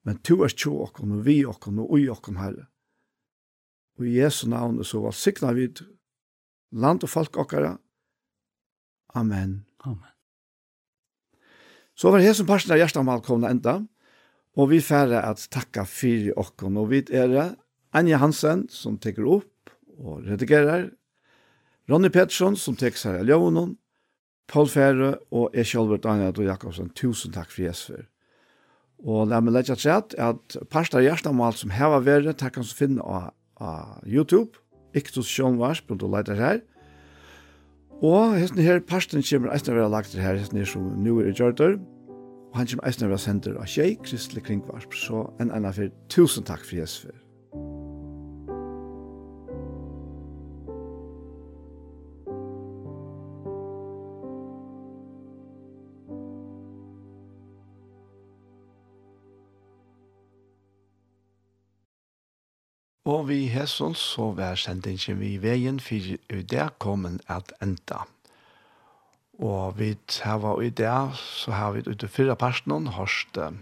[0.05, 2.67] Men to er tjo okken, og vi okken, og ui okken herre.
[3.99, 5.69] Og i Jesu navn så var vi
[6.73, 7.79] land og folk okkara.
[9.15, 9.65] Amen.
[9.85, 10.15] Amen.
[11.95, 13.81] Så var hesen parten av hjertamal komna enda,
[14.55, 17.57] og vi færre at takka fyrir okkon, og vi er
[17.95, 20.91] Anja Hansen som teker opp og redigerer,
[21.89, 23.79] Ronny Pettersson som teker seg av ljøvnen.
[24.49, 28.07] Paul Færre og jeg selv Daniel og Jakobsen, tusen takk for Jesper.
[29.05, 32.79] Og la meg legge til at parten av hjertamal som hever verre, takk han som
[32.79, 34.59] finner av av YouTube,
[34.97, 36.61] Iktus Sjånvarsp, på du leiter her.
[37.99, 41.37] Og hesten her, parsten kommer eisne være lagt her, hesten her som nu er i
[41.37, 41.79] Gjørter,
[42.49, 46.47] og han kommer eisne være sender av Kjei, Kristelig Kringvarsp, så en enn fyrir tusen
[46.47, 47.28] takk for Jesfer.
[63.09, 68.03] Og vi hesson så vær sendingen vi veien for i det kommer at enda.
[69.39, 73.55] Og vi har i det, så har vi ute fyrre personen hørst uh,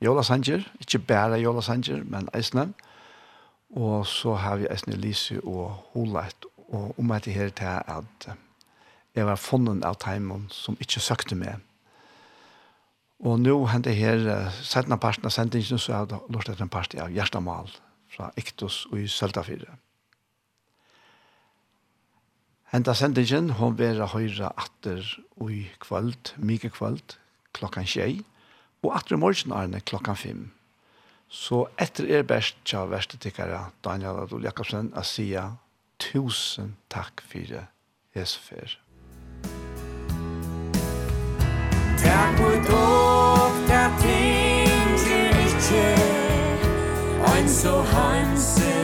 [0.00, 2.72] Jola Sanger, ikke bare Jola Sanger, men Eisne.
[3.76, 8.28] Og så har vi Eisne Lise og Holeit, og om etter her til at
[9.16, 11.58] jeg var funnet av Taimon som ikke søkte meg.
[13.20, 16.64] Og nå henter her, uh, setten av parten av sendingen, så har jeg lort etter
[16.64, 17.68] en part av Gjerstamal
[18.16, 19.76] fra Iktus og i Søltafire.
[22.72, 25.04] Henta sendingen, hon vera høyra atter
[25.38, 27.14] ui kvöld, mykje kvöld,
[27.54, 28.24] klokkan tjei,
[28.82, 30.42] og atter morgen arne klokkan fem.
[31.28, 35.48] Så etter er best tja verstetikkare Daniel Adol Jakobsen a sia
[35.98, 37.66] tusen takk fyrir
[38.14, 38.78] hesfer.
[42.02, 42.45] Takk
[47.48, 48.75] so hands